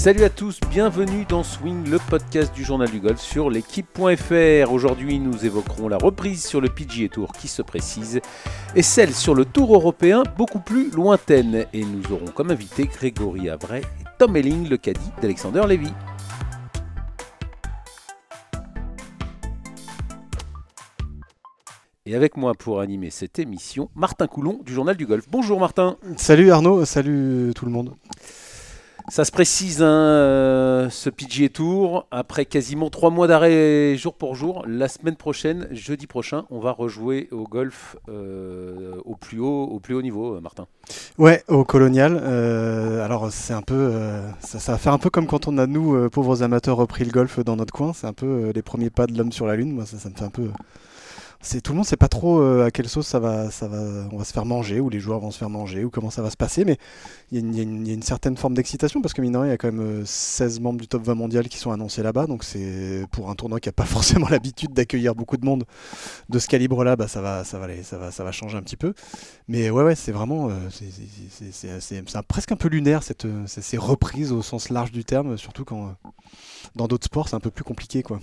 Salut 0.00 0.24
à 0.24 0.30
tous, 0.30 0.58
bienvenue 0.70 1.26
dans 1.28 1.42
Swing, 1.42 1.86
le 1.90 1.98
podcast 1.98 2.54
du 2.54 2.64
journal 2.64 2.90
du 2.90 3.00
golf 3.00 3.20
sur 3.20 3.50
l'équipe.fr. 3.50 4.72
Aujourd'hui, 4.72 5.18
nous 5.18 5.44
évoquerons 5.44 5.88
la 5.88 5.98
reprise 5.98 6.42
sur 6.42 6.62
le 6.62 6.70
PGA 6.70 7.10
Tour 7.10 7.32
qui 7.32 7.48
se 7.48 7.60
précise 7.60 8.22
et 8.74 8.80
celle 8.80 9.12
sur 9.12 9.34
le 9.34 9.44
Tour 9.44 9.74
européen 9.74 10.22
beaucoup 10.38 10.60
plus 10.60 10.90
lointaine. 10.90 11.66
Et 11.74 11.84
nous 11.84 12.12
aurons 12.12 12.28
comme 12.34 12.50
invité 12.50 12.86
Grégory 12.86 13.50
Avray 13.50 13.82
et 13.82 14.04
Tom 14.18 14.34
Elling, 14.38 14.70
le 14.70 14.78
caddie 14.78 15.12
d'Alexander 15.20 15.64
Lévy. 15.68 15.92
Et 22.06 22.14
avec 22.14 22.38
moi 22.38 22.54
pour 22.54 22.80
animer 22.80 23.10
cette 23.10 23.38
émission, 23.38 23.90
Martin 23.94 24.28
Coulon 24.28 24.60
du 24.64 24.72
journal 24.72 24.96
du 24.96 25.04
golf. 25.04 25.26
Bonjour 25.28 25.60
Martin. 25.60 25.98
Salut 26.16 26.50
Arnaud, 26.50 26.86
salut 26.86 27.52
tout 27.54 27.66
le 27.66 27.70
monde. 27.70 27.94
Ça 29.08 29.24
se 29.24 29.32
précise, 29.32 29.82
hein, 29.82 29.86
euh, 29.86 30.90
ce 30.90 31.10
PGA 31.10 31.48
Tour, 31.48 32.06
après 32.10 32.44
quasiment 32.44 32.90
trois 32.90 33.10
mois 33.10 33.26
d'arrêt 33.26 33.96
jour 33.96 34.14
pour 34.14 34.34
jour, 34.34 34.64
la 34.66 34.88
semaine 34.88 35.16
prochaine, 35.16 35.66
jeudi 35.72 36.06
prochain, 36.06 36.44
on 36.50 36.60
va 36.60 36.70
rejouer 36.72 37.28
au 37.32 37.44
golf 37.44 37.96
euh, 38.08 38.96
au, 39.04 39.16
plus 39.16 39.40
haut, 39.40 40.02
niveau, 40.02 40.36
euh, 40.36 40.40
Martin. 40.40 40.66
Ouais, 41.18 41.42
au 41.48 41.64
colonial. 41.64 42.16
alors 42.18 43.30
c'est 43.32 43.54
un 43.54 43.62
peu, 43.62 43.92
ça, 44.40 44.72
va 44.72 44.78
faire 44.78 44.92
un 44.92 44.98
peu 44.98 45.10
comme 45.10 45.26
quand 45.26 45.48
on 45.48 45.58
a 45.58 45.66
nous, 45.66 46.08
pauvres 46.10 46.42
amateurs, 46.42 46.76
repris 46.76 47.04
le 47.04 47.10
golf 47.10 47.40
dans 47.40 47.56
notre 47.56 47.72
coin. 47.72 47.92
C'est 47.92 48.06
un 48.06 48.12
peu 48.12 48.52
les 48.54 48.62
premiers 48.62 48.90
pas 48.90 49.06
de 49.06 49.16
l'homme 49.16 49.32
sur 49.32 49.46
la 49.46 49.56
lune. 49.56 49.72
Moi, 49.72 49.86
ça, 49.86 49.98
ça 49.98 50.08
me 50.08 50.14
fait 50.14 50.24
un 50.24 50.30
peu 50.30 50.50
c'est 51.42 51.62
tout 51.62 51.72
le 51.72 51.76
monde 51.76 51.86
sait 51.86 51.96
pas 51.96 52.08
trop 52.08 52.40
euh, 52.40 52.66
à 52.66 52.70
quelle 52.70 52.88
sauce 52.88 53.06
ça 53.06 53.18
va, 53.18 53.50
ça 53.50 53.66
va, 53.66 54.08
on 54.12 54.18
va 54.18 54.24
se 54.24 54.32
faire 54.32 54.44
manger, 54.44 54.78
ou 54.78 54.90
les 54.90 55.00
joueurs 55.00 55.20
vont 55.20 55.30
se 55.30 55.38
faire 55.38 55.48
manger, 55.48 55.84
ou 55.84 55.90
comment 55.90 56.10
ça 56.10 56.20
va 56.20 56.30
se 56.30 56.36
passer, 56.36 56.66
mais 56.66 56.76
il 57.32 57.56
y, 57.56 57.60
a 57.60 57.62
une 57.62 58.02
certaine 58.02 58.36
forme 58.36 58.54
d'excitation 58.54 59.00
parce 59.00 59.14
que 59.14 59.22
mine 59.22 59.38
il 59.44 59.48
y 59.48 59.52
a 59.52 59.56
quand 59.56 59.72
même 59.72 60.04
16 60.04 60.58
euh, 60.58 60.62
membres 60.62 60.80
du 60.80 60.86
top 60.86 61.02
20 61.02 61.14
mondial 61.14 61.48
qui 61.48 61.56
sont 61.56 61.70
annoncés 61.70 62.02
là-bas, 62.02 62.26
donc 62.26 62.44
c'est 62.44 63.06
pour 63.10 63.30
un 63.30 63.34
tournoi 63.34 63.58
qui 63.58 63.70
a 63.70 63.72
pas 63.72 63.84
forcément 63.86 64.28
l'habitude 64.28 64.74
d'accueillir 64.74 65.14
beaucoup 65.14 65.38
de 65.38 65.44
monde 65.46 65.64
de 66.28 66.38
ce 66.38 66.46
calibre-là, 66.46 66.96
bah 66.96 67.08
ça 67.08 67.22
va, 67.22 67.44
ça 67.44 67.58
va, 67.58 67.68
ça 67.82 67.96
va, 67.96 68.10
ça 68.10 68.22
va 68.22 68.32
changer 68.32 68.58
un 68.58 68.62
petit 68.62 68.76
peu. 68.76 68.92
Mais 69.48 69.70
ouais, 69.70 69.82
ouais, 69.82 69.94
c'est 69.94 70.12
vraiment, 70.12 70.50
euh, 70.50 70.52
c'est 70.70 72.22
presque 72.28 72.52
un 72.52 72.56
peu 72.56 72.68
lunaire 72.68 73.02
cette, 73.02 73.26
ces 73.46 73.78
reprises 73.78 74.32
au 74.32 74.42
sens 74.42 74.68
large 74.68 74.92
du 74.92 75.04
terme, 75.04 75.38
surtout 75.38 75.64
quand 75.64 75.94
dans 76.76 76.86
d'autres 76.86 77.06
sports 77.06 77.28
c'est 77.28 77.36
un 77.36 77.40
peu 77.40 77.50
plus 77.50 77.64
compliqué, 77.64 78.02
quoi. 78.02 78.20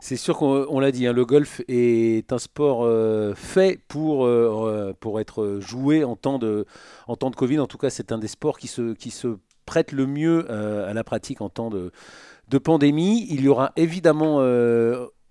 C'est 0.00 0.16
sûr 0.16 0.38
qu'on 0.38 0.78
l'a 0.78 0.92
dit, 0.92 1.08
hein, 1.08 1.12
le 1.12 1.24
golf 1.24 1.60
est 1.66 2.32
un 2.32 2.38
sport 2.38 2.84
euh, 2.84 3.34
fait 3.34 3.80
pour, 3.88 4.24
euh, 4.26 4.94
pour 5.00 5.18
être 5.18 5.58
joué 5.60 6.04
en 6.04 6.14
temps, 6.14 6.38
de, 6.38 6.66
en 7.08 7.16
temps 7.16 7.30
de 7.30 7.36
Covid. 7.36 7.58
En 7.58 7.66
tout 7.66 7.78
cas, 7.78 7.90
c'est 7.90 8.12
un 8.12 8.18
des 8.18 8.28
sports 8.28 8.58
qui 8.58 8.68
se, 8.68 8.94
qui 8.94 9.10
se 9.10 9.38
prête 9.66 9.90
le 9.90 10.06
mieux 10.06 10.46
euh, 10.50 10.88
à 10.88 10.94
la 10.94 11.02
pratique 11.02 11.40
en 11.40 11.48
temps 11.48 11.68
de, 11.68 11.90
de 12.48 12.58
pandémie. 12.58 13.26
Il 13.28 13.40
y 13.40 13.48
aura 13.48 13.72
évidemment 13.74 14.40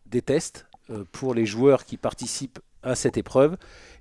des 0.05 0.21
tests 0.21 0.67
pour 1.13 1.33
les 1.33 1.45
joueurs 1.45 1.85
qui 1.85 1.95
participent 1.95 2.59
à 2.83 2.95
cette 2.95 3.15
épreuve. 3.15 3.55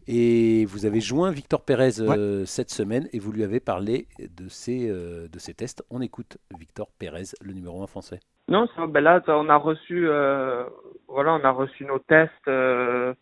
Et 0.09 0.65
vous 0.67 0.85
avez 0.85 1.01
joint 1.01 1.31
Victor 1.31 1.63
Pérez 1.63 1.93
cette 2.45 2.71
semaine 2.71 3.09
et 3.13 3.21
vous 3.21 3.31
lui 3.31 3.45
avez 3.45 3.61
parlé 3.61 4.09
de 4.19 4.49
ces, 4.49 4.89
de 4.89 5.39
ces 5.39 5.55
tests. 5.55 5.85
On 5.91 6.01
écoute 6.01 6.39
Victor 6.59 6.91
Pérez, 6.99 7.25
le 7.41 7.53
numéro 7.53 7.83
1 7.83 7.87
français. 7.87 8.19
Non, 8.49 8.69
ça, 8.77 8.87
ben 8.87 9.01
là, 9.01 9.21
on 9.27 9.49
a 9.49 9.57
reçu, 9.57 10.09
euh, 10.09 10.65
voilà, 11.09 11.35
on 11.35 11.43
a 11.45 11.51
reçu 11.51 11.85
nos 11.85 11.99
tests 11.99 12.47
euh, 12.47 13.13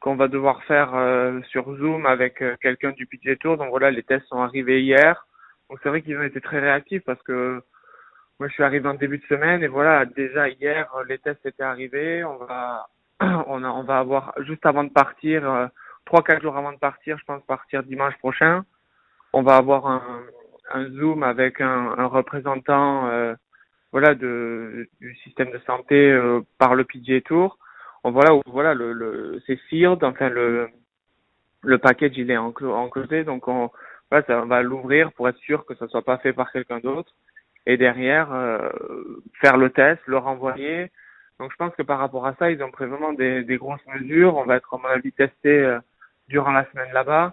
qu'on 0.00 0.16
va 0.16 0.28
devoir 0.28 0.62
faire 0.64 0.94
euh, 0.94 1.42
sur 1.50 1.64
Zoom 1.76 2.06
avec 2.06 2.40
euh, 2.40 2.56
quelqu'un 2.62 2.92
du 2.92 3.06
PGA 3.06 3.36
Tour. 3.36 3.58
Donc 3.58 3.68
voilà, 3.68 3.90
les 3.90 4.02
tests 4.02 4.26
sont 4.28 4.40
arrivés 4.40 4.82
hier. 4.82 5.26
Donc 5.68 5.78
c'est 5.82 5.90
vrai 5.90 6.00
qu'ils 6.00 6.16
ont 6.16 6.22
été 6.22 6.40
très 6.40 6.58
réactifs 6.58 7.04
parce 7.04 7.22
que 7.22 7.62
moi, 8.40 8.48
je 8.48 8.54
suis 8.54 8.62
arrivé 8.62 8.88
en 8.88 8.94
début 8.94 9.18
de 9.18 9.26
semaine 9.26 9.62
et 9.62 9.68
voilà, 9.68 10.06
déjà 10.06 10.48
hier, 10.48 10.88
les 11.06 11.18
tests 11.18 11.44
étaient 11.44 11.62
arrivés. 11.62 12.24
On 12.24 12.38
va, 12.38 12.88
on, 13.20 13.62
a, 13.64 13.68
on 13.68 13.82
va 13.84 13.98
avoir 13.98 14.32
juste 14.38 14.64
avant 14.64 14.84
de 14.84 14.90
partir, 14.90 15.68
trois 16.06 16.22
quatre 16.22 16.40
jours 16.42 16.56
avant 16.56 16.72
de 16.72 16.78
partir, 16.78 17.18
je 17.18 17.24
pense 17.26 17.42
partir 17.44 17.82
dimanche 17.82 18.16
prochain. 18.18 18.64
On 19.34 19.42
va 19.42 19.56
avoir 19.56 19.86
un, 19.86 20.22
un 20.72 20.88
Zoom 20.92 21.22
avec 21.22 21.60
un, 21.60 21.94
un 21.98 22.06
représentant 22.06 23.36
voilà 23.92 24.14
du 24.14 24.88
système 25.22 25.50
de 25.50 25.58
santé 25.66 26.10
euh, 26.10 26.40
par 26.58 26.74
le 26.74 26.84
PGA 26.84 27.20
Tour. 27.20 27.58
On, 28.04 28.10
voilà 28.10 28.40
voilà 28.46 28.74
le, 28.74 28.92
le 28.92 29.40
c'est 29.46 29.60
sealed, 29.68 30.02
enfin 30.02 30.28
le 30.28 30.68
le 31.62 31.78
package 31.78 32.16
il 32.16 32.30
est 32.30 32.36
enclosé 32.36 33.22
donc 33.22 33.46
on 33.46 33.70
voilà, 34.12 34.26
ça 34.26 34.44
va 34.44 34.62
l'ouvrir 34.62 35.10
pour 35.12 35.26
être 35.28 35.38
sûr 35.38 35.64
que 35.64 35.74
ça 35.76 35.88
soit 35.88 36.04
pas 36.04 36.18
fait 36.18 36.34
par 36.34 36.52
quelqu'un 36.52 36.80
d'autre 36.80 37.14
et 37.64 37.78
derrière 37.78 38.30
euh, 38.32 38.68
faire 39.40 39.56
le 39.56 39.70
test, 39.70 40.02
le 40.06 40.18
renvoyer. 40.18 40.90
Donc 41.40 41.50
je 41.50 41.56
pense 41.56 41.74
que 41.74 41.82
par 41.82 41.98
rapport 41.98 42.26
à 42.26 42.34
ça, 42.34 42.50
ils 42.50 42.62
ont 42.62 42.70
pris 42.70 42.84
vraiment 42.84 43.14
des, 43.14 43.42
des 43.42 43.56
grosses 43.56 43.86
mesures. 43.86 44.36
On 44.36 44.44
va 44.44 44.56
être 44.56 44.74
à 44.74 44.76
mon 44.76 44.88
avis 44.88 45.12
testé 45.12 45.48
euh, 45.48 45.78
durant 46.28 46.52
la 46.52 46.70
semaine 46.70 46.92
là-bas. 46.92 47.32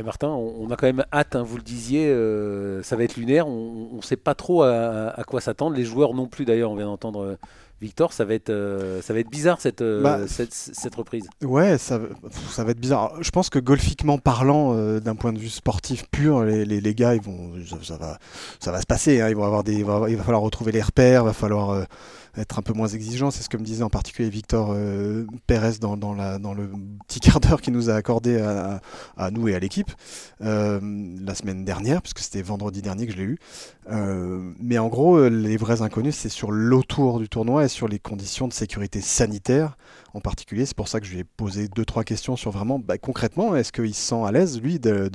Martin, 0.00 0.28
on, 0.28 0.70
a 0.70 0.76
quand 0.76 0.86
même 0.86 1.04
hâte, 1.12 1.36
hein, 1.36 1.42
vous 1.42 1.56
le 1.56 1.62
disiez, 1.62 2.06
euh, 2.06 2.82
ça 2.82 2.96
va 2.96 3.04
être 3.04 3.16
lunaire, 3.16 3.46
on 3.46 3.96
ne 3.96 4.02
sait 4.02 4.16
pas 4.16 4.34
trop 4.34 4.62
à, 4.62 5.22
quoi 5.26 5.40
s'attendre, 5.40 5.76
les 5.76 5.84
joueurs 5.84 6.14
non 6.14 6.26
plus 6.26 6.46
d'ailleurs, 6.46 6.70
on 6.70 6.76
vient 6.76 6.86
d'entendre 6.86 7.22
euh, 7.22 7.36
Victor, 7.82 8.12
ça 8.12 8.24
va 8.24 8.34
être, 8.34 8.50
euh, 8.50 9.02
ça 9.02 9.12
va 9.12 9.18
être 9.18 9.30
bizarre 9.30 9.60
cette, 9.60 9.82
bah, 9.82 10.20
cette, 10.28 10.94
reprise. 10.94 11.28
Ouais, 11.42 11.78
ça, 11.78 11.98
ça, 12.48 12.62
va 12.62 12.70
être 12.70 12.78
bizarre. 12.78 13.14
Je 13.20 13.30
pense 13.30 13.50
que 13.50 13.58
golfiquement 13.58 14.18
parlant, 14.18 14.76
d'un 15.00 15.16
point 15.16 15.32
de 15.32 15.38
vue 15.40 15.48
sportif 15.48 16.08
pur, 16.08 16.44
les, 16.44 16.64
les, 16.64 16.94
gars, 16.94 17.16
ils 17.16 17.20
vont, 17.20 17.50
ça, 17.82 17.96
va, 17.96 18.18
ça 18.60 18.70
va 18.70 18.80
se 18.80 18.86
passer, 18.86 19.20
hein. 19.20 19.28
ils 19.28 19.36
vont 19.36 19.44
avoir 19.44 19.64
des, 19.64 19.74
il 19.74 19.84
va 19.84 20.22
falloir 20.22 20.42
retrouver 20.42 20.70
les 20.70 20.80
repères, 20.80 21.22
il 21.22 21.26
va 21.26 21.32
falloir 21.32 21.84
être 22.36 22.58
un 22.58 22.62
peu 22.62 22.72
moins 22.72 22.88
exigeant. 22.88 23.30
C'est 23.30 23.42
ce 23.42 23.48
que 23.48 23.56
me 23.56 23.64
disait 23.64 23.82
en 23.82 23.90
particulier 23.90 24.30
Victor 24.30 24.72
euh, 24.72 25.26
Pérez 25.46 25.78
dans, 25.80 25.94
le 25.94 26.70
petit 27.06 27.20
quart 27.20 27.40
d'heure 27.40 27.60
qu'il 27.60 27.72
nous 27.72 27.90
a 27.90 27.94
accordé 27.94 28.38
à, 28.38 29.30
nous 29.30 29.48
et 29.48 29.54
à 29.54 29.58
l'équipe 29.58 29.90
euh, 30.42 30.80
la 31.20 31.34
semaine 31.34 31.64
dernière, 31.64 32.02
puisque 32.02 32.20
c'était 32.20 32.42
vendredi 32.42 32.82
dernier 32.82 33.06
que 33.06 33.12
je 33.12 33.18
l'ai 33.18 33.24
eu. 33.24 33.38
Euh, 33.90 34.52
mais 34.60 34.78
en 34.78 34.88
gros, 34.88 35.28
les 35.28 35.56
vrais 35.56 35.82
inconnus, 35.82 36.16
c'est 36.16 36.28
sur 36.28 36.50
l'autour 36.50 37.18
du 37.18 37.28
tournoi 37.28 37.64
et 37.64 37.68
sur 37.68 37.88
les 37.88 37.98
conditions 37.98 38.48
de 38.48 38.52
sécurité 38.52 39.00
sanitaire 39.00 39.76
en 40.14 40.20
particulier. 40.20 40.66
C'est 40.66 40.76
pour 40.76 40.88
ça 40.88 41.00
que 41.00 41.06
je 41.06 41.12
lui 41.12 41.20
ai 41.20 41.24
posé 41.24 41.68
deux, 41.68 41.84
trois 41.84 42.04
questions 42.04 42.36
sur 42.36 42.50
vraiment, 42.50 42.78
bah, 42.78 42.98
concrètement, 42.98 43.56
est-ce 43.56 43.72
qu'il 43.72 43.94
se 43.94 44.08
sent 44.08 44.22
à 44.24 44.32
l'aise, 44.32 44.60
lui, 44.60 44.78
de 44.78 45.10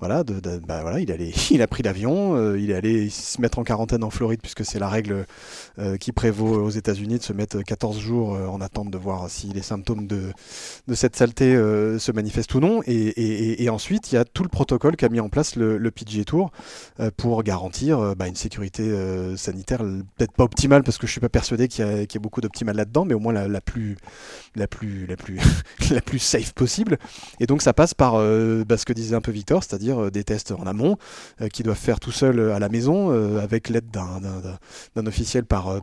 voilà, 0.00 0.22
de, 0.22 0.40
bah, 0.58 0.82
voilà, 0.82 1.00
il, 1.00 1.10
allait, 1.10 1.32
il 1.50 1.60
a 1.60 1.66
pris 1.66 1.82
l'avion, 1.82 2.36
euh, 2.36 2.58
il 2.58 2.70
est 2.70 2.74
allé 2.74 3.10
se 3.10 3.40
mettre 3.40 3.58
en 3.58 3.64
quarantaine 3.64 4.04
en 4.04 4.10
Floride, 4.10 4.40
puisque 4.40 4.64
c'est 4.64 4.78
la 4.78 4.88
règle 4.88 5.26
euh, 5.78 5.96
qui 5.96 6.12
prévaut 6.12 6.62
aux 6.62 6.70
États-Unis 6.70 7.18
de 7.18 7.22
se 7.22 7.32
mettre 7.32 7.62
14 7.62 7.98
jours 7.98 8.34
euh, 8.34 8.46
en 8.46 8.60
attente 8.60 8.90
de 8.90 8.98
voir 8.98 9.28
si 9.28 9.48
les 9.48 9.62
symptômes 9.62 10.06
de, 10.06 10.32
de 10.86 10.94
cette 10.94 11.16
saleté 11.16 11.54
se 11.54 12.12
manifestent 12.12 12.54
ou 12.54 12.60
non. 12.60 12.80
Et, 12.86 13.62
et, 13.62 13.70
ensuite, 13.70 14.12
il 14.12 14.14
y 14.14 14.18
a 14.18 14.24
tout 14.24 14.42
le 14.42 14.48
protocole 14.48 14.96
qu'a 14.96 15.08
mis 15.08 15.20
en 15.20 15.28
place 15.28 15.56
le, 15.56 15.78
le 15.78 15.90
Tour 16.24 16.52
pour 17.16 17.42
garantir 17.42 18.14
bah, 18.16 18.28
une 18.28 18.36
sécurité 18.36 18.88
sanitaire, 19.36 19.80
peut-être 20.16 20.32
pas 20.32 20.44
optimale, 20.44 20.84
parce 20.84 20.96
que 20.96 21.06
je 21.06 21.12
suis 21.12 21.20
pas 21.20 21.28
persuadé 21.28 21.66
qu'il 21.66 21.84
y, 21.84 21.88
y, 21.88 22.16
a 22.16 22.20
beaucoup 22.20 22.40
d'optimal 22.40 22.76
là-dedans, 22.76 23.04
mais 23.04 23.14
au 23.14 23.18
moins 23.18 23.32
la, 23.32 23.60
plus 23.60 23.96
la 24.54 24.68
plus, 24.68 25.06
la 25.06 25.16
plus, 25.16 25.40
la 25.90 26.00
plus 26.00 26.18
safe 26.18 26.52
possible. 26.54 26.98
Et 27.40 27.46
donc 27.46 27.62
ça 27.62 27.72
passe 27.72 27.94
par 27.94 28.14
bah, 28.14 28.76
ce 28.76 28.84
que 28.84 28.92
disait 28.92 29.16
un 29.16 29.20
peu 29.20 29.32
Victor, 29.32 29.64
c'est-à-dire 29.64 29.87
euh, 29.96 30.10
des 30.10 30.24
tests 30.24 30.52
en 30.52 30.66
amont 30.66 30.96
euh, 31.40 31.48
qui 31.48 31.62
doivent 31.62 31.78
faire 31.78 32.00
tout 32.00 32.10
seul 32.10 32.52
à 32.52 32.58
la 32.58 32.68
maison 32.68 33.10
avec 33.38 33.68
l'aide 33.68 33.90
d'un 33.90 35.06
officiel 35.06 35.44
par, 35.44 35.80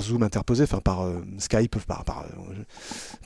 Zoom 0.00 0.22
interposé, 0.22 0.64
enfin 0.64 0.80
par 0.80 1.06
Skype, 1.38 1.78
par, 1.86 2.04
par, 2.04 2.24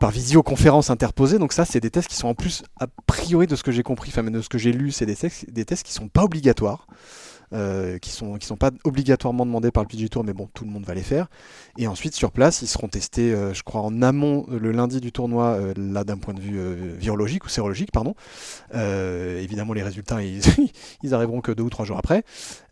par 0.00 0.10
visioconférence 0.10 0.90
interposée. 0.90 1.38
Donc 1.38 1.52
ça, 1.52 1.64
c'est 1.64 1.80
des 1.80 1.90
tests 1.90 2.08
qui 2.08 2.16
sont 2.16 2.28
en 2.28 2.34
plus, 2.34 2.62
a 2.80 2.86
priori 3.06 3.46
de 3.46 3.56
ce 3.56 3.62
que 3.62 3.72
j'ai 3.72 3.82
compris, 3.82 4.10
enfin 4.10 4.24
de 4.24 4.40
ce 4.40 4.48
que 4.48 4.58
j'ai 4.58 4.72
lu, 4.72 4.92
c'est 4.92 5.06
des, 5.06 5.16
des 5.48 5.64
tests 5.64 5.84
qui 5.84 5.92
sont 5.92 6.08
pas 6.08 6.24
obligatoires. 6.24 6.86
Euh, 7.54 7.98
qui 7.98 8.10
sont 8.10 8.36
qui 8.36 8.48
sont 8.48 8.56
pas 8.56 8.72
obligatoirement 8.82 9.46
demandés 9.46 9.70
par 9.70 9.84
le 9.84 9.88
PG 9.88 10.08
Tour, 10.08 10.24
mais 10.24 10.32
bon, 10.32 10.48
tout 10.54 10.64
le 10.64 10.70
monde 10.70 10.84
va 10.84 10.94
les 10.94 11.02
faire. 11.02 11.28
Et 11.78 11.86
ensuite 11.86 12.16
sur 12.16 12.32
place, 12.32 12.62
ils 12.62 12.66
seront 12.66 12.88
testés, 12.88 13.32
euh, 13.32 13.54
je 13.54 13.62
crois, 13.62 13.82
en 13.82 14.02
amont 14.02 14.44
euh, 14.50 14.58
le 14.58 14.72
lundi 14.72 15.00
du 15.00 15.12
tournoi, 15.12 15.60
là 15.76 16.02
d'un 16.02 16.16
point 16.16 16.34
de 16.34 16.40
vue 16.40 16.58
virologique 16.98 17.44
ou 17.44 17.48
sérologique, 17.48 17.92
pardon. 17.92 18.14
évidemment, 18.72 19.72
les 19.72 19.84
résultats, 19.84 20.20
ils, 20.20 20.40
ils, 21.04 21.14
arriveront 21.14 21.40
que 21.40 21.52
deux 21.52 21.62
ou 21.62 21.70
trois 21.70 21.84
jours 21.84 21.98
après. 21.98 22.24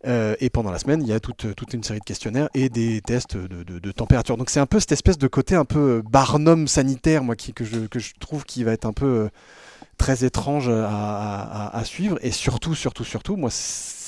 et 0.05 0.49
pendant 0.49 0.71
la 0.71 0.79
semaine, 0.79 1.01
il 1.01 1.07
y 1.07 1.13
a 1.13 1.21
toute, 1.21 1.55
toute 1.55 1.73
une 1.73 1.83
série 1.83 1.99
de 1.99 2.03
questionnaires 2.03 2.49
et 2.53 2.67
des 2.67 2.99
tests 3.01 3.37
de, 3.37 3.63
de, 3.63 3.91
température. 3.91 4.35
Donc 4.35 4.49
c'est 4.49 4.59
un 4.59 4.65
peu 4.65 4.81
cette 4.81 4.91
espèce 4.91 5.17
de 5.17 5.27
côté 5.27 5.55
un 5.55 5.65
peu 5.65 6.03
barnum 6.09 6.67
sanitaire, 6.67 7.23
moi, 7.23 7.37
qui, 7.37 7.53
que, 7.53 7.63
je, 7.63 7.87
que 7.87 7.99
je 7.99 8.13
trouve 8.19 8.43
qui 8.43 8.65
va 8.65 8.73
être 8.73 8.85
un 8.85 8.93
peu 8.93 9.29
très 9.97 10.25
étrange 10.25 10.67
à, 10.67 10.89
à, 10.89 11.77
à, 11.77 11.85
suivre. 11.85 12.17
Et 12.21 12.31
surtout, 12.31 12.75
surtout, 12.75 13.05
surtout, 13.05 13.37
moi, 13.37 13.49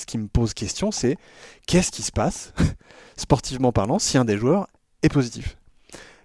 ce 0.06 0.12
qui 0.12 0.18
me 0.18 0.28
pose 0.28 0.54
question, 0.54 0.92
c'est 0.92 1.16
qu'est-ce 1.66 1.90
qui 1.90 2.02
se 2.02 2.12
passe, 2.12 2.52
sportivement 3.16 3.72
parlant, 3.72 3.98
si 3.98 4.16
un 4.16 4.24
des 4.24 4.38
joueurs 4.38 4.68
est 5.02 5.08
positif? 5.08 5.56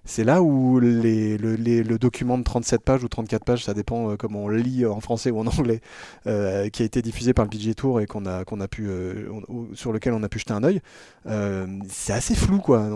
C'est 0.03 0.23
là 0.23 0.41
où 0.41 0.79
le, 0.79 1.97
document 1.97 2.37
de 2.37 2.43
37 2.43 2.81
pages 2.81 3.03
ou 3.03 3.07
34 3.07 3.45
pages, 3.45 3.65
ça 3.65 3.73
dépend 3.73 4.11
euh, 4.11 4.15
comment 4.17 4.45
on 4.45 4.47
le 4.47 4.57
lit 4.57 4.85
en 4.85 4.99
français 4.99 5.29
ou 5.29 5.39
en 5.39 5.45
anglais, 5.47 5.81
euh, 6.25 6.69
qui 6.69 6.81
a 6.81 6.85
été 6.85 7.01
diffusé 7.01 7.33
par 7.33 7.45
le 7.45 7.49
PG 7.49 7.75
Tour 7.75 8.01
et 8.01 8.07
euh, 8.15 9.25
sur 9.73 9.93
lequel 9.93 10.13
on 10.13 10.23
a 10.23 10.29
pu 10.29 10.39
jeter 10.39 10.53
un 10.53 10.63
œil, 10.63 10.81
c'est 11.87 12.13
assez 12.13 12.35
flou 12.35 12.59
quoi. 12.59 12.89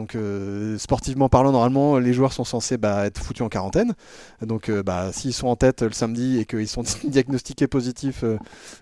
Sportivement 0.77 1.29
parlant, 1.29 1.51
normalement, 1.51 1.99
les 1.99 2.13
joueurs 2.13 2.33
sont 2.33 2.43
censés 2.43 2.77
bah, 2.77 3.05
être 3.05 3.21
foutus 3.21 3.45
en 3.45 3.49
quarantaine. 3.49 3.93
Donc 4.41 4.71
bah, 4.71 5.11
s'ils 5.13 5.33
sont 5.33 5.47
en 5.47 5.55
tête 5.55 5.83
le 5.83 5.91
samedi 5.91 6.39
et 6.39 6.45
qu'ils 6.45 6.67
sont 6.67 6.83
diagnostiqués 7.03 7.67
positifs 7.67 8.23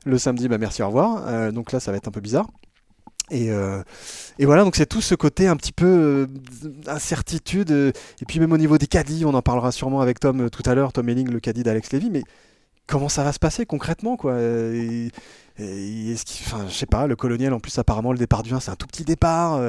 le 0.05 0.17
samedi, 0.17 0.47
bah, 0.47 0.57
merci, 0.57 0.81
au 0.81 0.87
revoir. 0.87 1.51
donc 1.51 1.71
là, 1.71 1.79
ça 1.79 1.91
va 1.91 1.97
être 1.97 2.07
un 2.07 2.11
peu 2.11 2.21
bizarre. 2.21 2.47
Et, 3.31 3.51
euh, 3.51 3.81
et, 4.37 4.45
voilà, 4.45 4.63
donc 4.63 4.75
c'est 4.75 4.85
tout 4.85 5.01
ce 5.01 5.15
côté 5.15 5.47
un 5.47 5.55
petit 5.55 5.71
peu 5.71 5.85
euh, 5.85 6.27
incertitude. 6.87 7.71
Euh, 7.71 7.91
et 8.21 8.25
puis 8.25 8.39
même 8.39 8.51
au 8.51 8.57
niveau 8.57 8.77
des 8.77 8.87
caddies, 8.87 9.25
on 9.25 9.33
en 9.33 9.41
parlera 9.41 9.71
sûrement 9.71 10.01
avec 10.01 10.19
Tom 10.19 10.49
tout 10.49 10.63
à 10.65 10.75
l'heure, 10.75 10.91
Tom 10.93 11.07
Elling, 11.07 11.29
le 11.29 11.39
caddie 11.39 11.63
d'Alex 11.63 11.93
Levy. 11.93 12.09
Mais 12.11 12.23
comment 12.85 13.09
ça 13.09 13.23
va 13.23 13.31
se 13.31 13.39
passer 13.39 13.65
concrètement 13.65 14.17
quoi? 14.17 14.39
Et, 14.39 15.09
enfin, 15.57 16.65
je 16.67 16.73
sais 16.73 16.85
pas, 16.85 17.07
le 17.07 17.15
colonial 17.15 17.53
en 17.53 17.59
plus 17.59 17.77
apparemment 17.77 18.11
le 18.11 18.17
départ 18.17 18.43
du 18.43 18.53
1 18.53 18.59
c'est 18.59 18.71
un 18.71 18.75
tout 18.75 18.87
petit 18.87 19.05
départ. 19.05 19.61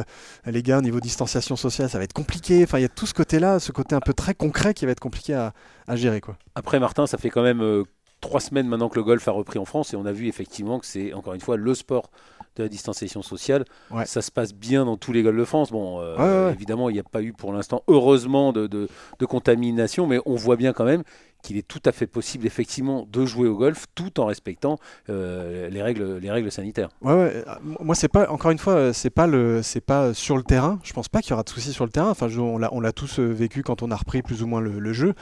les 0.47 0.63
gars 0.63 0.79
au 0.79 0.83
niveau 0.83 0.99
distanciation 0.99 1.57
sociale 1.57 1.89
ça 1.89 1.99
va 1.99 2.05
être 2.05 2.13
compliqué. 2.13 2.65
Enfin 2.65 2.79
il 2.79 2.83
y 2.83 2.87
a 2.87 2.89
tout 2.89 3.07
ce 3.07 3.15
côté-là, 3.15 3.61
ce 3.61 3.71
côté 3.71 3.95
un 3.95 4.01
peu 4.01 4.15
très 4.15 4.35
concret 4.35 4.75
qui 4.75 4.85
va 4.85 4.93
être 4.93 5.01
compliqué 5.01 5.35
à, 5.35 5.53
à 5.87 5.95
gérer 5.95 6.21
quoi. 6.21 6.37
Après 6.55 6.81
Martin, 6.81 7.07
ça 7.07 7.19
fait 7.19 7.31
quand 7.31 7.43
même 7.43 7.85
trois 8.21 8.41
semaines 8.41 8.67
maintenant 8.67 8.89
que 8.89 8.97
le 8.97 9.05
golf 9.05 9.29
a 9.29 9.31
repris 9.31 9.59
en 9.59 9.67
France 9.67 9.93
et 9.93 9.97
on 9.97 10.07
a 10.07 10.13
vu 10.13 10.27
effectivement 10.27 10.79
que 10.79 10.87
c'est 10.87 11.13
encore 11.13 11.35
une 11.35 11.41
fois 11.41 11.57
le 11.57 11.75
sport 11.75 12.11
de 12.57 12.63
la 12.63 12.69
distanciation 12.69 13.23
sociale. 13.23 13.65
Ça 14.05 14.23
se 14.23 14.31
passe 14.31 14.55
bien 14.55 14.85
dans 14.85 14.97
tous 14.97 15.13
les 15.13 15.23
golfs 15.23 15.39
de 15.39 15.45
France. 15.45 15.71
Bon, 15.71 16.01
euh, 16.01 16.53
évidemment, 16.53 16.89
il 16.91 16.95
n'y 16.95 17.01
a 17.01 17.05
pas 17.05 17.23
eu 17.23 17.33
pour 17.33 17.53
l'instant, 17.53 17.83
heureusement, 17.89 18.53
de, 18.53 18.67
de, 18.67 18.89
contamination, 19.27 20.07
mais 20.07 20.21
on 20.27 20.35
voit 20.35 20.57
bien 20.57 20.73
quand 20.73 20.85
même 20.85 21.03
qu'il 21.43 21.57
est 21.59 21.67
tout 21.67 21.81
à 21.85 21.93
fait 21.93 22.07
possible 22.07 22.47
effectivement 22.47 23.07
de 23.11 23.27
jouer 23.27 23.49
au 23.49 23.57
golf 23.57 23.85
tout 23.95 24.19
en 24.19 24.27
respectant 24.27 24.79
euh, 25.11 25.69
les 25.69 25.83
règles 25.83 26.17
les 26.17 26.31
règles 26.31 26.51
sanitaires. 26.51 26.89
Ouais, 27.03 27.13
ouais. 27.13 27.45
moi 27.81 27.95
c'est 27.95 28.09
pas 28.09 28.31
encore 28.31 28.51
une 28.51 28.59
fois 28.59 28.95
c'est 28.95 29.11
pas 29.11 29.27
le 29.27 29.61
pas 29.85 30.15
sur 30.15 30.39
le 30.39 30.43
terrain. 30.43 30.79
Je 30.85 30.95
pense 30.95 31.09
pas 31.11 31.21
qu'il 31.21 31.31
y 31.31 31.33
aura 31.35 31.43
de 31.43 31.51
soucis 31.51 31.75
sur 31.75 31.85
le 31.85 31.91
terrain. 31.91 32.09
Enfin 32.09 32.29
on 32.39 32.57
l'a 32.57 32.73
on 32.73 32.81
l'a 32.81 32.93
tous 32.93 33.19
euh, 33.19 33.27
vécu 33.27 33.63
quand 33.63 33.83
on 33.83 33.91
a 33.91 33.97
repris 33.97 34.23
plus 34.23 34.43
ou 34.43 34.47
moins 34.47 34.61
le, 34.61 34.93
jeu. 34.95 35.15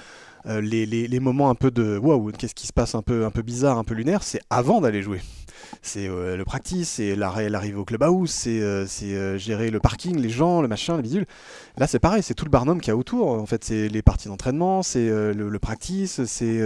les, 0.46 0.86
les, 0.86 1.08
les, 1.08 1.20
moments 1.20 1.50
un 1.50 1.56
peu 1.56 1.72
de 1.72 1.98
waouh 1.98 2.30
qu'est-ce 2.30 2.54
qui 2.54 2.68
se 2.68 2.72
passe 2.72 2.94
un 2.94 3.02
peu 3.02 3.24
un 3.24 3.30
peu 3.30 3.42
bizarre 3.42 3.78
un 3.78 3.84
peu 3.84 3.94
lunaire 3.94 4.22
c'est 4.22 4.40
avant 4.50 4.80
d'aller 4.80 5.02
jouer 5.02 5.20
c'est 5.84 6.08
euh, 6.08 6.36
le 6.36 6.44
practice, 6.44 6.88
c'est 6.90 7.16
l'arrivée 7.16 7.74
au 7.74 7.84
clubhouse, 7.84 8.30
c'est 8.30 8.60
euh, 8.62 8.86
euh, 9.02 9.36
gérer 9.36 9.68
le 9.70 9.80
parking, 9.80 10.16
les 10.16 10.30
gens, 10.30 10.62
le 10.62 10.68
machin, 10.68 10.96
les 10.96 11.02
bidules. 11.02 11.26
Là, 11.76 11.88
c'est 11.88 11.98
pareil, 11.98 12.22
c'est 12.22 12.34
tout 12.34 12.44
le 12.44 12.50
barnum 12.50 12.80
qu'il 12.80 12.88
y 12.88 12.92
a 12.92 12.96
autour. 12.96 13.28
En 13.28 13.46
fait, 13.46 13.64
c'est 13.64 13.88
les 13.88 14.00
parties 14.00 14.28
d'entraînement, 14.28 14.84
c'est 14.84 15.08
le, 15.08 15.58
practice, 15.58 16.24
c'est 16.24 16.60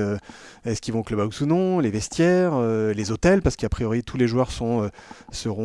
est-ce 0.64 0.80
qu'ils 0.80 0.92
vont 0.92 1.00
au 1.00 1.02
clubhouse 1.02 1.40
ou 1.40 1.46
non, 1.46 1.80
les 1.80 1.90
vestiaires, 1.90 2.60
les 2.60 3.10
hôtels, 3.10 3.40
parce 3.42 3.56
qu'a 3.56 3.68
priori, 3.68 4.02
tous 4.02 4.16
les 4.16 4.26
joueurs 4.26 4.50
seront 4.50 4.90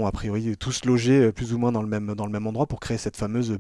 a 0.05 0.11
priori 0.11 0.55
tous 0.57 0.85
logés 0.85 1.31
plus 1.31 1.53
ou 1.53 1.57
moins 1.57 1.71
dans 1.71 1.81
le 1.81 1.87
même, 1.87 2.13
dans 2.13 2.25
le 2.25 2.31
même 2.31 2.45
endroit 2.45 2.67
pour 2.67 2.79
créer 2.79 2.97
cette 2.97 3.17
fameuse, 3.17 3.57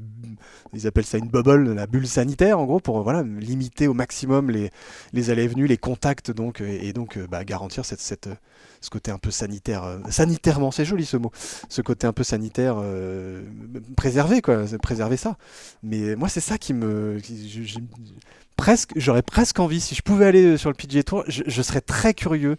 ils 0.73 0.87
appellent 0.87 1.05
ça 1.05 1.17
une 1.17 1.29
bubble, 1.29 1.73
la 1.73 1.87
bulle 1.87 2.07
sanitaire, 2.07 2.59
en 2.59 2.65
gros, 2.65 2.79
pour 2.79 3.01
voilà, 3.01 3.23
limiter 3.23 3.87
au 3.87 3.93
maximum 3.93 4.51
les, 4.51 4.69
les 5.13 5.29
allées 5.29 5.43
et 5.43 5.47
venues, 5.47 5.67
les 5.67 5.77
contacts, 5.77 6.31
donc, 6.31 6.61
et, 6.61 6.93
donc 6.93 7.17
bah, 7.29 7.43
garantir 7.43 7.85
cette, 7.85 8.01
cette 8.01 8.29
ce 8.81 8.89
côté 8.89 9.11
un 9.11 9.19
peu 9.19 9.31
sanitaire, 9.31 9.83
euh, 9.83 9.99
sanitairement, 10.09 10.71
c'est 10.71 10.85
joli 10.85 11.05
ce 11.05 11.17
mot, 11.17 11.31
ce 11.69 11.81
côté 11.81 12.07
un 12.07 12.13
peu 12.13 12.23
sanitaire 12.23 12.75
euh, 12.79 13.43
préservé, 13.95 14.41
quoi, 14.41 14.63
préserver 14.81 15.17
ça. 15.17 15.37
Mais 15.83 16.15
moi, 16.15 16.27
c'est 16.27 16.41
ça 16.41 16.57
qui 16.57 16.73
me. 16.73 17.17
presque, 18.57 18.91
j'aurais 18.95 19.21
presque 19.21 19.59
envie, 19.59 19.79
si 19.79 19.93
je 19.93 20.01
pouvais 20.01 20.25
aller 20.25 20.57
sur 20.57 20.69
le 20.71 20.75
PGA 20.75 21.03
Tour, 21.03 21.23
je, 21.27 21.61
serais 21.61 21.81
très 21.81 22.15
curieux 22.15 22.57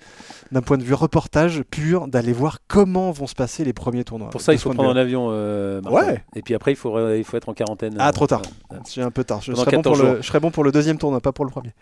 d'un 0.53 0.63
point 0.63 0.79
de 0.79 0.85
vue 0.85 0.95
reportage 0.95 1.63
pur 1.71 2.07
d'aller 2.07 2.33
voir 2.33 2.59
comment 2.69 3.11
vont 3.11 3.27
se 3.27 3.35
passer 3.35 3.65
les 3.65 3.73
premiers 3.73 4.05
tournois. 4.05 4.31
Pour 4.31 4.41
ça, 4.41 4.53
il 4.53 4.61
faut 4.61 4.73
prendre 4.73 4.91
un 4.91 4.97
avion. 4.97 5.29
Euh, 5.33 5.81
ouais. 5.83 6.23
Et 6.37 6.43
puis 6.43 6.55
après, 6.55 6.71
il 6.71 6.77
faut, 6.77 7.15
il 7.15 7.25
faut 7.25 7.37
être 7.37 7.49
en 7.49 7.55
quarantaine. 7.55 7.97
Ah, 7.99 8.13
trop 8.13 8.29
tard. 8.29 8.43
C'est 8.85 9.03
un 9.03 9.11
peu 9.11 9.25
tard. 9.25 9.43
Je 9.43 9.55
serais, 9.55 9.73
bon 9.73 9.83
pour 9.83 9.97
le, 9.97 10.19
je 10.23 10.27
serais, 10.27 10.41
bon 10.41 10.53
pour 10.53 10.63
le, 10.63 10.71
deuxième 10.71 10.99
tournoi, 10.99 11.21
pas 11.21 11.33
pour 11.33 11.45
le 11.45 11.51
premier. 11.51 11.73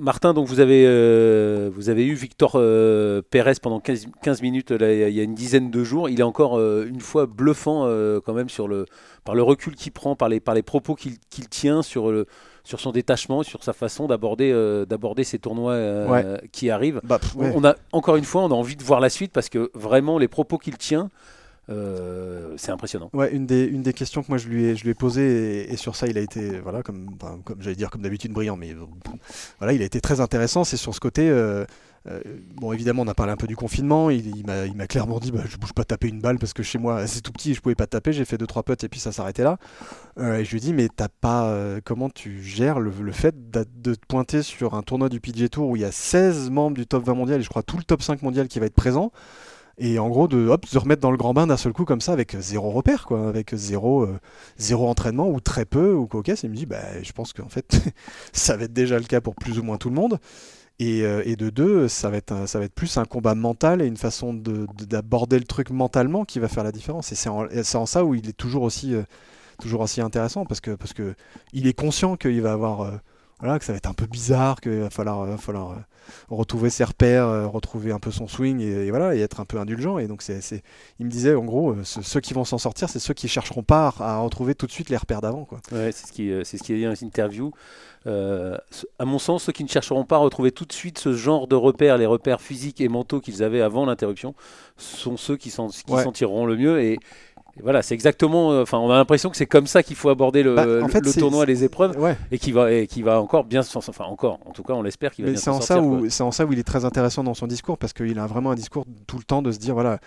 Martin, 0.00 0.32
donc 0.32 0.46
vous 0.46 0.60
avez, 0.60 0.84
euh, 0.86 1.70
vous 1.74 1.88
avez 1.88 2.06
eu 2.06 2.14
Victor 2.14 2.52
euh, 2.54 3.20
Pérez 3.30 3.54
pendant 3.60 3.80
15, 3.80 4.42
minutes 4.42 4.72
il 4.78 5.10
y 5.10 5.20
a 5.20 5.22
une 5.24 5.34
dizaine 5.34 5.72
de 5.72 5.82
jours. 5.82 6.08
Il 6.08 6.20
est 6.20 6.24
encore 6.24 6.56
euh, 6.56 6.86
une 6.88 7.00
fois 7.00 7.26
bluffant 7.26 7.82
quand 8.24 8.32
même 8.32 8.48
sur 8.48 8.68
le, 8.68 8.86
par 9.24 9.34
le 9.34 9.42
recul 9.42 9.74
qu'il 9.74 9.90
prend, 9.90 10.14
par 10.14 10.28
les, 10.28 10.38
par 10.38 10.54
les 10.54 10.62
propos 10.62 10.94
qu'il 10.94 11.48
tient 11.48 11.82
sur, 11.82 12.12
le, 12.12 12.26
sur 12.62 12.78
son 12.78 12.92
détachement, 12.92 13.42
sur 13.42 13.64
sa 13.64 13.72
façon 13.72 14.06
d'aborder 14.06 14.52
d'aborder 14.88 15.24
ces 15.24 15.40
tournois 15.40 15.76
qui 16.52 16.70
arrivent. 16.70 17.00
Bah, 17.02 17.18
on, 17.36 17.64
a, 17.64 17.74
encore 17.90 18.14
une 18.14 18.24
fois, 18.24 18.44
on 18.44 18.50
a 18.52 18.54
envie 18.54 18.76
de 18.76 18.84
voir 18.84 19.00
la 19.00 19.10
suite 19.10 19.32
parce 19.32 19.48
que 19.48 19.70
vraiment 19.74 20.18
les 20.18 20.28
propos 20.28 20.58
qu'il 20.58 20.78
tient, 20.78 21.10
euh, 21.70 22.54
c'est 22.56 22.72
impressionnant. 22.72 23.10
Ouais, 23.12 23.30
une 23.32 23.46
des, 23.46 23.92
questions 23.92 24.22
que 24.22 24.28
moi 24.28 24.38
je 24.38 24.48
lui 24.48 24.64
ai, 24.64 24.76
je 24.76 24.90
posées, 24.92 25.70
et, 25.70 25.76
sur 25.76 25.96
ça 25.96 26.06
il 26.06 26.16
a 26.16 26.20
été, 26.20 26.60
voilà, 26.60 26.82
comme, 26.82 27.16
j'allais 27.60 27.76
dire, 27.76 27.90
comme 27.90 28.02
d'habitude 28.02 28.32
brillant, 28.32 28.56
mais 28.56 28.74
voilà, 29.58 29.72
il 29.72 29.82
a 29.82 29.84
été 29.84 30.00
très 30.00 30.20
intéressant. 30.20 30.64
C'est 30.64 30.76
sur 30.76 30.94
ce 30.94 31.00
côté. 31.00 31.28
Euh, 31.28 31.64
euh, 32.06 32.20
bon, 32.54 32.72
évidemment, 32.72 33.02
on 33.02 33.08
a 33.08 33.12
parlé 33.12 33.32
un 33.32 33.36
peu 33.36 33.46
du 33.46 33.56
confinement. 33.56 34.08
Il, 34.08 34.46
m'a 34.46 34.86
clairement 34.86 35.18
dit 35.18 35.30
bah, 35.30 35.42
Je 35.46 35.58
bouge 35.58 35.74
pas 35.74 35.84
taper 35.84 36.08
une 36.08 36.20
balle 36.20 36.38
parce 36.38 36.54
que 36.54 36.62
chez 36.62 36.78
moi, 36.78 37.06
c'est 37.06 37.20
tout 37.20 37.32
petit, 37.32 37.52
je 37.52 37.60
pouvais 37.60 37.74
pas 37.74 37.86
taper. 37.86 38.12
J'ai 38.12 38.24
fait 38.24 38.40
2-3 38.40 38.62
potes 38.62 38.84
et 38.84 38.88
puis 38.88 39.00
ça 39.00 39.12
s'arrêtait 39.12 39.42
là. 39.42 39.58
et 40.18 40.44
je 40.44 40.50
lui 40.50 40.56
ai 40.56 40.60
dit 40.60 40.72
Mais 40.72 40.88
t'as 40.88 41.08
pas. 41.08 41.54
comment 41.84 42.08
tu 42.08 42.42
gères 42.42 42.80
le, 42.80 42.92
fait 43.12 43.34
de 43.52 43.94
te 43.94 44.06
pointer 44.06 44.42
sur 44.42 44.74
un 44.74 44.82
tournoi 44.82 45.10
du 45.10 45.20
PGA 45.20 45.48
Tour 45.48 45.68
où 45.68 45.76
il 45.76 45.82
y 45.82 45.84
a 45.84 45.92
16 45.92 46.48
membres 46.48 46.76
du 46.76 46.86
top 46.86 47.04
20 47.04 47.14
mondial 47.14 47.40
et 47.40 47.42
je 47.42 47.50
crois 47.50 47.62
tout 47.62 47.76
le 47.76 47.84
top 47.84 48.00
5 48.00 48.22
mondial 48.22 48.48
qui 48.48 48.58
va 48.58 48.66
être 48.66 48.74
présent 48.74 49.12
et 49.78 49.98
en 49.98 50.08
gros 50.08 50.28
de 50.28 50.48
hop 50.48 50.66
se 50.66 50.76
remettre 50.76 51.00
dans 51.00 51.10
le 51.10 51.16
grand 51.16 51.32
bain 51.34 51.46
d'un 51.46 51.56
seul 51.56 51.72
coup 51.72 51.84
comme 51.84 52.00
ça 52.00 52.12
avec 52.12 52.36
zéro 52.38 52.70
repère 52.70 53.06
quoi 53.06 53.28
avec 53.28 53.54
zéro 53.54 54.02
euh, 54.02 54.18
zéro 54.58 54.88
entraînement 54.88 55.28
ou 55.28 55.40
très 55.40 55.64
peu 55.64 55.92
ou 55.92 56.06
quoi 56.06 56.22
il 56.26 56.50
me 56.50 56.54
dit 56.54 56.66
bah 56.66 57.02
je 57.02 57.12
pense 57.12 57.32
qu'en 57.32 57.48
fait 57.48 57.80
ça 58.32 58.56
va 58.56 58.64
être 58.64 58.72
déjà 58.72 58.98
le 58.98 59.04
cas 59.04 59.20
pour 59.20 59.34
plus 59.34 59.58
ou 59.58 59.62
moins 59.62 59.78
tout 59.78 59.88
le 59.88 59.94
monde. 59.94 60.18
Et, 60.80 61.02
euh, 61.02 61.22
et 61.24 61.34
de 61.34 61.50
deux 61.50 61.88
ça 61.88 62.08
va 62.08 62.18
être 62.18 62.46
ça 62.48 62.60
va 62.60 62.64
être 62.64 62.74
plus 62.74 62.98
un 62.98 63.04
combat 63.04 63.34
mental 63.34 63.82
et 63.82 63.86
une 63.86 63.96
façon 63.96 64.32
d'aborder 64.32 65.36
le 65.36 65.44
truc 65.44 65.70
mentalement 65.70 66.24
qui 66.24 66.38
va 66.38 66.46
faire 66.46 66.62
la 66.62 66.70
différence. 66.70 67.10
Et 67.10 67.16
c'est 67.16 67.28
en, 67.28 67.46
en, 67.46 67.86
ça 67.86 68.04
où 68.04 68.14
il 68.14 68.28
est 68.28 68.36
toujours 68.36 68.62
aussi 68.62 68.94
euh, 68.94 69.02
toujours 69.60 69.80
aussi 69.80 70.00
intéressant 70.00 70.44
parce 70.44 70.60
que 70.60 70.72
parce 70.72 70.92
que 70.92 71.14
il 71.52 71.66
est 71.66 71.72
conscient 71.72 72.16
qu'il 72.16 72.40
va 72.42 72.52
avoir 72.52 73.00
voilà 73.40 73.58
que 73.58 73.64
ça 73.64 73.72
va 73.72 73.76
être 73.78 73.88
un 73.88 73.94
peu 73.94 74.06
bizarre 74.06 74.60
qu'il 74.60 74.72
va 74.72 74.90
falloir 74.90 75.24
va 75.24 75.36
falloir 75.36 75.76
retrouver 76.28 76.70
ses 76.70 76.84
repères, 76.84 77.26
euh, 77.26 77.46
retrouver 77.46 77.92
un 77.92 77.98
peu 77.98 78.10
son 78.10 78.28
swing 78.28 78.60
et, 78.60 78.90
voilà, 78.90 79.14
et 79.14 79.20
être 79.20 79.40
un 79.40 79.44
peu 79.44 79.58
indulgent. 79.58 79.98
Et 79.98 80.06
donc, 80.06 80.22
c'est, 80.22 80.40
il 80.98 81.06
me 81.06 81.10
disait, 81.10 81.34
en 81.34 81.44
gros, 81.44 81.72
euh, 81.72 81.84
ceux 81.84 82.20
qui 82.20 82.34
vont 82.34 82.44
s'en 82.44 82.58
sortir, 82.58 82.88
c'est 82.88 82.98
ceux 82.98 83.14
qui 83.14 83.28
chercheront 83.28 83.62
pas 83.62 83.92
à, 84.00 84.18
retrouver 84.18 84.54
tout 84.54 84.66
de 84.66 84.72
suite 84.72 84.90
les 84.90 84.96
repères 84.96 85.20
d'avant. 85.20 85.44
Quoi. 85.44 85.60
Ouais, 85.72 85.92
c'est 85.92 86.06
ce 86.06 86.12
qui, 86.12 86.30
euh, 86.30 86.44
c'est 86.44 86.58
ce 86.58 86.62
qui 86.62 86.72
est 86.72 86.76
dit 86.76 86.84
dans 86.84 86.90
les 86.90 87.04
interviews. 87.04 87.52
à 88.06 89.04
mon 89.04 89.18
sens, 89.18 89.44
ceux 89.44 89.52
qui 89.52 89.64
ne 89.64 89.68
chercheront 89.68 90.04
pas 90.04 90.16
à 90.16 90.20
retrouver 90.20 90.52
tout 90.52 90.64
de 90.64 90.72
suite 90.72 90.98
ce 90.98 91.12
genre 91.12 91.46
de 91.46 91.56
repères, 91.56 91.98
les 91.98 92.06
repères 92.06 92.40
physiques 92.40 92.80
et 92.80 92.88
mentaux 92.88 93.20
qu'ils 93.20 93.42
avaient 93.42 93.60
avant 93.60 93.84
l'interruption, 93.86 94.34
sont 94.76 95.16
ceux 95.16 95.36
qui 95.36 95.50
s'en, 95.50 95.68
qui 95.68 95.92
s'en 95.92 96.12
tireront 96.12 96.46
le 96.46 96.56
mieux. 96.56 96.80
Et, 96.80 96.98
voilà, 97.62 97.82
c'est 97.82 97.94
exactement. 97.94 98.52
Euh, 98.52 98.62
enfin, 98.62 98.78
on 98.78 98.90
a 98.90 98.96
l'impression 98.96 99.30
que 99.30 99.36
c'est 99.36 99.46
comme 99.46 99.66
ça 99.66 99.82
qu'il 99.82 99.96
faut 99.96 100.08
aborder 100.08 100.42
le, 100.42 100.54
bah, 100.54 100.64
le, 100.66 101.18
tournoi, 101.18 101.46
les 101.46 101.64
épreuves, 101.64 101.96
et 102.30 102.38
qui 102.38 102.52
va, 102.52 102.72
et 102.72 102.86
qui 102.86 103.02
va 103.02 103.20
encore 103.20 103.44
bien, 103.44 103.62
enfin 103.74 104.04
encore. 104.04 104.38
En 104.46 104.52
tout 104.52 104.62
cas, 104.62 104.74
on 104.74 104.82
l'espère 104.82 105.12
qu'il 105.12 105.24
va 105.24 105.30
bien 105.30 105.40
s'en 105.40 105.60
sortir. 105.60 106.10
C'est 106.10 106.22
en 106.22 106.30
ça 106.30 106.46
où 106.46 106.52
il 106.52 106.58
est 106.58 106.64
très 106.64 106.84
intéressant 106.84 107.24
dans 107.24 107.34
son 107.34 107.46
discours 107.46 107.78
parce 107.78 107.92
qu'il 107.92 108.18
a 108.18 108.26
vraiment 108.26 108.50
un 108.50 108.56
discours 108.56 108.84
tout 109.06 109.18
le 109.18 109.24
temps 109.24 109.42
de 109.42 109.52
se 109.52 109.58
dire 109.58 109.74
voilà, 109.74 109.98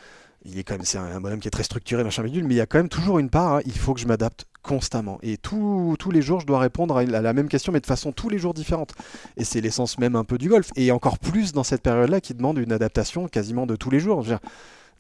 il 0.46 0.58
est 0.58 0.64
quand 0.64 0.76
même 0.76 0.86
c'est 0.86 0.98
un 0.98 1.22
bonhomme 1.22 1.40
qui 1.40 1.48
est 1.48 1.52
très 1.52 1.64
structuré, 1.64 2.04
machin 2.04 2.24
bidule, 2.24 2.46
mais 2.46 2.56
il 2.56 2.58
y 2.58 2.62
a 2.62 2.66
quand 2.66 2.80
même 2.80 2.90
toujours 2.90 3.20
une 3.20 3.30
part. 3.30 3.56
Hein, 3.56 3.62
il 3.66 3.78
faut 3.78 3.94
que 3.94 4.00
je 4.00 4.08
m'adapte 4.08 4.46
constamment 4.62 5.18
et 5.24 5.38
tous 5.38 5.98
les 6.12 6.22
jours 6.22 6.40
je 6.40 6.46
dois 6.46 6.60
répondre 6.60 6.96
à, 6.98 7.04
la 7.04 7.34
même 7.34 7.50
question 7.50 7.72
mais 7.72 7.80
de 7.80 7.86
façon 7.88 8.12
tous 8.12 8.30
les 8.30 8.38
jours 8.38 8.54
différente 8.54 8.94
et 9.36 9.44
c'est 9.44 9.60
l'essence 9.60 9.98
même 9.98 10.16
un 10.16 10.24
peu 10.24 10.38
du 10.38 10.50
golf 10.50 10.70
et 10.76 10.92
encore 10.92 11.18
plus 11.18 11.52
dans 11.52 11.64
cette 11.64 11.82
période 11.82 12.10
là 12.10 12.22
qui 12.22 12.34
demande 12.34 12.60
une 12.60 12.72
adaptation 12.72 13.28
quasiment 13.28 13.66
de 13.66 13.76
tous 13.76 13.90
les 13.90 14.00
jours 14.00 14.24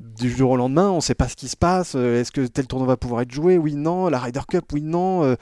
du 0.01 0.29
jour 0.29 0.51
au 0.51 0.57
lendemain, 0.57 0.89
on 0.89 0.97
ne 0.97 1.01
sait 1.01 1.15
pas 1.15 1.27
ce 1.27 1.35
qui 1.35 1.47
se 1.47 1.57
passe. 1.57 1.93
Euh, 1.95 2.19
est-ce 2.19 2.31
que 2.31 2.45
tel 2.47 2.67
tournoi 2.67 2.87
va 2.87 2.97
pouvoir 2.97 3.21
être 3.21 3.31
joué 3.31 3.57
Oui, 3.57 3.75
non. 3.75 4.07
La 4.07 4.19
Ryder 4.19 4.41
Cup, 4.47 4.65
oui, 4.73 4.81
non. 4.81 5.23
Euh, 5.23 5.35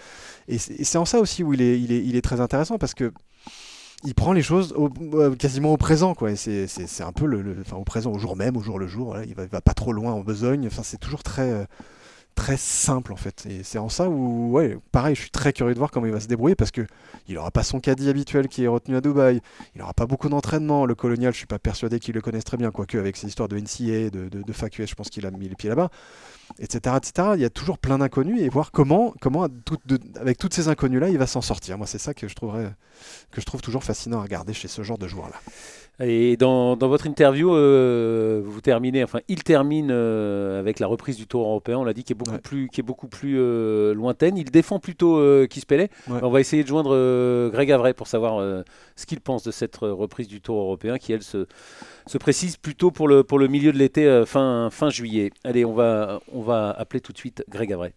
et 0.48 0.58
c'est 0.58 0.98
en 0.98 1.06
ça 1.06 1.20
aussi 1.20 1.44
où 1.44 1.54
il 1.54 1.62
est, 1.62 2.22
très 2.22 2.42
intéressant 2.42 2.78
parce 2.78 2.94
que 2.94 3.12
il 4.04 4.16
prend 4.16 4.32
les 4.32 4.42
choses 4.42 4.74
euh, 5.14 5.36
quasiment 5.36 5.74
au 5.74 5.78
présent. 5.78 6.16
C'est 6.36 7.04
un 7.04 7.12
peu 7.12 7.26
le, 7.26 7.58
au 7.74 7.84
présent, 7.84 8.12
au 8.12 8.20
jour 8.20 8.36
même, 8.36 8.56
au 8.58 8.62
jour 8.62 8.80
le 8.80 8.88
jour. 8.88 9.18
il, 9.26 9.36
va, 9.36 9.46
va 9.46 9.62
pas 9.62 9.74
trop 9.74 9.94
loin 9.94 10.14
en 10.14 10.22
besogne. 10.22 10.68
Enfin, 10.68 10.84
c'est 10.84 11.00
toujours 11.00 11.24
très 11.24 11.68
très 12.36 12.58
simple 12.58 13.14
en 13.14 13.16
fait. 13.16 13.46
Et 13.50 13.64
c'est 13.64 13.78
en 13.78 13.90
ça 13.90 14.10
où, 14.10 14.52
ouais, 14.52 14.78
pareil, 14.92 15.16
je 15.16 15.22
suis 15.22 15.30
très 15.30 15.54
curieux 15.54 15.74
de 15.74 15.80
voir 15.80 15.92
comment 15.92 16.06
il 16.06 16.14
va 16.14 16.20
se 16.20 16.28
débrouiller 16.28 16.56
parce 16.56 16.72
que 16.72 16.86
il 17.28 17.38
aura 17.38 17.52
pas 17.52 17.64
son 17.64 17.80
caddie 17.80 18.10
habituel 18.10 18.48
qui 18.48 18.64
est 18.64 18.68
retenu 18.68 18.96
à 18.96 19.02
Dubaï, 19.02 19.42
il 19.76 19.82
aura 19.82 19.94
pas 19.94 20.06
beaucoup 20.06 20.30
d'entraînement. 20.30 20.86
Le 20.86 20.96
colonial, 20.96 21.34
je 21.34 21.38
suis 21.38 21.48
pas 21.48 21.60
persuadé 21.60 22.00
qu'il 22.00 22.16
le 22.16 22.22
connaisse 22.22 22.44
très 22.44 22.58
bien, 22.58 22.72
quoique 22.72 22.98
avec 22.98 23.18
ses 23.18 23.28
histoires 23.28 23.50
de 23.50 23.58
NCA, 23.58 24.10
de, 24.10 24.30
de, 24.30 24.42
de 24.42 24.54
FAQS, 24.54 24.88
je 24.88 24.96
pense 24.96 25.10
qu'il 25.10 25.26
a 25.26 25.32
mis 25.32 25.50
les 25.50 25.56
pieds 25.56 25.70
là-bas. 25.70 25.90
etc., 26.58 26.96
etc. 26.98 27.30
Il 27.36 27.42
y 27.42 27.46
a 27.46 27.50
toujours 27.50 27.78
plein 27.78 27.98
d'inconnus 28.00 28.42
et 28.42 28.50
voir 28.50 28.72
comment, 28.72 29.14
comment 29.22 29.48
avec 30.16 30.38
toutes 30.38 30.54
ces 30.54 30.68
inconnus-là, 30.68 31.10
il 31.10 31.18
va 31.18 31.28
s'en 31.28 31.42
sortir. 31.42 31.78
Moi, 31.78 31.88
c'est 31.88 32.00
ça 32.00 32.14
que 32.14 32.28
je, 32.28 32.36
trouverais, 32.36 32.74
que 33.32 33.42
je 33.42 33.46
trouve 33.46 33.62
toujours 33.62 33.84
fascinant 33.84 34.20
à 34.20 34.24
regarder 34.24 34.54
chez 34.54 34.68
ce 34.68 34.82
genre 34.82 34.98
de 34.98 35.08
joueurs-là. 35.08 35.38
Et 36.02 36.38
dans, 36.38 36.78
dans, 36.78 36.88
votre 36.88 37.08
interview, 37.08 37.54
euh, 37.54 38.42
vous 38.46 38.62
terminez, 38.62 39.04
enfin, 39.04 39.20
il 39.28 39.44
termine 39.44 39.90
euh, 39.92 40.58
avec 40.60 40.80
la 40.80 40.88
reprise 40.88 41.18
du 41.18 41.28
Tour 41.28 41.42
européen. 41.42 41.78
On 41.78 41.84
l'a 41.84 41.94
dit 41.94 42.06
qui 42.06 42.14
est 42.14 42.16
beaucoup 42.16 42.38
plus, 42.38 42.70
qui 42.70 42.80
est 42.80 42.84
beaucoup 42.84 43.10
plus 43.10 43.36
euh, 43.38 43.94
lointaine. 43.94 44.38
Il 44.38 44.50
défend 44.50 44.80
plutôt 44.80 45.20
qui 45.48 45.60
se 45.60 45.66
pélait. 45.66 45.90
On 46.08 46.30
va 46.30 46.40
essayer 46.40 46.64
de 46.64 46.68
joindre 46.68 47.50
Greg 47.50 47.72
Avray 47.72 47.94
pour 47.94 48.08
savoir 48.08 48.64
ce 48.96 49.06
qu'il 49.06 49.20
pense 49.20 49.44
de 49.44 49.52
cette 49.52 49.78
reprise 49.78 50.28
du 50.28 50.40
Tour 50.40 50.60
européen, 50.62 50.98
qui 50.98 51.12
elle 51.12 51.24
se, 51.24 51.48
se 52.08 52.18
précise 52.18 52.56
plutôt 52.56 52.92
pour 52.92 53.08
le 53.08 53.24
pour 53.24 53.40
le 53.40 53.48
milieu 53.48 53.74
de 53.74 53.78
l'été, 53.78 54.24
fin 54.26 54.70
fin 54.72 54.90
juillet. 54.90 55.32
Allez, 55.44 55.66
on 55.66 55.74
va 55.74 56.22
on 56.34 56.42
va 56.42 56.72
appeler 56.72 57.02
tout 57.02 57.12
de 57.12 57.18
suite 57.18 57.44
Greg 57.50 57.74
Avray. 57.74 57.94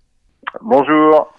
Bonjour. 0.61 1.33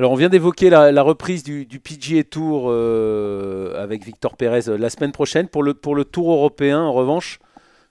Alors 0.00 0.12
on 0.12 0.14
vient 0.14 0.30
d'évoquer 0.30 0.70
la, 0.70 1.02
reprise 1.02 1.44
du, 1.44 1.66
PGA 1.78 2.24
Tour 2.24 2.70
euh, 2.70 3.74
avec 3.76 4.02
Victor 4.02 4.34
Pérez 4.34 4.70
euh, 4.70 4.78
la 4.78 4.88
semaine 4.88 5.12
prochaine. 5.12 5.46
Pour 5.46 5.62
le, 5.62 5.74
pour 5.74 5.94
le 5.94 6.06
Tour 6.06 6.32
européen, 6.32 6.80
en 6.80 6.94
revanche, 6.94 7.38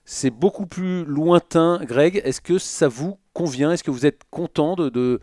c'est 0.04 0.32
beaucoup 0.32 0.66
plus 0.66 1.04
lointain. 1.04 1.78
Greg, 1.84 2.20
est-ce 2.24 2.40
que 2.40 2.58
ça 2.58 2.88
vous 2.88 3.20
convient? 3.32 3.70
Est-ce 3.70 3.84
que 3.84 3.92
vous 3.92 4.06
êtes 4.06 4.22
content 4.28 4.74
de, 4.74 4.88
de, 4.88 5.20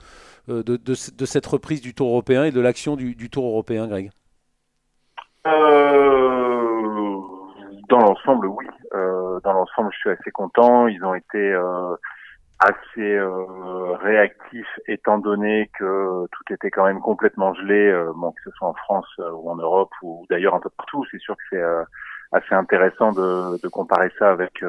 euh, 0.48 0.64
de, 0.64 1.26
cette 1.26 1.46
reprise 1.46 1.82
du 1.82 1.94
Tour 1.94 2.08
européen 2.08 2.46
et 2.46 2.52
de 2.52 2.62
l'action 2.62 2.96
du, 2.96 3.30
Tour 3.30 3.48
européen, 3.48 3.86
Greg? 3.88 4.10
Dans 5.44 5.60
l'ensemble, 8.00 8.48
oui. 8.48 8.66
dans 8.94 9.52
l'ensemble, 9.52 9.90
je 9.92 9.98
suis 9.98 10.10
assez 10.10 10.32
content. 10.32 10.88
Ils 10.88 11.04
ont 11.04 11.16
été 11.16 11.54
assez 12.60 13.16
euh, 13.16 13.94
réactif 14.02 14.66
étant 14.88 15.20
donné 15.20 15.70
que 15.78 16.26
tout 16.32 16.54
était 16.54 16.72
quand 16.72 16.86
même 16.86 17.02
complètement 17.02 17.54
gelé, 17.54 17.88
euh, 17.88 18.12
bon, 18.16 18.32
que 18.32 18.42
ce 18.46 18.52
soit 18.52 18.70
en 18.70 18.74
France 18.74 19.08
euh, 19.20 19.32
ou 19.32 19.50
en 19.50 19.56
Europe 19.56 19.92
ou 20.02 20.26
d'ailleurs 20.30 20.56
un 20.56 20.60
peu 20.60 20.70
partout. 20.76 21.06
C'est 21.12 21.20
sûr 21.20 21.36
que 21.36 21.44
c'est 21.52 21.64
assez 22.32 22.56
intéressant 22.56 23.12
de, 23.12 23.62
de, 23.62 23.68
comparer 23.68 24.12
ça 24.18 24.32
avec 24.32 24.64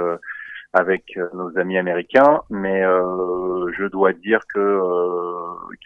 avec 0.75 1.19
nos 1.33 1.59
amis 1.59 1.79
américains, 1.79 2.43
mais 2.51 2.83
je 2.83 3.89
dois 3.89 4.13
dire 4.13 4.41
que 4.55 4.81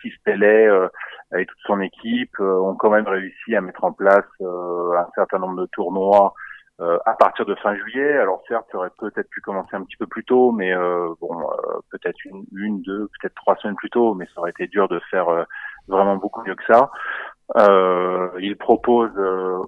Keith 0.02 0.20
Pellet 0.24 0.68
et 1.38 1.46
toute 1.46 1.58
son 1.66 1.80
équipe 1.80 2.38
ont 2.40 2.74
quand 2.74 2.90
même 2.90 3.06
réussi 3.06 3.54
à 3.54 3.60
mettre 3.60 3.84
en 3.84 3.92
place 3.92 4.26
un 4.40 5.06
certain 5.14 5.38
nombre 5.38 5.62
de 5.62 5.66
tournois 5.66 6.34
euh, 6.82 6.98
à 7.06 7.14
partir 7.14 7.46
de 7.46 7.54
fin 7.54 7.76
juillet. 7.76 8.18
Alors 8.18 8.42
certes, 8.48 8.66
ça 8.72 8.78
aurait 8.78 8.90
peut-être 8.98 9.30
pu 9.30 9.40
commencer 9.40 9.76
un 9.76 9.84
petit 9.84 9.96
peu 9.96 10.06
plus 10.06 10.24
tôt, 10.24 10.50
mais 10.50 10.74
euh, 10.74 11.14
bon, 11.20 11.40
euh, 11.40 11.78
peut-être 11.90 12.24
une, 12.24 12.44
une, 12.56 12.82
deux, 12.82 13.08
peut-être 13.20 13.36
trois 13.36 13.54
semaines 13.56 13.76
plus 13.76 13.90
tôt, 13.90 14.14
mais 14.14 14.26
ça 14.34 14.40
aurait 14.40 14.50
été 14.50 14.66
dur 14.66 14.88
de 14.88 14.98
faire 15.08 15.28
vraiment 15.86 16.16
beaucoup 16.16 16.42
mieux 16.44 16.56
que 16.56 16.64
ça. 16.64 16.90
il 18.40 18.56
propose 18.58 19.16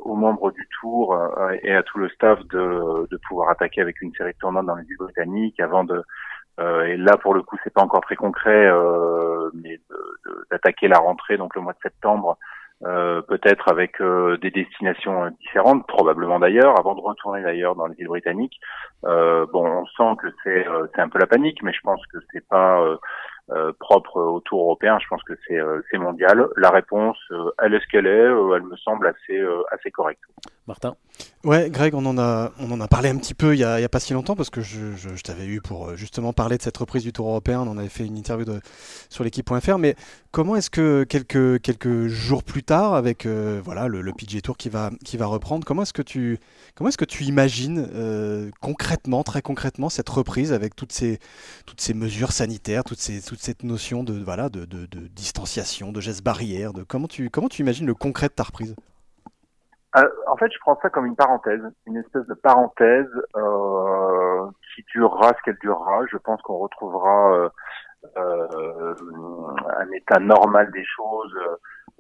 aux 0.05 0.17
membres 0.17 0.51
du 0.51 0.67
tour 0.81 1.17
et 1.63 1.75
à 1.75 1.85
tout 1.85 1.99
le 1.99 2.09
staff 2.09 2.41
de, 2.47 3.07
de 3.09 3.17
pouvoir 3.29 3.51
attaquer 3.51 3.81
avec 3.81 4.01
une 4.03 4.13
série 4.15 4.33
de 4.33 4.39
tournois 4.39 4.63
dans 4.63 4.75
les 4.75 4.85
îles 4.85 4.97
britanniques 4.99 5.61
avant 5.61 5.85
de 5.85 6.03
et 6.59 6.97
là 6.97 7.17
pour 7.17 7.35
le 7.35 7.43
coup 7.43 7.57
c'est 7.63 7.73
pas 7.73 7.83
encore 7.83 8.01
très 8.01 8.17
concret 8.17 8.71
mais 9.55 9.81
d'attaquer 10.51 10.89
la 10.89 10.99
rentrée 10.99 11.37
donc 11.37 11.55
le 11.55 11.63
mois 11.63 11.75
de 11.75 11.81
septembre 11.83 12.39
euh, 12.87 13.23
peut-être 13.23 13.71
avec 13.71 14.01
euh, 14.01 14.37
des 14.39 14.51
destinations 14.51 15.31
différentes, 15.41 15.87
probablement 15.87 16.39
d'ailleurs, 16.39 16.79
avant 16.79 16.95
de 16.95 17.01
retourner 17.01 17.43
d'ailleurs 17.43 17.75
dans 17.77 17.87
les 17.87 17.95
îles 17.99 18.09
britanniques. 18.09 18.61
Euh, 19.07 19.47
bon, 19.53 19.67
on 19.67 19.87
sent 19.87 20.17
que 20.21 20.29
c'est 20.43 20.67
c'est 20.95 21.01
un 21.01 21.09
peu 21.09 21.19
la 21.19 21.27
panique, 21.27 21.63
mais 21.63 21.73
je 21.73 21.81
pense 21.83 22.05
que 22.13 22.19
c'est 22.33 22.47
pas 22.47 22.83
propre 23.79 24.21
au 24.21 24.41
Tour 24.41 24.63
européen. 24.63 24.99
Je 25.01 25.07
pense 25.09 25.23
que 25.23 25.35
c'est 25.47 25.61
c'est 25.91 25.99
mondial. 25.99 26.47
La 26.57 26.71
réponse, 26.71 27.19
elle 27.63 27.75
est 27.75 27.81
ce 27.81 27.87
qu'elle 27.87 28.07
est. 28.07 28.11
elle 28.11 28.63
me 28.63 28.77
semble 28.77 29.07
assez 29.07 29.43
assez 29.71 29.91
correcte. 29.91 30.23
Martin. 30.67 30.97
Ouais, 31.45 31.69
Greg, 31.69 31.95
on 31.95 32.07
en 32.07 32.17
a, 32.17 32.53
on 32.59 32.71
en 32.71 32.81
a 32.81 32.89
parlé 32.89 33.11
un 33.11 33.19
petit 33.19 33.35
peu 33.35 33.55
il 33.55 33.59
y 33.59 33.65
a, 33.65 33.89
pas 33.91 34.01
si 34.01 34.15
longtemps 34.15 34.35
parce 34.35 34.49
que 34.49 34.63
je, 34.63 35.21
t'avais 35.23 35.45
eu 35.45 35.61
pour 35.61 35.89
euh, 35.89 35.97
justement 35.97 36.33
parler 36.33 36.57
de 36.57 36.63
cette 36.63 36.77
reprise 36.77 37.03
du 37.03 37.13
Tour 37.13 37.29
européen. 37.29 37.61
On 37.69 37.77
avait 37.77 37.91
fait 37.91 38.07
une 38.07 38.17
interview 38.17 38.47
sur 39.11 39.25
l'équipe.fr. 39.25 39.79
Mais 39.79 39.95
comment 40.31 40.57
est-ce 40.57 40.71
que 40.71 41.05
quelques, 41.05 42.07
jours 42.07 42.43
plus 42.43 42.63
tard, 42.63 42.95
avec 42.95 43.27
euh, 43.27 43.61
voilà 43.63 43.89
le, 43.89 44.13
PG 44.13 44.41
Tour 44.41 44.57
qui 44.57 44.71
va, 44.71 44.91
reprendre, 45.21 45.67
comment 45.67 45.83
est-ce 45.83 45.93
que 45.93 46.03
tu, 46.03 46.39
comment 46.75 46.89
est-ce 46.89 46.99
que 46.99 47.05
tu 47.05 47.25
imagines 47.25 47.87
euh, 47.95 48.51
concrètement, 48.63 49.23
très 49.23 49.43
concrètement, 49.43 49.91
cette 49.91 50.09
reprise 50.09 50.53
avec 50.53 50.75
toutes 50.75 50.93
ces, 50.93 51.19
mesures 51.95 52.33
sanitaires, 52.33 52.85
toutes 52.85 53.01
ces, 53.01 53.21
toute 53.21 53.41
cette 53.41 53.65
notion 53.65 54.03
de, 54.03 54.15
voilà, 54.15 54.49
distanciation, 55.15 55.93
de 55.93 56.01
gestes 56.01 56.25
barrières, 56.25 56.73
comment 56.89 57.07
tu 57.07 57.31
imagines 57.59 57.87
le 57.87 57.95
concret 57.95 58.29
de 58.29 58.33
ta 58.33 58.45
reprise? 58.45 58.75
Euh, 59.97 60.09
en 60.27 60.37
fait, 60.37 60.51
je 60.53 60.59
prends 60.59 60.79
ça 60.83 60.91
comme 60.91 61.07
une 61.07 61.15
parenthèse, 61.15 61.63
une 61.87 61.97
espèce 61.97 62.27
de 62.27 62.35
parenthèse 62.35 63.11
euh, 63.37 64.47
qui 64.75 64.85
durera 64.93 65.29
ce 65.29 65.43
qu'elle 65.45 65.59
durera. 65.61 66.05
Je 66.11 66.17
pense 66.17 66.43
qu'on 66.43 66.59
retrouvera 66.59 67.33
euh, 67.33 67.49
euh, 68.17 68.95
un 69.79 69.91
état 69.93 70.19
normal 70.19 70.71
des 70.73 70.85
choses. 70.85 71.39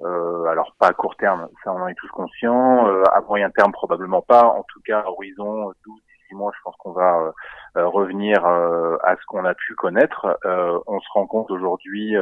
Euh, 0.00 0.44
alors 0.46 0.74
pas 0.80 0.88
à 0.88 0.92
court 0.92 1.16
terme, 1.16 1.48
ça 1.62 1.72
on 1.72 1.80
en 1.80 1.86
est 1.86 1.94
tous 1.94 2.08
conscients. 2.08 2.86
à 3.12 3.20
moyen 3.20 3.50
terme 3.50 3.70
probablement 3.70 4.22
pas. 4.22 4.44
En 4.44 4.64
tout 4.64 4.80
cas, 4.84 5.04
horizon 5.06 5.72
12 5.86 6.00
18 6.30 6.34
mois, 6.34 6.52
je 6.56 6.62
pense 6.64 6.74
qu'on 6.78 6.92
va 6.92 7.32
revenir 7.76 8.44
à 8.44 9.14
ce 9.14 9.26
qu'on 9.28 9.44
a 9.44 9.54
pu 9.54 9.74
connaître. 9.76 10.36
on 10.44 11.00
se 11.00 11.08
rend 11.12 11.26
compte 11.26 11.50
aujourd'hui 11.52 12.16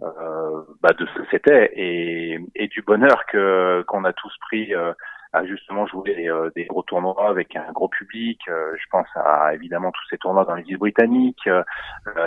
euh, 0.00 0.62
bah, 0.80 0.90
de 0.96 1.06
ce 1.06 1.18
que 1.18 1.26
c'était 1.30 1.72
et, 1.74 2.38
et, 2.54 2.68
du 2.68 2.82
bonheur 2.82 3.26
que 3.26 3.82
qu'on 3.88 4.04
a 4.04 4.12
tous 4.12 4.32
pris 4.42 4.72
euh, 4.72 4.92
à 5.32 5.44
justement 5.44 5.88
jouer 5.88 6.28
euh, 6.28 6.50
des 6.54 6.66
gros 6.66 6.82
tournois 6.84 7.28
avec 7.28 7.56
un 7.56 7.72
gros 7.72 7.88
public. 7.88 8.40
je 8.46 8.84
pense 8.92 9.08
à 9.16 9.52
évidemment 9.54 9.90
tous 9.90 10.06
ces 10.08 10.18
tournois 10.18 10.44
dans 10.44 10.54
les 10.54 10.62
îles 10.68 10.78
britanniques, 10.78 11.48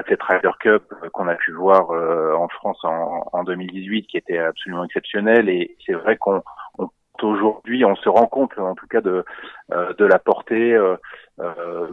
cette 0.09 0.21
Ryder 0.21 0.51
Cup 0.59 0.93
qu'on 1.13 1.29
a 1.29 1.35
pu 1.35 1.53
voir 1.53 1.91
en 1.91 2.49
France 2.49 2.83
en, 2.83 3.25
en, 3.31 3.43
2018 3.45 4.03
qui 4.07 4.17
était 4.17 4.37
absolument 4.37 4.83
exceptionnelle 4.83 5.47
et 5.47 5.77
c'est 5.85 5.93
vrai 5.93 6.17
qu'on 6.17 6.43
aujourd'hui, 7.27 7.85
on 7.85 7.95
se 7.95 8.09
rend 8.09 8.27
compte 8.27 8.57
en 8.57 8.75
tout 8.75 8.87
cas 8.87 9.01
de, 9.01 9.23
de 9.69 10.05
la 10.05 10.19
portée 10.19 10.77
euh, 11.41 11.87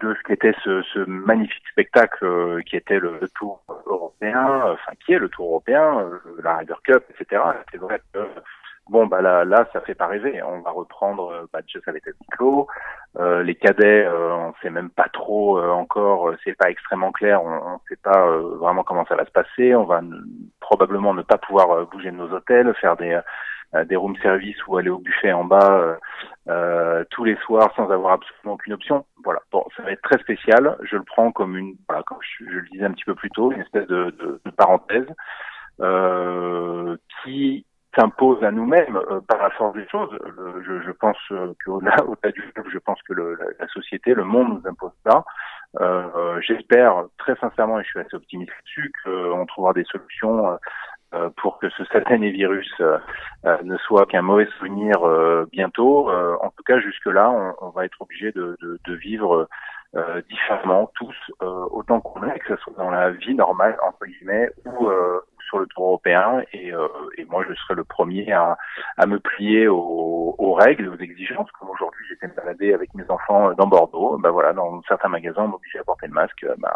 de 0.00 0.14
ce 0.14 0.22
qu'était 0.24 0.54
ce, 0.62 0.82
ce, 0.82 0.98
magnifique 1.06 1.66
spectacle 1.70 2.24
euh, 2.24 2.60
qui 2.62 2.76
était 2.76 2.98
le, 2.98 3.18
Tour 3.34 3.62
européen, 3.86 4.62
enfin 4.72 4.92
qui 5.04 5.12
est 5.12 5.18
le 5.18 5.28
Tour 5.28 5.46
européen, 5.46 6.00
euh, 6.00 6.18
la 6.42 6.58
Ryder 6.58 6.74
Cup, 6.84 7.04
etc. 7.10 7.42
C'est 7.70 7.78
vrai 7.78 8.02
que 8.12 8.18
bon 8.88 9.06
bah 9.06 9.22
là 9.22 9.44
là 9.44 9.66
ça 9.72 9.80
fait 9.80 9.94
pas 9.94 10.06
rêver. 10.06 10.42
On 10.42 10.60
va 10.60 10.70
reprendre 10.72 11.48
bah, 11.52 11.60
ça 11.72 11.78
avait 11.86 11.98
été 11.98 12.10
clos. 12.30 12.66
Euh, 13.18 13.42
les 13.42 13.54
cadets, 13.54 14.04
euh, 14.04 14.34
on 14.34 14.54
sait 14.60 14.70
même 14.70 14.90
pas 14.90 15.08
trop 15.12 15.58
encore, 15.58 16.34
c'est 16.44 16.56
pas 16.56 16.68
extrêmement 16.70 17.12
clair. 17.12 17.42
On, 17.42 17.74
on 17.74 17.80
sait 17.88 17.98
pas 18.02 18.26
vraiment 18.36 18.82
comment 18.82 19.06
ça 19.06 19.16
va 19.16 19.24
se 19.24 19.30
passer. 19.30 19.74
On 19.74 19.84
va 19.84 20.02
probablement 20.60 21.14
ne 21.14 21.22
pas 21.22 21.38
pouvoir 21.38 21.86
bouger 21.86 22.10
de 22.10 22.16
nos 22.16 22.30
hôtels, 22.32 22.74
faire 22.74 22.96
des 22.96 23.12
euh, 23.12 23.22
des 23.84 23.96
room 23.96 24.16
service 24.16 24.56
ou 24.66 24.76
aller 24.76 24.90
au 24.90 24.98
buffet 24.98 25.32
en 25.32 25.44
bas 25.44 25.70
euh, 25.70 25.96
euh, 26.48 27.04
tous 27.10 27.24
les 27.24 27.36
soirs 27.36 27.72
sans 27.76 27.90
avoir 27.90 28.14
absolument 28.14 28.54
aucune 28.54 28.72
option. 28.72 29.04
Voilà. 29.24 29.40
Bon, 29.52 29.64
ça 29.76 29.82
va 29.82 29.92
être 29.92 30.02
très 30.02 30.18
spécial. 30.18 30.76
Je 30.82 30.96
le 30.96 31.04
prends 31.04 31.30
comme 31.30 31.56
une, 31.56 31.76
voilà, 31.88 32.02
comme 32.02 32.18
je, 32.38 32.44
le 32.44 32.68
disais 32.72 32.84
un 32.84 32.92
petit 32.92 33.04
peu 33.04 33.14
plus 33.14 33.30
tôt, 33.30 33.52
une 33.52 33.60
espèce 33.60 33.86
de, 33.86 34.10
de, 34.18 34.40
de 34.44 34.50
parenthèse 34.50 35.06
euh, 35.80 36.96
qui 37.22 37.64
s'impose 37.96 38.42
à 38.44 38.50
nous-mêmes 38.50 38.96
euh, 38.96 39.20
par 39.20 39.42
la 39.42 39.50
force 39.50 39.74
des 39.74 39.86
choses. 39.88 40.10
je, 40.66 40.80
je, 40.82 40.90
pense 40.92 41.16
qu'au-delà 41.64 41.96
au 42.06 42.16
du 42.30 42.42
peuple, 42.54 42.70
je 42.72 42.78
pense 42.78 43.00
que 43.02 43.12
le, 43.12 43.38
la, 43.58 43.68
société, 43.68 44.14
le 44.14 44.24
monde 44.24 44.60
nous 44.60 44.68
impose 44.68 44.92
ça. 45.06 45.24
Euh, 45.80 46.40
J'espère 46.40 47.04
très 47.18 47.36
sincèrement, 47.36 47.78
et 47.78 47.84
je 47.84 47.88
suis 47.88 48.00
assez 48.00 48.14
optimiste 48.14 48.50
là-dessus, 48.50 48.92
qu'on 49.04 49.46
trouvera 49.46 49.72
des 49.72 49.84
solutions 49.84 50.58
pour 51.36 51.58
que 51.58 51.68
ce 51.70 51.84
satané 51.86 52.30
virus 52.30 52.72
euh, 52.80 52.98
euh, 53.44 53.56
ne 53.62 53.76
soit 53.78 54.06
qu'un 54.06 54.22
mauvais 54.22 54.46
souvenir 54.58 55.00
bientôt. 55.50 56.10
en 56.10 56.50
tout 56.50 56.62
cas, 56.64 56.78
jusque-là, 56.78 57.30
on, 57.30 57.54
on, 57.66 57.70
va 57.70 57.84
être 57.84 58.00
obligé 58.00 58.32
de, 58.32 58.56
de, 58.60 58.78
de, 58.84 58.94
vivre 58.94 59.48
différemment 60.28 60.90
tous, 60.94 61.16
autant 61.40 62.00
qu'on 62.00 62.22
est, 62.28 62.38
que 62.38 62.54
ce 62.54 62.62
soit 62.62 62.74
dans 62.76 62.90
la 62.90 63.10
vie 63.10 63.34
normale, 63.34 63.76
entre 63.84 64.06
guillemets, 64.06 64.50
ou 64.64 64.88
sur 65.50 65.58
le 65.58 65.66
tour 65.66 65.84
européen. 65.84 66.42
Et, 66.54 66.72
et, 67.18 67.24
moi, 67.26 67.44
je 67.46 67.54
serai 67.54 67.74
le 67.74 67.84
premier 67.84 68.32
à, 68.32 68.56
me 69.06 69.18
plier 69.18 69.68
aux, 69.68 70.54
règles, 70.54 70.88
aux 70.88 70.96
exigences. 70.96 71.50
Comme 71.58 71.68
aujourd'hui, 71.68 72.06
j'étais 72.08 72.28
me 72.28 72.34
balader 72.34 72.72
avec 72.72 72.94
mes 72.94 73.04
enfants 73.10 73.52
dans 73.52 73.66
Bordeaux. 73.66 74.16
Ben 74.18 74.30
voilà, 74.30 74.52
dans 74.52 74.80
certains 74.88 75.08
magasins, 75.08 75.42
on 75.42 75.48
m'obligeait 75.48 75.80
à 75.80 75.84
porter 75.84 76.06
le 76.06 76.14
masque. 76.14 76.46
Ben, 76.58 76.72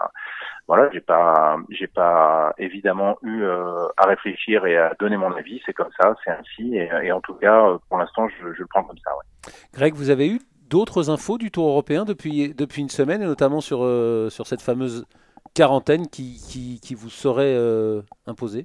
voilà, 0.67 0.91
j'ai 0.93 1.01
pas, 1.01 1.57
j'ai 1.71 1.87
pas 1.87 2.55
évidemment 2.59 3.19
eu 3.23 3.43
euh, 3.43 3.87
à 3.97 4.07
réfléchir 4.07 4.65
et 4.65 4.77
à 4.77 4.95
donner 4.99 5.17
mon 5.17 5.33
avis. 5.33 5.61
C'est 5.67 5.75
comme 5.75 5.91
ça, 6.01 6.15
c'est 6.25 6.31
ainsi, 6.31 6.77
et, 6.77 7.13
en 7.13 7.21
tout 7.21 7.35
cas, 7.35 7.67
euh, 7.67 7.79
pour 7.89 7.99
l'instant, 7.99 8.29
je, 8.29 8.49
le 8.49 8.67
prends 8.67 8.85
comme 8.85 8.99
ça. 9.05 9.11
Ouais. 9.11 9.53
Greg, 9.75 9.95
vous 9.95 10.11
avez 10.11 10.29
eu 10.29 10.41
d'autres 10.71 11.11
infos 11.11 11.37
du 11.37 11.51
Tour 11.51 11.69
européen 11.69 12.05
depuis 12.05 12.55
depuis 12.55 12.81
une 12.81 12.89
semaine, 12.89 13.21
et 13.21 13.27
notamment 13.27 13.61
sur 13.61 13.85
euh, 13.85 14.31
sur 14.31 14.47
cette 14.47 14.63
fameuse 14.63 15.07
quarantaine 15.55 16.09
qui, 16.09 16.41
qui, 16.83 16.95
vous 16.95 17.11
serait 17.11 17.57
imposée 18.27 18.65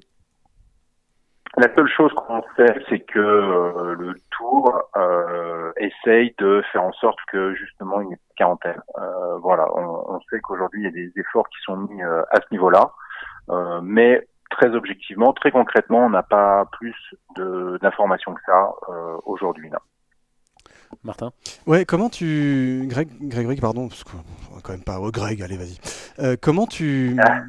la 1.56 1.74
seule 1.74 1.88
chose 1.88 2.12
qu'on 2.14 2.42
sait, 2.56 2.74
c'est 2.88 3.00
que 3.00 3.18
le 3.18 4.14
Tour 4.30 4.82
euh, 4.96 5.72
essaye 5.78 6.32
de 6.38 6.62
faire 6.72 6.84
en 6.84 6.92
sorte 6.92 7.18
que 7.26 7.54
justement 7.54 8.00
de 8.00 8.16
quarantaine. 8.36 8.80
Euh, 8.98 9.36
voilà, 9.38 9.66
on, 9.74 10.14
on 10.14 10.20
sait 10.30 10.38
qu'aujourd'hui 10.40 10.82
il 10.82 10.84
y 10.84 10.88
a 10.88 10.92
des 10.92 11.12
efforts 11.16 11.48
qui 11.48 11.60
sont 11.64 11.76
mis 11.76 12.02
à 12.02 12.36
ce 12.36 12.46
niveau-là, 12.52 12.92
mais 13.82 14.26
très 14.50 14.74
objectivement, 14.74 15.32
très 15.32 15.50
concrètement, 15.50 16.06
on 16.06 16.10
n'a 16.10 16.22
pas 16.22 16.66
plus 16.72 16.94
d'informations 17.36 18.32
que 18.34 18.42
ça 18.46 18.72
aujourd'hui. 19.24 19.70
Martin 21.04 21.32
Ouais, 21.66 21.84
comment 21.84 22.10
tu. 22.10 22.84
Greg, 22.86 23.08
Greg, 23.20 23.60
pardon, 23.60 23.88
parce 23.88 24.04
qu'on 24.04 24.18
va 24.54 24.60
quand 24.62 24.72
même 24.72 24.82
pas. 24.82 25.00
Oh, 25.00 25.10
Greg, 25.10 25.42
allez, 25.42 25.56
vas-y. 25.56 25.78
Euh, 26.18 26.36
comment 26.40 26.66
tu. 26.66 27.16
Ah 27.24 27.42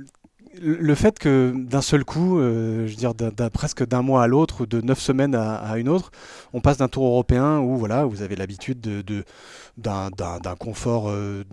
le 0.59 0.95
fait 0.95 1.17
que 1.19 1.53
d'un 1.55 1.81
seul 1.81 2.03
coup, 2.03 2.39
euh, 2.39 2.85
je 2.87 2.91
veux 2.91 2.97
dire, 2.97 3.13
presque 3.51 3.85
d'un 3.85 4.01
mois 4.01 4.23
à 4.23 4.27
l'autre, 4.27 4.61
ou 4.61 4.65
de 4.65 4.81
neuf 4.81 4.99
semaines 4.99 5.35
à, 5.35 5.77
une 5.77 5.89
autre, 5.89 6.11
on 6.53 6.61
passe 6.61 6.77
d'un 6.77 6.87
tour 6.87 7.05
européen 7.05 7.59
où 7.59 7.77
voilà, 7.77 8.05
vous 8.05 8.21
avez 8.21 8.35
l'habitude 8.35 8.81
de, 8.81 9.23
d'un, 9.77 10.09
confort 10.59 11.09
euh, 11.09 11.43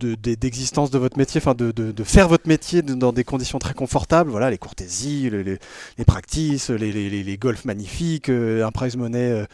d'existence 0.00 0.90
de, 0.90 0.98
votre 0.98 1.18
métier, 1.18 1.40
enfin 1.40 1.54
de, 1.54 2.04
faire 2.04 2.28
votre 2.28 2.48
métier 2.48 2.82
dans 2.82 3.12
des 3.12 3.24
conditions 3.24 3.58
très 3.58 3.74
confortables, 3.74 4.30
voilà, 4.30 4.50
les 4.50 4.58
courtésies, 4.58 5.30
les, 5.30 5.42
les, 5.42 5.58
les 5.98 6.04
practices, 6.04 6.70
les, 6.70 6.92
les, 6.92 7.36
golfs 7.36 7.64
magnifiques, 7.64 8.28
euh, 8.28 8.64
un 8.64 8.70
prize 8.70 8.96
money 8.96 9.44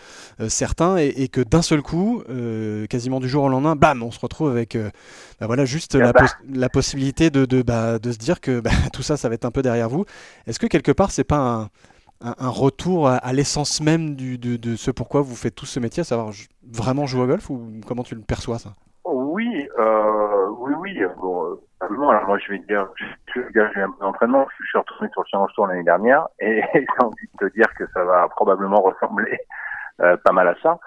certain, 0.48 0.96
et, 0.96 1.28
que 1.28 1.40
d'un 1.40 1.62
seul 1.62 1.82
coup, 1.82 2.22
quasiment 2.88 3.20
du 3.20 3.28
jour 3.28 3.44
au 3.44 3.48
lendemain, 3.48 3.76
bam, 3.76 4.02
on 4.02 4.10
se 4.10 4.20
retrouve 4.20 4.50
avec 4.50 4.76
bah 5.40 5.46
voilà, 5.46 5.64
juste 5.64 5.94
la, 5.94 6.12
la, 6.52 6.68
possibilité 6.68 7.30
de, 7.30 7.46
de, 7.46 7.62
bah, 7.62 7.98
de 7.98 8.12
se 8.12 8.18
dire 8.18 8.42
que 8.42 8.49
bah, 8.58 8.70
tout 8.92 9.02
ça, 9.02 9.16
ça 9.16 9.28
va 9.28 9.34
être 9.34 9.44
un 9.44 9.52
peu 9.52 9.62
derrière 9.62 9.88
vous. 9.88 10.04
Est-ce 10.46 10.58
que 10.58 10.66
quelque 10.66 10.92
part, 10.92 11.10
c'est 11.12 11.24
pas 11.24 11.68
un, 12.22 12.48
retour 12.48 13.08
à, 13.08 13.32
l'essence 13.32 13.80
même 13.80 14.14
de, 14.16 14.76
ce 14.76 14.90
pourquoi 14.90 15.22
vous 15.22 15.36
faites 15.36 15.54
tout 15.54 15.66
ce 15.66 15.78
métier, 15.78 16.00
à 16.00 16.04
savoir 16.04 16.32
vraiment 16.70 17.06
jouer 17.06 17.22
au 17.22 17.26
golf 17.26 17.48
ou 17.50 17.70
comment 17.86 18.02
tu 18.02 18.14
le 18.14 18.22
perçois 18.22 18.58
ça? 18.58 18.70
Oui, 19.04 19.68
euh, 19.78 20.48
oui, 20.58 20.72
oui. 20.78 21.00
Bon, 21.18 21.44
euh, 21.46 22.10
alors 22.10 22.26
moi 22.26 22.38
je 22.38 22.52
vais 22.52 22.58
dire, 22.60 22.86
je, 23.34 23.40
j'ai 23.54 23.80
un 23.80 23.90
peu 23.90 24.04
d'entraînement. 24.04 24.46
Je 24.60 24.66
suis 24.66 24.78
retourné 24.78 25.08
sur 25.12 25.22
le 25.22 25.26
Challenge 25.30 25.52
Tour 25.54 25.66
l'année 25.66 25.84
dernière 25.84 26.26
et 26.40 26.62
j'ai 26.72 27.04
envie 27.04 27.28
de 27.40 27.48
te 27.48 27.54
dire 27.54 27.72
que 27.78 27.84
ça 27.94 28.04
va 28.04 28.28
probablement 28.28 28.82
ressembler 28.82 29.38
euh, 30.02 30.16
pas 30.18 30.32
mal 30.32 30.48
à 30.48 30.54
ça. 30.62 30.78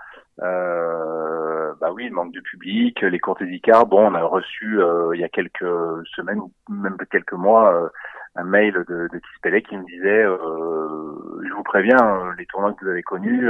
Euh, 0.42 1.43
bah 1.80 1.92
oui, 1.92 2.08
le 2.08 2.16
manque 2.16 2.34
de 2.34 2.42
public, 2.42 3.02
les 3.02 3.20
courtes 3.20 3.42
écarts. 3.42 3.86
Bon, 3.86 4.08
on 4.08 4.16
a 4.16 4.24
reçu 4.24 4.82
euh, 4.82 5.12
il 5.14 5.22
y 5.22 5.24
a 5.24 5.30
quelques 5.30 5.66
semaines 6.16 6.40
ou 6.40 6.52
même 6.70 6.98
quelques 7.12 7.34
mois 7.34 7.74
euh, 7.74 7.90
un 8.36 8.44
mail 8.44 8.74
de, 8.74 9.08
de 9.12 9.20
Kispellet 9.20 9.62
qui 9.62 9.78
me 9.78 9.86
disait 9.86 10.24
euh, 10.24 11.42
je 11.48 11.54
vous 11.54 11.64
préviens, 11.64 12.34
les 12.38 12.46
tournois 12.48 12.74
que 12.74 12.84
vous 12.84 12.92
avez 12.92 13.04
connus, 13.04 13.50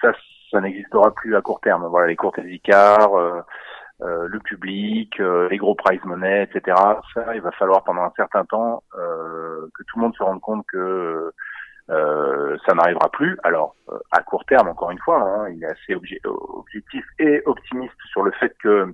ça, 0.00 0.12
ça 0.50 0.60
n'existera 0.60 1.14
plus 1.14 1.36
à 1.36 1.40
court 1.40 1.60
terme. 1.60 1.86
Voilà, 1.86 2.08
les 2.08 2.16
courtes 2.16 2.38
écarts, 2.38 3.12
le 4.00 4.38
public, 4.40 5.18
les 5.18 5.56
gros 5.56 5.74
prize 5.74 6.04
money, 6.04 6.42
etc. 6.42 6.76
Ça, 7.14 7.34
il 7.34 7.40
va 7.40 7.52
falloir 7.52 7.84
pendant 7.84 8.02
un 8.02 8.12
certain 8.16 8.44
temps 8.44 8.82
que 8.92 9.82
tout 9.84 9.98
le 9.98 10.02
monde 10.02 10.14
se 10.16 10.22
rende 10.22 10.40
compte 10.40 10.66
que 10.66 11.32
euh, 11.90 12.56
ça 12.66 12.74
n'arrivera 12.74 13.08
plus. 13.10 13.36
Alors, 13.42 13.74
euh, 13.90 13.98
à 14.12 14.22
court 14.22 14.44
terme, 14.44 14.68
encore 14.68 14.90
une 14.90 14.98
fois, 14.98 15.20
hein, 15.20 15.48
il 15.48 15.62
est 15.64 15.66
assez 15.66 15.94
objectif 15.94 17.04
et 17.18 17.42
optimiste 17.46 17.96
sur 18.10 18.22
le 18.22 18.30
fait 18.32 18.54
que 18.62 18.92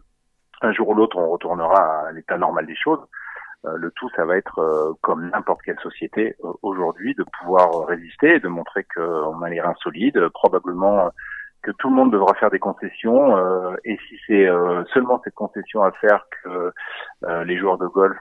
un 0.63 0.73
jour 0.73 0.89
ou 0.89 0.95
l'autre, 0.95 1.19
on 1.19 1.29
retournera 1.29 2.07
à 2.09 2.13
l'état 2.13 2.39
normal 2.39 2.67
des 2.67 2.77
choses. 2.77 3.01
Euh, 3.67 3.77
le 3.77 3.91
tout, 3.91 4.09
ça 4.17 4.25
va 4.25 4.39
être 4.39 4.97
comme 5.03 5.29
n'importe 5.29 5.61
quelle 5.63 5.79
société 5.81 6.37
aujourd'hui, 6.63 7.15
de 7.15 7.25
pouvoir 7.41 7.87
résister 7.87 8.37
et 8.37 8.41
de 8.41 8.49
montrer 8.49 8.87
qu'on 8.95 9.43
a 9.43 9.51
les 9.51 9.61
reins 9.61 9.75
solides. 9.83 10.29
Probablement 10.31 11.11
que 11.63 11.73
tout 11.73 11.91
le 11.91 11.97
monde 11.97 12.13
devra 12.13 12.33
faire 12.35 12.51
des 12.51 12.61
concessions. 12.61 13.37
et 13.85 13.99
si 14.09 14.17
c'est 14.27 14.49
seulement 14.95 15.21
cette 15.25 15.35
concession 15.35 15.83
à 15.83 15.91
faire 15.93 16.25
que 16.43 16.73
les 17.45 17.59
joueurs 17.59 17.77
de 17.77 17.89
golf 17.89 18.19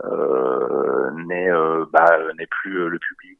euh, 0.00 1.10
n'est 1.26 1.50
euh, 1.50 1.84
bah, 1.92 2.16
n'est 2.38 2.46
plus 2.46 2.80
euh, 2.80 2.88
le 2.88 2.98
public 2.98 3.38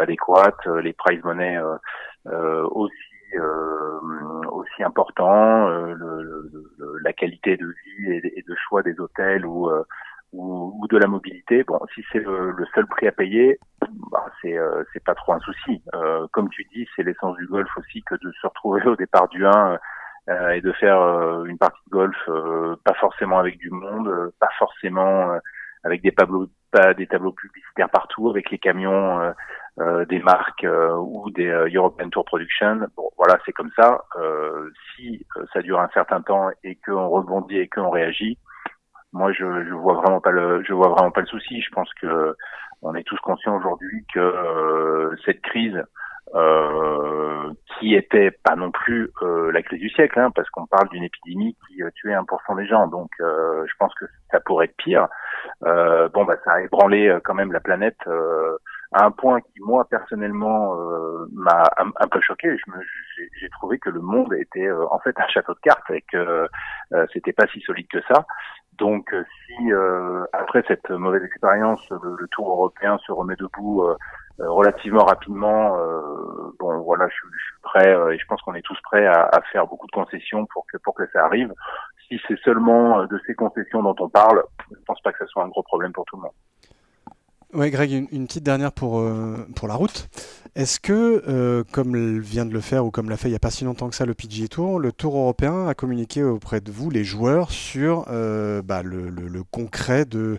adéquat, 0.00 0.56
les 0.82 0.92
prize 0.92 1.22
money 1.24 1.58
aussi 2.70 2.94
aussi 4.48 4.82
important, 4.82 5.68
le, 5.68 6.50
la 7.02 7.12
qualité 7.12 7.56
de 7.56 7.66
vie 7.66 8.12
et, 8.12 8.44
de 8.46 8.54
choix 8.68 8.82
des 8.82 8.98
hôtels 9.00 9.44
ou 9.44 9.68
ou, 10.32 10.86
de 10.88 10.98
la 10.98 11.06
mobilité. 11.08 11.64
Bon, 11.64 11.80
si 11.94 12.04
c'est 12.12 12.20
le, 12.20 12.54
seul 12.74 12.86
prix 12.86 13.08
à 13.08 13.12
payer, 13.12 13.58
bah, 14.12 14.26
c'est 14.40 14.56
c'est 14.92 15.02
pas 15.04 15.14
trop 15.14 15.32
un 15.32 15.40
souci. 15.40 15.82
comme 16.32 16.48
tu 16.50 16.64
dis, 16.72 16.86
c'est 16.94 17.02
l'essence 17.02 17.36
du 17.38 17.46
golf 17.46 17.70
aussi 17.76 18.02
que 18.02 18.14
de 18.14 18.30
se 18.40 18.46
retrouver 18.46 18.86
au 18.86 18.96
départ 18.96 19.28
du 19.28 19.44
1 19.44 19.78
et 20.52 20.60
de 20.60 20.72
faire 20.72 21.00
une 21.44 21.58
partie 21.58 21.82
de 21.86 21.90
golf 21.90 22.30
pas 22.84 22.94
forcément 22.94 23.40
avec 23.40 23.58
du 23.58 23.70
monde, 23.70 24.32
pas 24.38 24.50
forcément 24.58 25.38
avec 25.88 26.02
des 26.02 26.12
tableaux, 26.12 26.46
des 26.96 27.06
tableaux 27.06 27.32
publicitaires 27.32 27.88
partout, 27.88 28.28
avec 28.28 28.50
les 28.50 28.58
camions 28.58 29.20
euh, 29.20 29.32
euh 29.80 30.04
des 30.04 30.20
marques 30.20 30.64
euh, 30.64 30.94
ou 30.96 31.30
des 31.30 31.46
euh, 31.46 31.68
European 31.72 32.10
Tour 32.10 32.24
Production. 32.26 32.80
Bon, 32.96 33.10
voilà, 33.16 33.38
c'est 33.44 33.52
comme 33.52 33.70
ça. 33.74 34.04
si 34.94 35.26
ça 35.52 35.62
dure 35.62 35.80
un 35.80 35.88
certain 35.94 36.20
temps 36.20 36.50
et 36.62 36.76
qu'on 36.76 37.08
rebondit 37.08 37.58
et 37.58 37.68
qu'on 37.68 37.90
réagit, 37.90 38.38
moi, 39.12 39.32
je, 39.32 39.44
je 39.64 39.72
vois 39.72 39.94
vraiment 39.94 40.20
pas 40.20 40.30
le, 40.30 40.62
je 40.64 40.74
vois 40.74 40.88
vraiment 40.88 41.10
pas 41.10 41.22
le 41.22 41.26
souci. 41.26 41.62
Je 41.62 41.70
pense 41.70 41.92
que 41.94 42.36
on 42.82 42.94
est 42.94 43.04
tous 43.04 43.18
conscients 43.20 43.56
aujourd'hui 43.56 44.04
que 44.14 45.16
cette 45.24 45.40
crise 45.40 45.82
euh, 46.34 47.52
qui 47.78 47.94
était 47.94 48.30
pas 48.30 48.56
non 48.56 48.70
plus 48.70 49.10
euh, 49.22 49.52
la 49.52 49.62
crise 49.62 49.80
du 49.80 49.88
siècle, 49.90 50.18
hein, 50.18 50.30
parce 50.34 50.48
qu'on 50.50 50.66
parle 50.66 50.88
d'une 50.88 51.04
épidémie 51.04 51.56
qui 51.66 51.82
euh, 51.82 51.90
tuait 51.94 52.14
1% 52.14 52.56
des 52.56 52.66
gens, 52.66 52.86
donc 52.88 53.10
euh, 53.20 53.64
je 53.66 53.72
pense 53.78 53.94
que 53.94 54.04
ça 54.30 54.40
pourrait 54.40 54.66
être 54.66 54.76
pire. 54.76 55.06
bon, 55.62 56.24
bah 56.24 56.36
ça 56.44 56.52
a 56.52 56.60
ébranlé 56.60 57.16
quand 57.24 57.34
même 57.34 57.52
la 57.52 57.60
planète 57.60 57.98
à 58.92 59.04
un 59.04 59.10
point 59.10 59.40
qui, 59.40 59.60
moi, 59.60 59.86
personnellement, 59.88 60.74
m'a 61.32 61.62
un, 61.76 62.08
peu 62.08 62.20
choqué. 62.20 62.56
J'ai 63.40 63.48
trouvé 63.50 63.78
que 63.78 63.90
le 63.90 64.00
monde 64.00 64.34
était 64.34 64.70
en 64.70 64.98
fait 64.98 65.18
un 65.18 65.28
château 65.28 65.54
de 65.54 65.60
cartes 65.60 65.90
et 65.90 66.02
que 66.12 66.48
c'était 67.12 67.32
pas 67.32 67.46
si 67.46 67.60
solide 67.60 67.88
que 67.88 68.02
ça. 68.02 68.26
Donc, 68.78 69.14
si 69.46 69.72
après 70.32 70.62
cette 70.68 70.90
mauvaise 70.90 71.24
expérience, 71.24 71.80
le, 71.90 72.26
Tour 72.30 72.50
européen 72.50 72.98
se 73.06 73.12
remet 73.12 73.36
debout 73.36 73.82
euh, 73.82 73.96
relativement 74.46 75.04
rapidement. 75.04 75.76
Euh, 75.78 76.54
bon, 76.58 76.80
voilà, 76.80 77.08
je, 77.08 77.14
suis 77.14 77.60
prêt 77.62 77.88
euh, 77.88 78.12
et 78.12 78.18
je 78.18 78.26
pense 78.26 78.40
qu'on 78.42 78.54
est 78.54 78.62
tous 78.62 78.78
prêts 78.82 79.06
à, 79.06 79.28
à, 79.32 79.40
faire 79.52 79.66
beaucoup 79.66 79.86
de 79.86 79.92
concessions 79.92 80.46
pour 80.46 80.66
que 80.66 80.76
pour 80.78 80.94
que 80.94 81.08
ça 81.12 81.24
arrive. 81.24 81.52
Si 82.08 82.20
c'est 82.26 82.38
seulement 82.40 83.04
de 83.04 83.20
ces 83.26 83.34
concessions 83.34 83.82
dont 83.82 83.96
on 83.98 84.08
parle, 84.08 84.42
je 84.70 84.78
ne 84.78 84.84
pense 84.84 85.00
pas 85.02 85.12
que 85.12 85.18
ce 85.18 85.26
soit 85.26 85.44
un 85.44 85.48
gros 85.48 85.62
problème 85.62 85.92
pour 85.92 86.04
tout 86.06 86.16
le 86.16 86.22
monde. 86.22 86.32
Ouais, 87.54 87.70
Greg, 87.70 87.90
une, 88.12 88.26
petite 88.26 88.44
dernière 88.44 88.72
pour, 88.72 89.00
euh, 89.00 89.36
pour 89.56 89.68
la 89.68 89.74
route. 89.74 90.08
Est-ce 90.54 90.78
que, 90.80 91.22
euh, 91.28 91.64
comme 91.72 92.18
vient 92.18 92.44
de 92.44 92.52
le 92.52 92.60
faire 92.60 92.84
ou 92.84 92.90
comme 92.90 93.08
l'a 93.08 93.16
fait 93.16 93.28
il 93.28 93.30
n'y 93.30 93.36
a 93.36 93.40
pas 93.40 93.50
si 93.50 93.64
longtemps 93.64 93.88
que 93.88 93.94
ça 93.94 94.04
le 94.04 94.12
PGA 94.12 94.48
Tour, 94.48 94.78
le 94.78 94.92
Tour 94.92 95.16
européen 95.16 95.66
a 95.66 95.72
communiqué 95.72 96.22
auprès 96.22 96.60
de 96.60 96.70
vous, 96.70 96.90
les 96.90 97.04
joueurs, 97.04 97.50
sur 97.50 98.04
euh, 98.10 98.60
bah, 98.60 98.82
le, 98.82 99.08
le, 99.08 99.42
concret 99.44 100.04
de, 100.04 100.36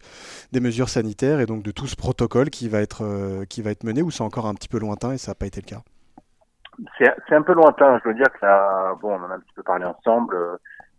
des 0.52 0.60
mesures 0.60 0.90
sanitaires 0.90 1.40
et 1.40 1.48
donc 1.48 1.64
de 1.64 1.72
tout 1.72 1.88
ce 1.88 1.96
protocole 1.96 2.52
qui 2.52 2.70
va 2.70 2.80
être, 2.80 3.44
qui 3.46 3.64
va 3.64 3.72
être 3.72 3.84
mené 3.84 4.04
ou 4.04 4.12
c'est 4.12 4.24
encore 4.24 4.46
un 4.46 4.54
petit 4.54 4.68
peu 4.68 4.78
lointain 4.78 5.14
et 5.14 5.18
ça 5.18 5.32
n'a 5.32 5.36
pas 5.36 5.48
été 5.48 5.62
le 5.62 5.68
cas? 5.68 5.82
C'est 7.00 7.36
un 7.36 7.42
peu 7.42 7.54
lointain. 7.54 8.00
Je 8.04 8.10
veux 8.10 8.16
dire 8.16 8.32
que 8.40 8.46
là, 8.46 8.94
bon, 9.02 9.14
on 9.14 9.24
en 9.24 9.32
a 9.32 9.36
un 9.36 9.40
petit 9.40 9.54
peu 9.56 9.64
parlé 9.64 9.86
ensemble. 9.86 10.38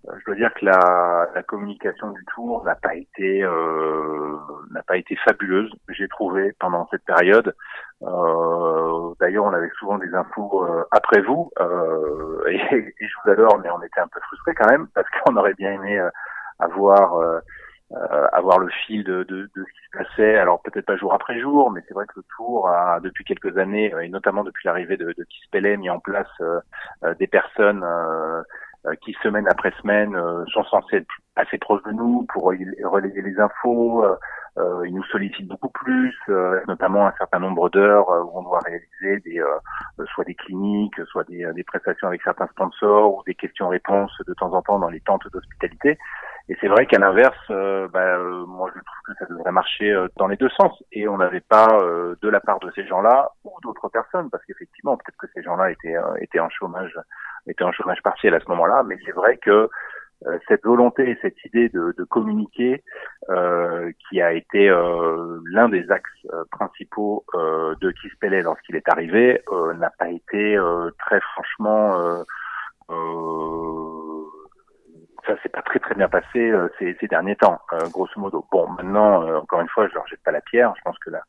Euh, 0.09 0.13
je 0.19 0.25
dois 0.25 0.35
dire 0.35 0.55
que 0.55 0.65
la, 0.65 1.29
la 1.35 1.43
communication 1.43 2.11
du 2.13 2.25
tour 2.35 2.65
n'a 2.65 2.75
pas 2.75 2.95
été 2.95 3.43
euh, 3.43 4.37
n'a 4.71 4.83
pas 4.83 4.97
été 4.97 5.17
fabuleuse, 5.17 5.71
j'ai 5.91 6.09
trouvé 6.09 6.55
pendant 6.59 6.89
cette 6.91 7.05
période. 7.05 7.55
Euh, 8.03 9.13
D'ailleurs, 9.21 9.45
on 9.45 9.53
avait 9.53 9.71
souvent 9.79 9.99
des 9.99 10.15
infos 10.15 10.65
euh, 10.65 10.85
après 10.91 11.21
vous, 11.21 11.51
euh, 11.61 12.43
et, 12.49 12.57
et, 12.73 12.95
je 13.07 13.15
vous 13.25 13.31
adore, 13.31 13.59
mais 13.59 13.69
on 13.71 13.83
était 13.83 14.01
un 14.01 14.09
peu 14.09 14.21
frustrés 14.21 14.55
quand 14.55 14.71
même 14.71 14.89
parce 14.95 15.07
qu'on 15.11 15.37
aurait 15.37 15.55
bien 15.55 15.73
aimé 15.73 16.01
avoir 16.59 17.41
avoir 18.33 18.61
le 18.61 18.69
fil 18.87 19.03
de, 19.03 19.25
de, 19.25 19.43
de, 19.43 19.51
ce 19.57 19.63
qui 19.63 19.87
se 19.93 19.99
passait. 19.99 20.39
Alors 20.39 20.63
peut-être 20.63 20.87
pas 20.87 20.97
jour 20.97 21.13
après 21.13 21.41
jour, 21.41 21.71
mais 21.73 21.83
c'est 21.89 21.95
vrai 21.95 22.07
que 22.07 22.13
le 22.17 22.23
Tour 22.37 22.69
a 22.69 23.01
depuis 23.01 23.25
quelques 23.25 23.59
années, 23.59 23.93
et 24.01 24.09
notamment 24.09 24.45
depuis 24.45 24.67
l'arrivée 24.67 24.97
de, 24.97 25.07
de 25.07 25.25
Kispellet, 25.25 25.77
mis 25.77 25.91
en 25.91 25.99
place 25.99 26.29
des 27.19 27.27
personnes 27.27 27.83
euh, 27.83 28.43
qui 29.03 29.15
semaine 29.23 29.47
après 29.49 29.73
semaine 29.83 30.15
euh, 30.15 30.45
sont 30.53 30.65
censés 30.65 30.97
être 30.97 31.15
assez 31.37 31.59
proches 31.59 31.83
de 31.85 31.93
nous 31.93 32.27
pour 32.33 32.45
relayer 32.45 33.23
les 33.23 33.39
infos. 33.39 34.05
Euh, 34.05 34.17
ils 34.87 34.95
nous 34.95 35.05
sollicitent 35.05 35.49
beaucoup 35.49 35.71
plus, 35.71 36.15
notamment 36.67 37.07
un 37.07 37.15
certain 37.17 37.39
nombre 37.39 37.71
d'heures 37.71 38.09
où 38.09 38.39
on 38.39 38.43
doit 38.43 38.59
réaliser 38.59 39.21
des, 39.25 39.41
soit 40.13 40.25
des 40.25 40.35
cliniques, 40.35 41.01
soit 41.07 41.25
des, 41.29 41.47
des, 41.55 41.63
prestations 41.63 42.09
avec 42.09 42.21
certains 42.23 42.49
sponsors 42.49 43.17
ou 43.17 43.23
des 43.27 43.35
questions-réponses 43.35 44.13
de 44.27 44.35
temps 44.35 44.53
en 44.53 44.61
temps 44.61 44.79
dans 44.79 44.91
les 44.91 45.01
tentes 45.01 45.27
d'hospitalité. 45.33 45.99
Et 46.51 46.57
c'est 46.61 46.69
vrai 46.69 46.85
qu'à 46.85 46.99
l'inverse, 46.99 47.39
euh, 47.51 47.89
bah, 47.89 48.19
moi 48.47 48.71
je 48.75 48.81
trouve 48.81 49.01
que 49.07 49.15
ça 49.19 49.27
devrait 49.27 49.53
marcher 49.53 50.07
dans 50.17 50.27
les 50.27 50.37
deux 50.37 50.51
sens. 50.51 50.83
Et 50.93 51.09
on 51.09 51.17
n'avait 51.17 51.41
pas 51.41 51.69
de 52.21 52.29
la 52.29 52.41
part 52.41 52.59
de 52.59 52.71
ces 52.75 52.87
gens-là 52.87 53.31
ou 53.45 53.53
d'autres 53.63 53.89
personnes, 53.89 54.29
parce 54.31 54.45
qu'effectivement 54.45 54.97
peut-être 54.99 55.17
que 55.17 55.29
ces 55.35 55.43
gens-là 55.43 55.71
étaient 55.71 55.97
étaient 56.21 56.41
en 56.41 56.51
chômage, 56.51 56.99
étaient 57.47 57.65
en 57.65 57.73
chômage 57.73 58.03
partiel 58.03 58.35
à 58.35 58.41
ce 58.41 58.49
moment-là. 58.49 58.83
Mais 58.85 58.99
c'est 59.07 59.13
vrai 59.13 59.39
que 59.39 59.71
euh, 60.27 60.39
cette 60.49 60.65
volonté 60.65 61.09
et 61.09 61.19
cette 61.23 61.43
idée 61.47 61.71
de, 61.71 61.95
de 61.97 62.05
communiquer 62.05 62.85
euh, 63.31 63.91
qui 64.09 64.21
a 64.21 64.35
été 64.35 64.69
euh, 64.69 65.41
l'un 65.47 65.71
des 65.71 65.91
axes 65.91 66.27
principaux 66.51 67.25
de 67.33 67.91
Kispellet 67.91 68.43
lorsqu'il 68.43 68.77
est 68.77 68.89
arrivé 68.89 69.43
n'a 69.79 69.91
pas 69.99 70.11
été 70.11 70.59
très 70.99 71.21
franchement 71.21 72.25
ça 75.27 75.37
pas 75.51 75.63
très 75.63 75.79
très 75.79 75.95
bien 75.95 76.09
passé 76.09 76.53
ces, 76.79 76.97
ces, 77.01 77.07
derniers 77.09 77.37
temps, 77.37 77.61
grosso 77.91 78.19
modo. 78.19 78.45
Bon, 78.51 78.69
maintenant, 78.69 79.23
encore 79.37 79.61
une 79.61 79.69
fois, 79.69 79.89
je 79.89 79.95
leur 79.95 80.07
jette 80.07 80.23
pas 80.23 80.33
la 80.33 80.41
pierre. 80.41 80.73
Je 80.77 80.83
pense 80.83 80.99
que 80.99 81.11
la, 81.11 81.21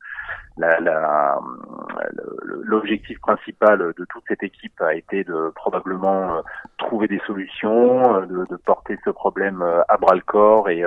l'objectif 2.64 3.20
principal 3.20 3.80
de 3.80 4.06
toute 4.06 4.24
cette 4.28 4.44
équipe 4.44 4.80
a 4.82 4.94
été 4.94 5.24
de 5.24 5.52
probablement 5.56 6.38
euh, 6.38 6.42
trouver 6.78 7.08
des 7.08 7.20
solutions, 7.26 8.16
euh, 8.16 8.26
de, 8.26 8.46
de, 8.50 8.56
porter 8.58 8.98
ce 9.04 9.10
problème 9.10 9.62
euh, 9.62 9.82
à 9.88 9.98
bras 9.98 10.16
le 10.16 10.22
corps 10.22 10.70
et, 10.70 10.84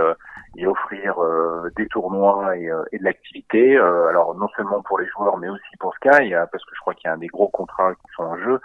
et 0.57 0.66
offrir 0.66 1.16
des 1.77 1.87
tournois 1.88 2.57
et, 2.57 2.70
et 2.92 2.99
de 2.99 3.05
l'activité. 3.05 3.77
alors 3.77 4.35
non 4.35 4.49
seulement 4.57 4.83
pour 4.83 4.99
les 4.99 5.07
joueurs, 5.09 5.37
mais 5.38 5.49
aussi 5.49 5.77
pour 5.81 5.94
Sky, 5.94 6.33
parce 6.53 6.64
que 6.64 6.75
je 6.75 6.81
crois 6.81 6.94
qu'il 6.94 7.09
y 7.09 7.11
a 7.11 7.14
un 7.14 7.18
des 7.18 7.27
gros 7.27 7.49
contrats 7.49 7.94
qui 7.94 8.12
sont 8.14 8.23
en 8.23 8.37
jeu 8.38 8.61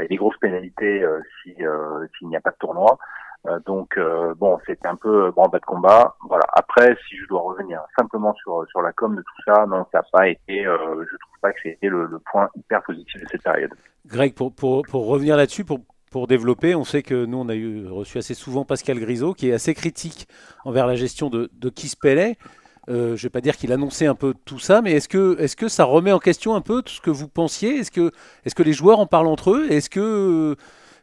et 0.00 0.06
des 0.06 0.16
grosses 0.16 0.38
pénalités 0.38 1.04
si 1.42 1.54
s'il 1.54 2.28
n'y 2.28 2.36
a 2.36 2.40
pas 2.40 2.50
de 2.50 2.56
tournoi. 2.56 2.98
Euh, 3.46 3.58
donc 3.66 3.96
euh, 3.96 4.34
bon, 4.34 4.58
c'était 4.66 4.86
un 4.86 4.96
peu 4.96 5.32
bas 5.32 5.48
de 5.52 5.58
combat. 5.58 6.14
Voilà. 6.28 6.44
Après, 6.52 6.96
si 7.08 7.16
je 7.16 7.26
dois 7.26 7.40
revenir 7.40 7.80
simplement 7.98 8.32
sur 8.34 8.64
sur 8.70 8.82
la 8.82 8.92
com 8.92 9.16
de 9.16 9.22
tout 9.22 9.42
ça, 9.44 9.66
non, 9.66 9.84
ça 9.90 9.98
n'a 9.98 10.04
pas 10.12 10.28
été. 10.28 10.64
Euh, 10.64 10.76
je 11.10 11.16
trouve 11.16 11.38
pas 11.40 11.52
que 11.52 11.58
c'était 11.62 11.88
le, 11.88 12.08
point 12.30 12.48
hyper 12.56 12.82
positif 12.82 13.20
de 13.20 13.26
cette 13.28 13.42
période. 13.42 13.72
Greg, 14.06 14.34
pour 14.34 14.54
pour 14.54 14.82
pour 14.82 15.06
revenir 15.06 15.36
là-dessus, 15.36 15.64
pour 15.64 15.80
pour 16.12 16.28
développer. 16.28 16.76
On 16.76 16.84
sait 16.84 17.02
que 17.02 17.24
nous, 17.24 17.38
on 17.38 17.48
a 17.48 17.54
eu 17.54 17.88
reçu 17.88 18.18
assez 18.18 18.34
souvent 18.34 18.64
Pascal 18.64 19.00
Grisot, 19.00 19.34
qui 19.34 19.48
est 19.48 19.52
assez 19.52 19.74
critique 19.74 20.28
envers 20.64 20.86
la 20.86 20.94
gestion 20.94 21.30
de, 21.30 21.50
de. 21.54 21.70
Euh, 22.88 23.08
je 23.08 23.12
ne 23.12 23.16
vais 23.16 23.30
pas 23.30 23.40
dire 23.40 23.56
qu'il 23.56 23.72
annonçait 23.72 24.06
un 24.06 24.16
peu 24.16 24.34
tout 24.44 24.58
ça, 24.58 24.82
mais 24.82 24.92
est-ce 24.92 25.08
que, 25.08 25.36
est 25.38 25.54
que 25.54 25.68
ça 25.68 25.84
remet 25.84 26.10
en 26.10 26.18
question 26.18 26.54
un 26.56 26.60
peu 26.60 26.82
tout 26.82 26.92
ce 26.92 27.00
que 27.00 27.10
vous 27.10 27.28
pensiez? 27.28 27.78
Est-ce 27.78 27.92
que, 27.92 28.10
est 28.44 28.52
que 28.54 28.62
les 28.62 28.72
joueurs 28.72 28.98
en 28.98 29.06
parlent 29.06 29.28
entre 29.28 29.52
eux? 29.52 29.70
Est-ce 29.70 29.88
que 29.88 30.56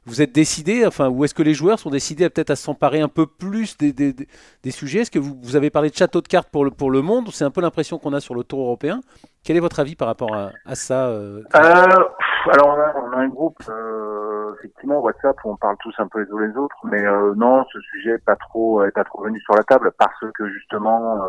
vous 0.05 0.21
êtes 0.21 0.31
décidé, 0.31 0.85
enfin, 0.85 1.09
ou 1.09 1.23
est-ce 1.23 1.33
que 1.33 1.43
les 1.43 1.53
joueurs 1.53 1.79
sont 1.79 1.89
décidés 1.89 2.25
à 2.25 2.29
peut-être 2.29 2.49
à 2.49 2.55
s'emparer 2.55 3.01
un 3.01 3.07
peu 3.07 3.25
plus 3.27 3.77
des, 3.77 3.93
des, 3.93 4.71
sujets? 4.71 5.01
Est-ce 5.01 5.11
que 5.11 5.19
vous, 5.19 5.37
vous, 5.41 5.55
avez 5.55 5.69
parlé 5.69 5.89
de 5.89 5.95
château 5.95 6.21
de 6.21 6.27
cartes 6.27 6.49
pour 6.49 6.65
le, 6.65 6.71
pour 6.71 6.89
le 6.91 7.01
monde 7.01 7.29
C'est 7.31 7.45
un 7.45 7.51
peu 7.51 7.61
l'impression 7.61 7.99
qu'on 7.99 8.13
a 8.13 8.19
sur 8.19 8.35
le 8.35 8.43
tour 8.43 8.61
européen? 8.61 9.01
Quel 9.43 9.57
est 9.57 9.61
votre 9.61 9.79
avis 9.79 9.95
par 9.95 10.07
rapport 10.07 10.35
à, 10.35 10.75
ça 10.75 11.07
euh, 11.07 11.41
euh, 11.55 11.59
Alors, 11.59 12.67
on 12.67 12.79
a, 12.79 12.93
on 12.97 13.11
a, 13.13 13.17
un 13.17 13.27
groupe, 13.27 13.61
euh, 13.69 14.53
effectivement, 14.59 14.99
WhatsApp, 14.99 15.37
où 15.45 15.51
on 15.51 15.55
parle 15.55 15.77
tous 15.79 15.93
un 15.97 16.07
peu 16.07 16.19
les 16.23 16.31
uns 16.31 16.47
les 16.47 16.57
autres, 16.57 16.77
mais 16.83 17.03
non, 17.35 17.65
ce 17.71 17.79
sujet 17.79 18.13
n'est 18.13 18.17
pas 18.19 18.35
trop, 18.35 18.83
pas 18.93 19.03
trop 19.03 19.23
venu 19.23 19.39
sur 19.41 19.55
la 19.55 19.63
table 19.63 19.91
parce 19.97 20.19
que 20.35 20.49
justement, 20.49 21.19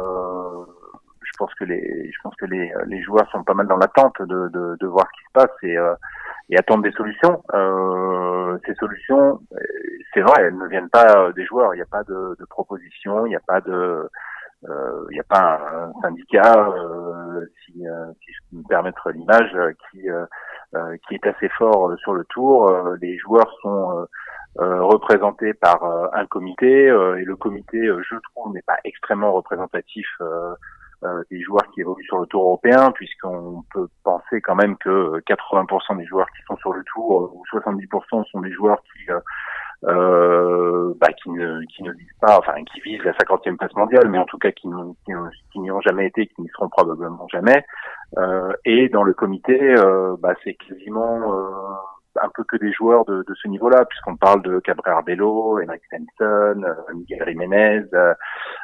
je 1.22 1.30
pense 1.38 1.54
que 1.54 1.64
les, 1.64 2.10
je 2.12 2.18
pense 2.22 2.34
que 2.36 2.46
les, 2.46 2.72
les 2.86 3.02
joueurs 3.02 3.30
sont 3.30 3.44
pas 3.44 3.54
mal 3.54 3.66
dans 3.66 3.76
l'attente 3.76 4.20
de, 4.20 4.48
de, 4.48 4.76
de, 4.78 4.86
voir 4.86 5.06
ce 5.06 5.20
qui 5.20 5.26
se 5.26 5.32
passe 5.32 5.62
et 5.62 5.76
et 6.50 6.58
attendre 6.58 6.82
des 6.82 6.92
solutions. 6.92 7.42
Euh, 7.54 8.58
ces 8.66 8.74
solutions, 8.74 9.40
c'est 10.12 10.20
vrai, 10.20 10.42
elles 10.42 10.58
ne 10.58 10.66
viennent 10.66 10.90
pas 10.90 11.32
des 11.32 11.44
joueurs. 11.46 11.74
Il 11.74 11.78
n'y 11.78 11.82
a 11.82 11.86
pas 11.90 12.02
de, 12.04 12.36
de 12.38 12.44
proposition, 12.46 13.26
il 13.26 13.30
n'y 13.30 13.36
a 13.36 13.42
pas 13.46 13.60
de, 13.60 14.08
euh, 14.68 15.06
il 15.10 15.18
a 15.18 15.24
pas 15.24 15.58
un, 15.72 15.92
syndicat, 16.02 16.68
euh, 16.68 17.46
si, 17.64 17.86
euh, 17.86 18.12
si, 18.20 18.32
je 18.32 18.38
peux 18.50 18.56
me 18.58 18.68
permettre 18.68 19.10
l'image, 19.10 19.56
qui 19.90 20.06
qui 21.08 21.14
est 21.16 21.26
assez 21.26 21.48
fort 21.48 21.92
sur 21.98 22.14
le 22.14 22.24
tour. 22.26 22.70
les 23.00 23.18
joueurs 23.18 23.52
sont 23.60 24.06
représentés 24.56 25.52
par 25.52 25.82
un 26.14 26.26
comité 26.26 26.84
et 26.84 27.24
le 27.24 27.34
comité, 27.34 27.78
je 27.78 28.14
trouve, 28.30 28.52
n'est 28.52 28.62
pas 28.62 28.78
extrêmement 28.84 29.32
représentatif 29.32 30.06
euh, 31.04 31.22
des 31.30 31.40
joueurs 31.40 31.66
qui 31.72 31.80
évoluent 31.80 32.04
sur 32.04 32.18
le 32.18 32.26
tour 32.26 32.42
européen, 32.42 32.90
puisqu'on 32.92 33.62
peut 33.72 33.88
penser 34.04 34.40
quand 34.40 34.54
même 34.54 34.76
que 34.76 35.20
80% 35.20 35.96
des 35.96 36.06
joueurs 36.06 36.28
qui 36.30 36.42
sont 36.46 36.56
sur 36.56 36.72
le 36.72 36.82
tour, 36.84 37.22
euh, 37.22 37.30
ou 37.32 37.42
70% 37.52 38.24
sont 38.30 38.40
des 38.40 38.52
joueurs 38.52 38.82
qui 38.82 39.10
euh, 39.10 39.20
euh, 39.84 40.92
bah, 41.00 41.08
qui 41.22 41.30
ne 41.30 41.62
qui 41.74 41.82
ne 41.82 41.92
visent 41.92 42.18
pas, 42.20 42.38
enfin 42.38 42.52
qui 42.64 42.80
visent 42.80 43.02
la 43.02 43.12
50e 43.12 43.56
place 43.56 43.74
mondiale, 43.74 44.08
mais 44.08 44.18
en 44.18 44.26
tout 44.26 44.36
cas 44.36 44.50
qui, 44.50 44.68
qui, 45.06 45.58
n'y 45.58 45.70
ont 45.70 45.80
jamais 45.80 46.06
été, 46.06 46.26
qui 46.26 46.42
n'y 46.42 46.48
seront 46.48 46.68
probablement 46.68 47.26
jamais. 47.28 47.64
Euh, 48.18 48.52
et 48.66 48.90
dans 48.90 49.02
le 49.02 49.14
comité, 49.14 49.58
euh, 49.58 50.16
bah, 50.18 50.34
c'est 50.44 50.54
quasiment 50.54 51.32
un 52.20 52.28
peu 52.34 52.44
que 52.44 52.56
des 52.56 52.72
joueurs 52.72 53.04
de, 53.04 53.24
de 53.26 53.34
ce 53.34 53.48
niveau-là, 53.48 53.84
puisqu'on 53.84 54.16
parle 54.16 54.42
de 54.42 54.58
Cabrera 54.60 55.02
Bello, 55.02 55.60
Henrik 55.62 55.82
Stenson, 55.86 56.62
euh, 56.64 56.74
Miguel 56.94 57.28
Jiménez, 57.28 57.84
euh, 57.94 58.14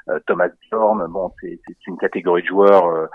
euh, 0.08 0.18
Thomas 0.26 0.48
Bjorn. 0.70 1.06
Bon, 1.08 1.32
c'est 1.40 1.58
une 1.86 1.98
catégorie 1.98 2.42
de 2.42 2.48
joueurs. 2.48 3.08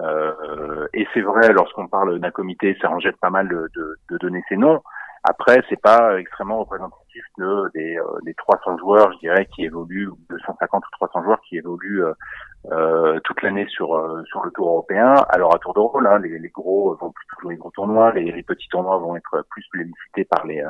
Euh, 0.00 0.86
et 0.94 1.06
c'est 1.12 1.22
vrai, 1.22 1.52
lorsqu'on 1.52 1.88
parle 1.88 2.18
d'un 2.20 2.30
comité, 2.30 2.76
ça 2.80 2.90
en 2.90 3.00
jette 3.00 3.16
pas 3.18 3.30
mal 3.30 3.48
de, 3.48 3.68
de, 3.74 3.96
de 4.10 4.18
donner 4.18 4.42
ces 4.48 4.56
noms. 4.56 4.80
Après, 5.24 5.62
c'est 5.68 5.80
pas 5.80 6.18
extrêmement 6.18 6.60
représentatif 6.60 7.24
de, 7.38 7.70
des, 7.74 7.98
des 8.24 8.34
300 8.34 8.78
joueurs, 8.78 9.12
je 9.14 9.18
dirais, 9.18 9.46
qui 9.46 9.64
évoluent, 9.64 10.10
250 10.30 10.84
ou 10.84 10.90
300 10.92 11.24
joueurs 11.24 11.40
qui 11.48 11.56
évoluent 11.56 12.04
euh, 12.04 12.12
toute 13.24 13.42
l'année 13.42 13.66
sur 13.68 13.94
euh, 13.94 14.22
sur 14.24 14.44
le 14.44 14.50
tour 14.50 14.68
européen. 14.68 15.14
Alors 15.28 15.54
à 15.54 15.58
tour 15.58 15.74
de 15.74 15.80
rôle, 15.80 16.06
hein, 16.06 16.18
les, 16.18 16.38
les, 16.38 16.48
gros 16.48 16.96
vont 16.96 17.10
plutôt 17.10 17.36
jouer 17.40 17.54
les 17.54 17.58
gros 17.58 17.70
tournois, 17.70 18.12
les, 18.12 18.32
les, 18.32 18.42
petits 18.42 18.68
tournois 18.68 18.98
vont 18.98 19.16
être 19.16 19.44
plus 19.50 19.64
plébiscités 19.70 20.24
par 20.24 20.44
les 20.46 20.62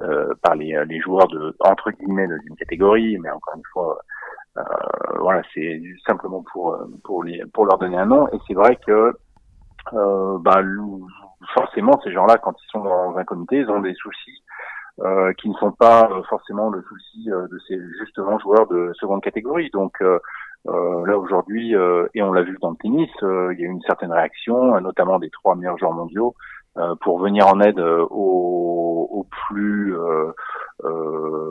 euh, 0.00 0.34
par 0.42 0.54
les, 0.54 0.82
les 0.86 1.00
joueurs 1.00 1.28
de 1.28 1.54
entre 1.60 1.90
guillemets 1.90 2.28
d'une 2.28 2.56
catégorie, 2.56 3.18
mais 3.18 3.30
encore 3.30 3.54
une 3.56 3.62
fois. 3.72 3.98
Euh, 4.58 4.62
voilà, 5.18 5.42
c'est 5.52 5.82
simplement 6.06 6.42
pour 6.52 6.78
pour 7.04 7.24
les 7.24 7.44
pour 7.52 7.66
leur 7.66 7.76
donner 7.76 7.98
un 7.98 8.06
nom. 8.06 8.26
Et 8.28 8.38
c'est 8.46 8.54
vrai 8.54 8.76
que 8.86 9.12
bah, 9.92 10.62
forcément 11.54 12.00
ces 12.02 12.10
gens-là, 12.12 12.38
quand 12.38 12.54
ils 12.62 12.70
sont 12.70 12.82
dans 12.82 13.16
un 13.18 13.24
comité, 13.24 13.58
ils 13.58 13.68
ont 13.68 13.80
des 13.80 13.94
soucis 13.94 14.42
euh, 15.00 15.34
qui 15.34 15.50
ne 15.50 15.54
sont 15.56 15.72
pas 15.72 16.08
forcément 16.30 16.70
le 16.70 16.80
souci 16.80 17.26
de 17.26 17.58
ces 17.68 17.78
justement 17.98 18.38
joueurs 18.38 18.66
de 18.66 18.92
seconde 18.94 19.22
catégorie. 19.22 19.68
Donc 19.74 20.02
euh, 20.68 21.06
là 21.06 21.16
aujourd'hui, 21.18 21.74
euh, 21.76 22.06
et 22.14 22.22
on 22.22 22.32
l'a 22.32 22.42
vu 22.42 22.56
dans 22.60 22.70
le 22.70 22.76
tennis, 22.76 23.10
euh, 23.22 23.52
il 23.54 23.60
y 23.60 23.62
a 23.62 23.66
eu 23.66 23.70
une 23.70 23.82
certaine 23.82 24.12
réaction, 24.12 24.80
notamment 24.80 25.18
des 25.18 25.30
trois 25.30 25.54
meilleurs 25.54 25.78
joueurs 25.78 25.92
mondiaux, 25.92 26.34
pour 27.00 27.18
venir 27.20 27.46
en 27.46 27.58
aide 27.62 27.80
aux, 27.80 29.08
aux, 29.10 29.26
plus, 29.48 29.96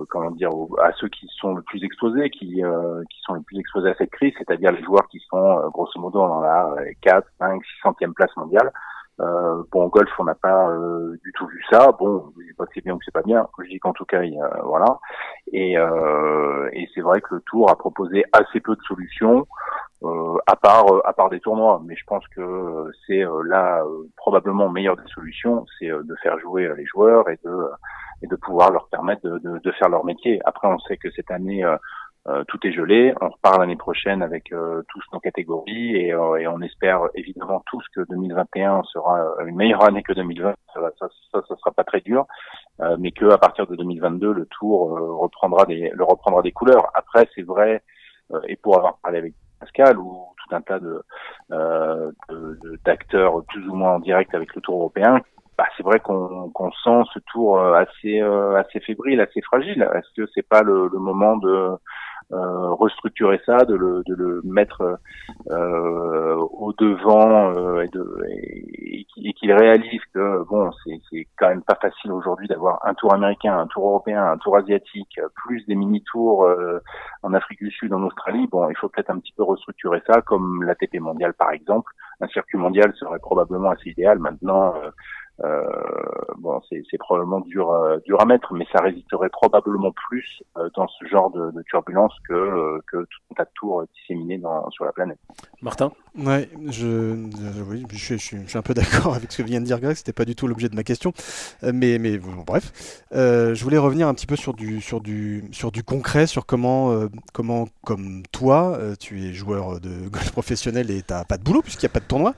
comment 0.09 0.29
dire, 0.29 0.51
à 0.83 0.91
ceux 0.93 1.07
qui 1.09 1.27
sont 1.39 1.55
le 1.55 1.63
plus 1.63 1.83
exposés, 1.83 2.29
qui, 2.29 2.61
qui 3.09 3.21
sont 3.21 3.33
le 3.33 3.41
plus 3.41 3.57
exposés 3.57 3.89
à 3.89 3.95
cette 3.95 4.11
crise, 4.11 4.33
c'est-à-dire 4.37 4.71
les 4.71 4.83
joueurs 4.83 5.07
qui 5.07 5.19
sont 5.27 5.67
grosso 5.73 5.99
modo 5.99 6.19
dans 6.19 6.41
la 6.41 6.75
4, 7.01 7.27
5, 7.39 7.59
600e 7.83 8.13
place 8.13 8.37
mondiale. 8.37 8.71
Euh, 9.21 9.63
bon, 9.71 9.83
en 9.83 9.87
golf, 9.87 10.09
on 10.19 10.25
n'a 10.25 10.35
pas 10.35 10.69
euh, 10.69 11.17
du 11.23 11.31
tout 11.33 11.47
vu 11.47 11.63
ça. 11.71 11.91
Bon, 11.97 12.33
je 12.37 12.47
dis 12.47 12.53
pas 12.53 12.65
que 12.65 12.71
c'est 12.73 12.83
bien 12.83 12.93
ou 12.95 12.97
que 12.97 13.05
c'est 13.05 13.13
pas 13.13 13.21
bien. 13.21 13.47
Je 13.59 13.69
dis 13.69 13.79
qu'en 13.79 13.93
tout 13.93 14.05
cas, 14.05 14.23
il, 14.23 14.37
voilà. 14.63 14.99
Et, 15.51 15.77
euh, 15.77 16.69
et 16.73 16.89
c'est 16.93 17.01
vrai 17.01 17.21
que 17.21 17.35
le 17.35 17.41
Tour 17.41 17.69
a 17.69 17.77
proposé 17.77 18.25
assez 18.33 18.59
peu 18.59 18.75
de 18.75 18.81
solutions, 18.81 19.47
euh, 20.03 20.35
à 20.47 20.55
part 20.57 20.85
à 21.05 21.13
part 21.13 21.29
des 21.29 21.39
tournois. 21.39 21.81
Mais 21.85 21.95
je 21.95 22.03
pense 22.05 22.27
que 22.27 22.91
c'est 23.07 23.23
là 23.45 23.83
probablement 24.17 24.69
meilleure 24.69 24.97
des 24.97 25.07
solutions, 25.07 25.65
c'est 25.79 25.87
de 25.87 26.15
faire 26.21 26.37
jouer 26.39 26.69
les 26.75 26.85
joueurs 26.85 27.29
et 27.29 27.39
de 27.45 27.69
et 28.21 28.27
de 28.27 28.35
pouvoir 28.35 28.71
leur 28.71 28.87
permettre 28.87 29.21
de, 29.23 29.37
de, 29.39 29.59
de 29.59 29.71
faire 29.73 29.89
leur 29.89 30.03
métier. 30.05 30.41
Après, 30.45 30.67
on 30.67 30.79
sait 30.79 30.97
que 30.97 31.11
cette 31.11 31.31
année 31.31 31.63
euh, 32.27 32.43
tout 32.47 32.57
est 32.65 32.71
gelé. 32.71 33.13
On 33.21 33.29
repart 33.29 33.59
l'année 33.59 33.75
prochaine 33.75 34.23
avec 34.23 34.51
euh, 34.51 34.81
tous 34.89 35.03
nos 35.13 35.19
catégories 35.19 35.95
et, 35.95 36.11
euh, 36.11 36.37
et, 36.37 36.47
on 36.47 36.59
espère 36.61 37.01
évidemment 37.13 37.61
tous 37.67 37.83
que 37.93 38.01
2021 38.09 38.81
sera 38.91 39.27
une 39.45 39.55
meilleure 39.55 39.83
année 39.83 40.01
que 40.01 40.13
2020. 40.13 40.55
Ça, 40.73 40.81
ça, 40.99 41.07
ça, 41.31 41.55
sera 41.55 41.71
pas 41.71 41.83
très 41.83 42.01
dur, 42.01 42.25
mais 42.97 43.11
que 43.11 43.29
à 43.29 43.37
partir 43.37 43.67
de 43.67 43.75
2022, 43.75 44.33
le 44.33 44.45
Tour 44.47 44.89
reprendra 45.19 45.65
des, 45.65 45.91
le 45.93 46.03
reprendra 46.03 46.41
des 46.41 46.51
couleurs. 46.51 46.89
Après, 46.95 47.29
c'est 47.35 47.43
vrai, 47.43 47.83
et 48.47 48.55
pour 48.55 48.77
avoir 48.77 48.97
parlé 48.97 49.19
avec 49.19 49.33
Pascal 49.59 49.97
ou 49.97 50.25
tout 50.37 50.55
un 50.55 50.61
tas 50.61 50.79
de 50.79 51.01
d'acteurs 52.83 53.43
plus 53.45 53.67
ou 53.69 53.75
moins 53.75 53.95
en 53.95 53.99
direct 53.99 54.33
avec 54.33 54.53
le 54.55 54.61
Tour 54.61 54.75
européen, 54.75 55.21
bah, 55.57 55.65
c'est 55.77 55.83
vrai 55.83 55.99
qu'on 55.99 56.49
qu'on 56.49 56.71
sent 56.71 57.09
ce 57.13 57.19
tour 57.31 57.59
assez 57.59 58.19
assez 58.19 58.79
fébrile, 58.81 59.21
assez 59.21 59.41
fragile. 59.41 59.87
Est-ce 59.95 60.21
que 60.21 60.29
c'est 60.33 60.47
pas 60.47 60.61
le, 60.61 60.89
le 60.91 60.99
moment 60.99 61.37
de 61.37 61.47
euh, 61.49 61.77
restructurer 62.31 63.39
ça, 63.45 63.65
de 63.65 63.75
le, 63.75 64.03
de 64.05 64.15
le 64.15 64.41
mettre 64.43 64.99
euh, 65.51 66.35
au 66.35 66.73
devant 66.73 67.53
euh, 67.55 67.81
et, 67.81 67.87
de, 67.89 68.23
et, 69.17 69.33
qu'il 69.33 69.51
réalise 69.51 70.01
que 70.13 70.43
bon, 70.49 70.71
c'est 70.83 71.27
quand 71.37 71.49
même 71.49 71.61
pas 71.61 71.77
facile 71.81 72.11
aujourd'hui 72.11 72.47
d'avoir 72.47 72.79
un 72.85 72.93
tour 72.93 73.13
américain, 73.13 73.57
un 73.57 73.67
tour 73.67 73.87
européen, 73.87 74.25
un 74.25 74.37
tour 74.37 74.57
asiatique, 74.57 75.19
plus 75.35 75.65
des 75.65 75.75
mini 75.75 76.03
tours 76.03 76.47
en 77.21 77.33
Afrique 77.33 77.59
du 77.59 77.71
Sud, 77.71 77.93
en 77.93 78.03
Australie. 78.03 78.47
Bon, 78.47 78.69
il 78.69 78.77
faut 78.77 78.89
peut-être 78.89 79.09
un 79.09 79.19
petit 79.19 79.33
peu 79.33 79.43
restructurer 79.43 80.01
ça, 80.07 80.21
comme 80.21 80.63
l'ATP 80.63 80.99
mondial 80.99 81.33
par 81.33 81.51
exemple. 81.51 81.91
Un 82.21 82.27
circuit 82.27 82.57
mondial 82.57 82.93
serait 82.95 83.19
probablement 83.19 83.71
assez 83.71 83.89
idéal. 83.89 84.19
Maintenant, 84.19 84.73
euh, 84.75 84.89
bon, 86.37 86.61
c'est 86.69 86.97
probablement 86.97 87.41
dur, 87.41 87.71
euh, 87.71 87.97
dur 88.05 88.21
à 88.21 88.25
mettre, 88.25 88.53
mais 88.53 88.65
ça 88.71 88.81
résisterait 88.81 89.29
probablement 89.29 89.91
plus 89.91 90.43
euh, 90.57 90.69
dans 90.75 90.87
ce 90.87 91.05
genre 91.05 91.29
de, 91.31 91.51
de 91.51 91.61
turbulence 91.63 92.13
que, 92.27 92.79
que 92.87 92.97
tout 92.97 93.19
un 93.31 93.35
tas 93.35 93.45
de 93.45 93.49
dans, 94.37 94.69
sur 94.71 94.85
la 94.85 94.93
planète. 94.93 95.19
Martin? 95.61 95.91
Ouais, 96.17 96.49
je, 96.69 97.15
oui, 97.69 97.85
je, 97.91 98.15
suis, 98.15 98.37
un 98.53 98.61
peu 98.61 98.73
d'accord 98.75 99.15
avec 99.15 99.31
ce 99.31 99.37
que 99.39 99.43
vient 99.43 99.59
de 99.59 99.65
dire 99.65 99.79
Greg, 99.79 99.95
c'était 99.95 100.13
pas 100.13 100.25
du 100.25 100.35
tout 100.35 100.47
l'objet 100.47 100.69
de 100.69 100.75
ma 100.75 100.83
question, 100.83 101.13
mais, 101.61 101.97
mais 101.99 102.17
bon, 102.17 102.43
bref. 102.45 102.71
je 103.11 103.63
voulais 103.63 103.77
revenir 103.77 104.07
un 104.07 104.13
petit 104.13 104.27
peu 104.27 104.35
sur 104.35 104.53
du, 104.53 104.81
sur 104.81 105.01
du, 105.01 105.43
sur 105.51 105.71
du 105.71 105.83
concret, 105.83 106.27
sur 106.27 106.45
comment, 106.45 107.07
comment 107.33 107.67
comme 107.83 108.23
toi, 108.31 108.79
tu 108.99 109.25
es 109.25 109.33
joueur 109.33 109.79
de 109.81 109.89
golf 110.09 110.31
professionnel 110.31 110.89
et 110.89 111.01
t'as 111.01 111.25
pas 111.25 111.37
de 111.37 111.43
boulot 111.43 111.61
puisqu'il 111.61 111.85
n'y 111.85 111.91
a 111.91 111.93
pas 111.93 111.99
de 111.99 112.05
tournoi, 112.05 112.33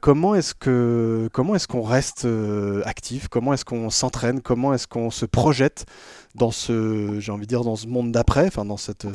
comment 0.00 0.34
est-ce 0.34 0.54
que, 0.54 1.28
comment 1.32 1.54
est-ce 1.54 1.68
qu'on 1.68 1.82
reste 1.82 2.26
euh, 2.26 2.82
actif? 2.84 3.28
Comment 3.28 3.52
est-ce 3.54 3.64
qu'on 3.64 3.90
s'entraîne? 3.90 4.40
Comment 4.40 4.74
est-ce 4.74 4.86
qu'on 4.86 5.10
se 5.10 5.26
projette 5.26 5.86
dans 6.34 6.50
ce, 6.50 7.18
j'ai 7.18 7.32
envie 7.32 7.46
de 7.46 7.48
dire, 7.48 7.62
dans 7.62 7.76
ce 7.76 7.86
monde 7.86 8.12
d'après, 8.12 8.46
enfin 8.46 8.64
dans 8.64 8.76
cette, 8.76 9.06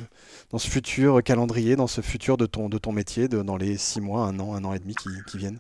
dans 0.52 0.58
ce 0.58 0.70
futur 0.70 1.24
calendrier, 1.24 1.76
dans 1.76 1.88
ce 1.88 2.02
futur 2.02 2.38
de 2.38 2.46
ton, 2.46 2.70
de 2.70 2.78
ton 2.78 2.92
métier, 2.92 3.28
de, 3.28 3.42
dans 3.42 3.58
les 3.58 3.78
six 3.78 4.02
mois, 4.02 4.22
un 4.22 4.40
an, 4.40 4.54
un 4.56 4.64
an 4.66 4.74
et 4.74 4.80
demi 4.80 4.96
qui, 4.96 5.10
qui 5.28 5.38
viennent? 5.38 5.60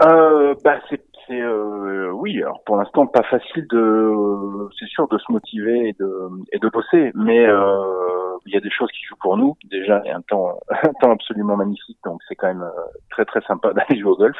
Euh, 0.00 0.54
bah 0.64 0.80
c'est, 0.88 1.00
euh, 1.30 2.10
oui. 2.12 2.42
Alors 2.42 2.62
pour 2.64 2.76
l'instant, 2.76 3.06
pas 3.06 3.22
facile 3.22 3.66
de, 3.70 4.68
c'est 4.78 4.88
sûr, 4.88 5.06
de 5.08 5.18
se 5.18 5.30
motiver 5.30 5.88
et 5.88 5.92
de, 5.98 6.28
et 6.52 6.58
de 6.58 6.68
bosser, 6.68 7.12
mais 7.14 7.46
euh, 7.46 8.36
il 8.46 8.54
y 8.54 8.56
a 8.56 8.60
des 8.60 8.70
choses 8.70 8.90
qui 8.90 9.04
jouent 9.04 9.20
pour 9.20 9.36
nous. 9.36 9.56
Déjà, 9.70 10.00
il 10.04 10.08
y 10.08 10.10
a 10.10 10.16
un 10.16 10.22
temps, 10.22 10.58
un 10.70 10.92
temps 11.00 11.12
absolument 11.12 11.56
magnifique, 11.56 11.98
donc 12.04 12.20
c'est 12.28 12.34
quand 12.34 12.48
même 12.48 12.68
très 13.10 13.24
très 13.24 13.40
sympa 13.42 13.72
d'aller 13.74 14.00
jouer 14.00 14.10
au 14.10 14.16
golf. 14.16 14.36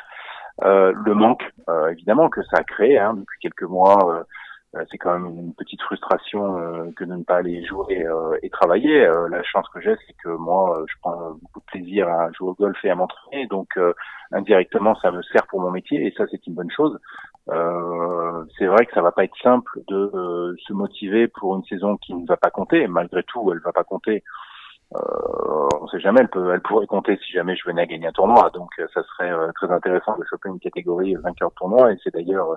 Euh, 0.64 0.92
le 1.04 1.14
manque, 1.14 1.42
euh, 1.68 1.88
évidemment, 1.88 2.28
que 2.28 2.42
ça 2.44 2.58
a 2.58 2.64
créé 2.64 2.98
hein, 2.98 3.14
depuis 3.14 3.38
quelques 3.40 3.62
mois. 3.62 4.24
Euh, 4.74 4.84
c'est 4.90 4.96
quand 4.98 5.18
même 5.18 5.26
une 5.26 5.54
petite 5.54 5.82
frustration 5.82 6.92
que 6.96 7.04
de 7.04 7.14
ne 7.14 7.24
pas 7.24 7.36
aller 7.36 7.64
jouer 7.64 8.06
et 8.42 8.50
travailler. 8.50 9.06
la 9.30 9.42
chance 9.42 9.68
que 9.74 9.80
j'ai, 9.80 9.94
c'est 10.06 10.16
que 10.24 10.30
moi, 10.30 10.84
je 10.88 10.94
prends 11.00 11.32
beaucoup 11.42 11.60
de 11.60 11.64
plaisir 11.66 12.08
à 12.08 12.30
jouer 12.32 12.48
au 12.48 12.54
golf 12.54 12.78
et 12.84 12.90
à 12.90 12.94
m'entraîner, 12.94 13.46
donc 13.46 13.78
indirectement, 14.32 14.94
ça 14.96 15.10
me 15.10 15.22
sert 15.22 15.46
pour 15.46 15.60
mon 15.60 15.70
métier 15.70 16.06
et 16.06 16.14
ça, 16.16 16.24
c'est 16.30 16.46
une 16.46 16.54
bonne 16.54 16.70
chose. 16.70 16.98
Euh, 17.50 18.44
c'est 18.56 18.66
vrai 18.66 18.86
que 18.86 18.92
ça 18.94 19.02
va 19.02 19.12
pas 19.12 19.24
être 19.24 19.36
simple 19.42 19.80
de 19.88 20.56
se 20.66 20.72
motiver 20.72 21.28
pour 21.28 21.56
une 21.56 21.64
saison 21.64 21.96
qui 21.96 22.14
ne 22.14 22.26
va 22.26 22.36
pas 22.36 22.50
compter. 22.50 22.86
Malgré 22.86 23.22
tout, 23.24 23.50
elle 23.52 23.60
va 23.60 23.72
pas 23.72 23.84
compter. 23.84 24.22
Euh, 24.94 25.68
on 25.80 25.86
sait 25.88 26.00
jamais, 26.00 26.20
elle, 26.20 26.28
peut, 26.28 26.52
elle 26.52 26.60
pourrait 26.60 26.86
compter 26.86 27.18
si 27.24 27.32
jamais 27.32 27.56
je 27.56 27.66
venais 27.66 27.82
à 27.82 27.86
gagner 27.86 28.06
un 28.06 28.12
tournoi. 28.12 28.50
Donc 28.50 28.70
euh, 28.78 28.86
ça 28.94 29.02
serait 29.02 29.32
euh, 29.32 29.50
très 29.54 29.70
intéressant 29.70 30.16
de 30.18 30.24
choper 30.28 30.50
une 30.50 30.60
catégorie 30.60 31.14
vainqueur 31.16 31.50
de 31.50 31.54
tournoi. 31.54 31.92
Et 31.92 31.96
c'est 32.04 32.14
d'ailleurs 32.14 32.56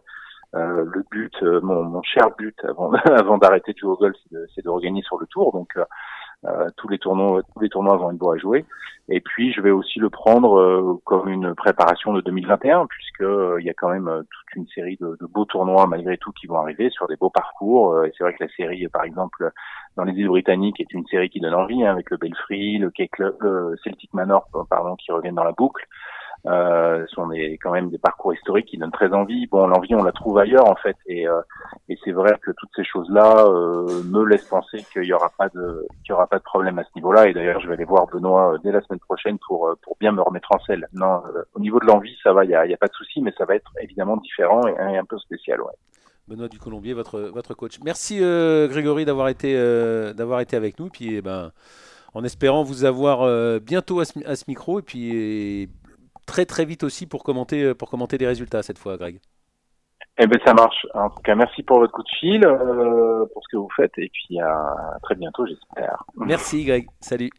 euh, 0.56 0.86
le 0.86 1.04
but, 1.12 1.42
mon, 1.42 1.84
mon, 1.84 2.02
cher 2.04 2.30
but 2.38 2.56
avant, 2.64 2.92
avant 3.06 3.38
d'arrêter 3.38 3.74
de 3.74 3.78
jouer 3.78 3.92
au 3.92 3.98
golf, 3.98 4.16
c'est 4.54 4.64
de, 4.64 4.70
regagner 4.70 5.02
sur 5.02 5.20
le 5.20 5.28
tour. 5.28 5.52
Donc 5.52 5.76
euh, 6.48 6.70
tous 6.78 6.88
les 6.90 7.00
tournois, 7.00 7.42
tous 7.54 7.60
les 7.62 7.70
tournois 7.70 7.98
vont 7.98 8.12
être 8.12 8.34
à 8.34 8.38
jouer. 8.38 8.66
Et 9.10 9.22
puis 9.22 9.52
je 9.54 9.62
vais 9.62 9.72
aussi 9.72 10.00
le 10.00 10.10
prendre 10.10 10.60
euh, 10.60 11.02
comme 11.06 11.28
une 11.30 11.56
préparation 11.56 12.14
de 12.14 12.22
2021, 12.22 12.86
puisque 12.88 13.22
euh, 13.22 13.58
il 13.60 13.66
y 13.66 13.70
a 13.70 13.74
quand 13.74 13.90
même 13.90 14.24
toute 14.30 14.56
une 14.56 14.68
série 14.68 14.98
de, 15.00 15.18
de, 15.20 15.26
beaux 15.26 15.46
tournois 15.46 15.88
malgré 15.88 16.18
tout 16.18 16.32
qui 16.34 16.48
vont 16.48 16.58
arriver 16.58 16.90
sur 16.90 17.08
des 17.08 17.16
beaux 17.16 17.30
parcours. 17.30 18.06
et 18.06 18.12
c'est 18.18 18.24
vrai 18.24 18.34
que 18.34 18.44
la 18.44 18.50
série, 18.52 18.88
par 18.90 19.04
exemple, 19.04 19.52
dans 19.96 20.04
les 20.04 20.14
îles 20.14 20.28
britanniques, 20.28 20.80
est 20.80 20.94
une 20.94 21.06
série 21.08 21.30
qui 21.30 21.40
donne 21.40 21.56
envie, 21.56 21.84
hein, 21.84 21.92
avec 21.92 22.10
le 22.12 22.18
Belfry, 22.18 22.78
le 22.78 22.92
Celtic 23.84 24.14
Manor, 24.14 24.48
pardon, 24.70 24.96
qui 24.96 25.12
reviennent 25.12 25.36
dans 25.36 25.44
la 25.44 25.52
boucle. 25.52 25.88
Euh, 26.48 27.06
sont 27.08 27.28
des, 27.28 27.58
quand 27.62 27.72
même 27.72 27.90
des 27.90 27.98
parcours 27.98 28.32
historiques 28.34 28.68
qui 28.68 28.78
donnent 28.78 28.92
très 28.92 29.12
envie. 29.14 29.48
Bon, 29.48 29.66
l'envie, 29.66 29.96
on 29.96 30.04
la 30.04 30.12
trouve 30.12 30.38
ailleurs 30.38 30.70
en 30.70 30.76
fait, 30.76 30.96
et, 31.08 31.28
euh, 31.28 31.42
c'est 32.04 32.12
vrai 32.12 32.38
que 32.40 32.52
toutes 32.52 32.70
ces 32.76 32.84
choses-là 32.84 33.48
euh, 33.48 34.04
me 34.04 34.24
laissent 34.24 34.46
penser 34.46 34.86
qu'il 34.94 35.06
y 35.06 35.14
aura 35.14 35.32
pas 35.38 35.50
de 35.50 36.44
problème 36.44 36.78
à 36.78 36.84
ce 36.84 36.90
niveau-là. 36.96 37.28
Et 37.28 37.34
d'ailleurs, 37.34 37.60
je 37.62 37.68
vais 37.68 37.74
aller 37.74 37.86
voir 37.86 38.06
Benoît 38.06 38.54
euh, 38.54 38.58
dès 38.64 38.72
la 38.72 38.82
semaine 38.82 39.00
prochaine 39.00 39.40
pour 39.40 39.76
bien 40.00 40.12
me 40.12 40.22
remettre 40.22 40.52
en 40.52 40.60
selle. 40.66 40.88
Non, 40.94 41.24
au 41.56 41.60
niveau 41.60 41.80
de 41.80 41.86
l'envie, 41.86 42.16
ça 42.22 42.32
va, 42.32 42.46
il 42.46 42.52
y 42.52 42.56
a, 42.56 42.78
pas 42.78 42.88
de 42.88 42.94
souci, 42.94 43.22
mais 43.22 43.34
ça 43.38 43.46
va 43.46 43.56
être 43.56 43.72
évidemment 43.82 44.18
différent 44.18 44.68
et, 44.68 44.98
un 44.98 45.06
peu 45.06 45.18
spécial. 45.18 45.60
Benoît 46.28 46.48
du 46.48 46.60
Colombier, 46.60 46.94
votre 46.94 47.54
coach. 47.56 47.80
Merci 47.84 48.20
Grégory 48.20 49.06
d'avoir 49.06 49.30
été 49.30 49.56
avec 49.56 50.80
nous, 50.80 50.90
puis 50.90 51.16
eh 51.16 51.22
ben 51.22 51.52
en 52.14 52.24
espérant 52.24 52.64
vous 52.64 52.86
avoir 52.86 53.60
bientôt 53.60 54.04
ce, 54.04 54.26
à 54.26 54.36
ce, 54.36 54.46
micro 54.48 54.80
et 54.80 54.84
puis 54.84 55.70
très 56.26 56.46
très 56.46 56.66
vite 56.66 56.84
aussi 56.84 57.08
pour 57.08 57.24
commenter, 57.24 57.64
euh, 57.64 57.76
pour 57.76 57.90
commenter 57.90 58.18
des 58.18 58.28
résultats 58.28 58.64
cette 58.64 58.78
fois, 58.78 58.98
Greg. 58.98 59.20
Eh 60.18 60.28
ben 60.28 60.40
ça 60.46 60.54
marche. 60.54 60.86
En 60.94 61.10
tout 61.10 61.22
cas, 61.24 61.36
merci 61.36 61.62
pour 61.64 61.80
votre 61.80 61.92
coup 61.92 62.04
de 62.04 62.10
fil, 62.20 62.46
euh, 62.46 63.26
pour 63.34 63.44
ce 63.44 63.50
que 63.52 63.58
vous 63.58 63.70
faites, 63.76 63.92
et 63.98 64.10
puis 64.14 64.40
à 64.40 64.98
très 65.04 65.16
bientôt, 65.16 65.46
j'espère. 65.46 66.04
Merci, 66.16 66.64
Greg. 66.64 66.88
Salut. 67.02 67.30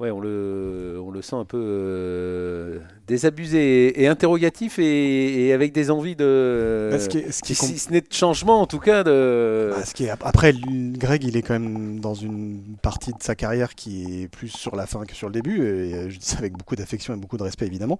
Ouais, 0.00 0.10
on 0.10 0.18
le, 0.18 0.98
on 1.04 1.10
le 1.10 1.20
sent 1.20 1.36
un 1.36 1.44
peu 1.44 1.62
euh, 1.62 2.78
désabusé 3.06 4.02
et, 4.02 4.08
interrogatif 4.08 4.78
et, 4.78 5.52
avec 5.52 5.74
des 5.74 5.90
envies 5.90 6.16
de. 6.16 6.88
Bah, 6.90 6.98
ce 6.98 7.10
qui 7.10 7.18
est, 7.18 7.30
ce 7.30 7.42
qui 7.42 7.54
si 7.54 7.78
ce 7.78 7.90
n'est 7.90 8.00
de 8.00 8.10
changement 8.10 8.62
en 8.62 8.66
tout 8.66 8.78
cas. 8.78 9.04
De... 9.04 9.72
Bah, 9.76 9.84
ce 9.84 9.92
qui 9.92 10.04
est, 10.04 10.08
après, 10.08 10.54
Greg, 10.54 11.22
il 11.24 11.36
est 11.36 11.42
quand 11.42 11.52
même 11.52 12.00
dans 12.00 12.14
une 12.14 12.62
partie 12.80 13.12
de 13.12 13.22
sa 13.22 13.34
carrière 13.34 13.74
qui 13.74 14.22
est 14.22 14.28
plus 14.28 14.48
sur 14.48 14.74
la 14.74 14.86
fin 14.86 15.04
que 15.04 15.14
sur 15.14 15.28
le 15.28 15.34
début. 15.34 15.58
Et 15.66 15.94
euh, 15.94 16.08
je 16.08 16.16
dis 16.16 16.24
ça 16.24 16.38
avec 16.38 16.54
beaucoup 16.54 16.76
d'affection 16.76 17.12
et 17.12 17.18
beaucoup 17.18 17.36
de 17.36 17.42
respect 17.42 17.66
évidemment. 17.66 17.98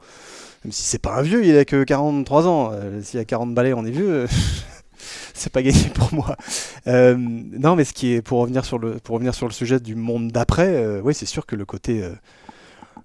Même 0.65 0.73
si 0.73 0.85
c'est 0.85 1.03
pas 1.03 1.17
un 1.17 1.23
vieux, 1.23 1.45
il 1.45 1.55
a 1.55 1.67
que 1.67 1.85
43 1.85 2.49
ans. 2.49 2.71
Euh, 2.73 3.03
s'il 3.03 3.21
a 3.21 3.27
40 3.27 3.55
balais, 3.55 3.75
on 3.75 3.85
est 3.85 3.91
vieux. 3.91 4.25
c'est 5.35 5.53
pas 5.53 5.63
gagné 5.63 5.89
pour 5.95 6.13
moi. 6.13 6.37
Euh, 6.87 7.17
non, 7.17 7.77
mais 7.77 7.85
ce 7.85 7.93
qui 7.93 8.15
est 8.15 8.23
pour 8.23 8.41
revenir 8.41 8.65
sur 8.65 8.79
le 8.79 8.99
pour 8.99 9.15
revenir 9.15 9.35
sur 9.35 9.47
le 9.47 9.53
sujet 9.53 9.81
du 9.81 9.95
monde 9.95 10.31
d'après, 10.31 10.69
euh, 10.69 11.01
oui, 11.03 11.15
c'est 11.15 11.27
sûr 11.27 11.47
que 11.47 11.57
le 11.57 11.65
côté 11.65 12.03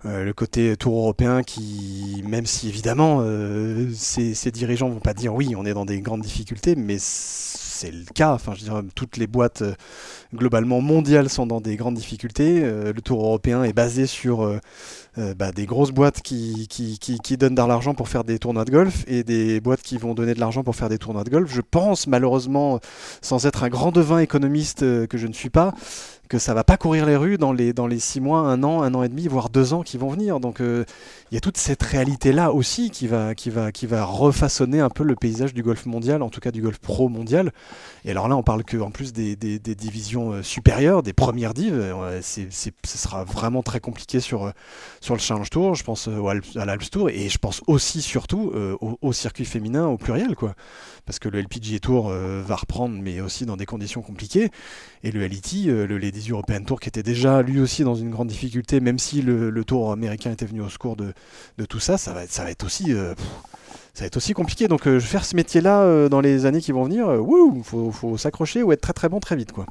euh, 0.05 0.23
le 0.23 0.33
côté 0.33 0.75
tour 0.77 0.97
européen 0.97 1.41
qui, 1.41 2.23
même 2.27 2.45
si 2.45 2.69
évidemment 2.69 3.25
ces, 3.95 4.35
ces, 4.35 4.51
dirigeants 4.51 4.89
vont 4.89 4.99
pas 4.99 5.15
dire 5.15 5.33
oui, 5.33 5.55
on 5.57 5.65
est 5.65 5.73
dans 5.73 5.85
des 5.85 5.99
grandes 6.01 6.21
difficultés, 6.21 6.75
mais 6.75 6.97
c'est 7.75 7.91
le 7.91 8.05
cas. 8.13 8.33
Enfin, 8.33 8.53
je 8.55 8.63
dirais, 8.63 8.81
toutes 8.95 9.17
les 9.17 9.27
boîtes 9.27 9.63
globalement 10.33 10.81
mondiales 10.81 11.29
sont 11.29 11.45
dans 11.45 11.61
des 11.61 11.75
grandes 11.75 11.95
difficultés. 11.95 12.61
le 12.61 13.01
tour 13.01 13.23
européen 13.23 13.63
est 13.63 13.73
basé 13.73 14.07
sur 14.07 14.59
euh, 15.17 15.33
bah, 15.33 15.53
des 15.53 15.65
grosses 15.65 15.91
boîtes 15.91 16.21
qui, 16.21 16.67
qui, 16.67 17.37
donnent 17.37 17.55
de 17.55 17.61
l'argent 17.61 17.93
pour 17.93 18.09
faire 18.09 18.25
des 18.25 18.37
tournois 18.37 18.65
de 18.65 18.71
golf 18.71 19.05
et 19.07 19.23
des 19.23 19.61
boîtes 19.61 19.81
qui 19.81 19.97
vont 19.97 20.13
donner 20.13 20.33
de 20.33 20.41
l'argent 20.41 20.61
pour 20.61 20.75
faire 20.75 20.89
des 20.89 20.97
tournois 20.97 21.23
de 21.23 21.29
golf. 21.29 21.49
Je 21.49 21.61
pense 21.61 22.05
malheureusement, 22.07 22.81
sans 23.21 23.45
être 23.45 23.63
un 23.63 23.69
grand 23.69 23.93
devin 23.93 24.19
économiste 24.19 24.83
euh, 24.83 25.07
que 25.07 25.17
je 25.17 25.27
ne 25.27 25.33
suis 25.33 25.49
pas, 25.49 25.73
que 26.27 26.39
ça 26.39 26.53
va 26.53 26.63
pas 26.63 26.77
courir 26.77 27.05
les 27.05 27.15
rues 27.15 27.37
dans 27.37 27.53
les, 27.53 27.73
dans 27.73 27.87
les 27.87 27.99
six 27.99 28.19
mois, 28.19 28.39
un 28.39 28.63
an, 28.63 28.81
un 28.81 28.93
an 28.93 29.03
et 29.03 29.09
demi, 29.09 29.27
voire 29.27 29.49
deux 29.49 29.73
ans 29.73 29.83
qui 29.83 29.97
vont 29.97 30.09
venir. 30.09 30.39
Donc 30.39 30.61
euh, 30.61 30.85
il 31.31 31.35
y 31.35 31.37
a 31.37 31.41
toute 31.41 31.57
cette 31.57 31.83
réalité-là 31.83 32.51
aussi 32.51 32.89
qui 32.89 33.07
va, 33.07 33.35
qui, 33.35 33.49
va, 33.49 33.71
qui 33.71 33.85
va 33.85 34.03
refaçonner 34.03 34.79
un 34.79 34.89
peu 34.89 35.03
le 35.03 35.15
paysage 35.15 35.53
du 35.53 35.63
golf 35.63 35.85
mondial, 35.85 36.21
en 36.21 36.29
tout 36.29 36.39
cas 36.39 36.51
du 36.51 36.61
golf 36.61 36.79
pro 36.79 37.09
mondial. 37.09 37.51
Et 38.03 38.11
alors 38.11 38.27
là, 38.27 38.35
on 38.35 38.43
parle 38.43 38.63
que 38.63 38.77
en 38.77 38.91
plus 38.91 39.13
des, 39.13 39.35
des, 39.35 39.59
divisions 39.59 40.31
euh, 40.31 40.43
supérieures, 40.43 41.03
des 41.03 41.13
premières 41.13 41.53
dives, 41.53 41.77
euh, 41.77 42.19
c'est, 42.21 42.49
ce 42.51 42.97
sera 42.97 43.23
vraiment 43.23 43.63
très 43.63 43.79
compliqué 43.79 44.19
sur, 44.19 44.51
sur 45.01 45.13
le 45.13 45.19
Challenge 45.19 45.49
Tour, 45.49 45.75
je 45.75 45.83
pense 45.83 46.07
à 46.07 46.65
l'Alps 46.65 46.89
Tour, 46.89 47.09
et 47.09 47.29
je 47.29 47.37
pense 47.37 47.61
aussi 47.67 48.01
surtout 48.01 48.51
au, 49.01 49.13
circuit 49.13 49.45
féminin 49.45 49.87
au 49.87 49.97
pluriel. 49.97 50.35
quoi 50.35 50.55
parce 51.05 51.19
que 51.19 51.29
le 51.29 51.39
LPGA 51.41 51.79
Tour 51.79 52.09
euh, 52.09 52.41
va 52.45 52.55
reprendre, 52.55 52.97
mais 52.99 53.21
aussi 53.21 53.45
dans 53.45 53.57
des 53.57 53.65
conditions 53.65 54.01
compliquées. 54.01 54.49
Et 55.03 55.11
le 55.11 55.25
LET, 55.27 55.67
euh, 55.67 55.85
le 55.85 55.97
Ladies 56.15 56.31
European 56.31 56.63
Tour, 56.63 56.79
qui 56.79 56.89
était 56.89 57.03
déjà 57.03 57.41
lui 57.41 57.59
aussi 57.59 57.83
dans 57.83 57.95
une 57.95 58.09
grande 58.09 58.29
difficulté, 58.29 58.79
même 58.79 58.99
si 58.99 59.21
le, 59.21 59.63
Tour 59.65 59.91
américain 59.91 60.31
était 60.31 60.45
venu 60.45 60.61
au 60.61 60.69
secours 60.69 60.95
de, 60.95 61.13
tout 61.65 61.79
ça, 61.79 61.97
ça 61.97 62.13
va 62.13 62.23
être, 62.23 62.31
ça 62.31 62.43
va 62.43 62.51
être 62.51 62.65
aussi. 62.65 62.93
Euh, 62.93 63.13
ça 63.93 64.01
va 64.03 64.07
être 64.07 64.17
aussi 64.17 64.33
compliqué. 64.33 64.67
Donc, 64.67 64.89
faire 64.99 65.23
ce 65.23 65.37
métier-là 65.37 66.09
dans 66.09 66.19
les 66.19 66.45
années 66.45 66.59
qui 66.59 66.73
vont 66.73 66.83
venir, 66.83 67.07
il 67.15 67.63
faut 67.63 68.17
s'accrocher 68.17 68.61
ou 68.61 68.73
être 68.73 68.81
très 68.81 68.91
très 68.91 69.07
bon 69.07 69.21
très 69.21 69.37
vite, 69.37 69.53
quoi. 69.53 69.65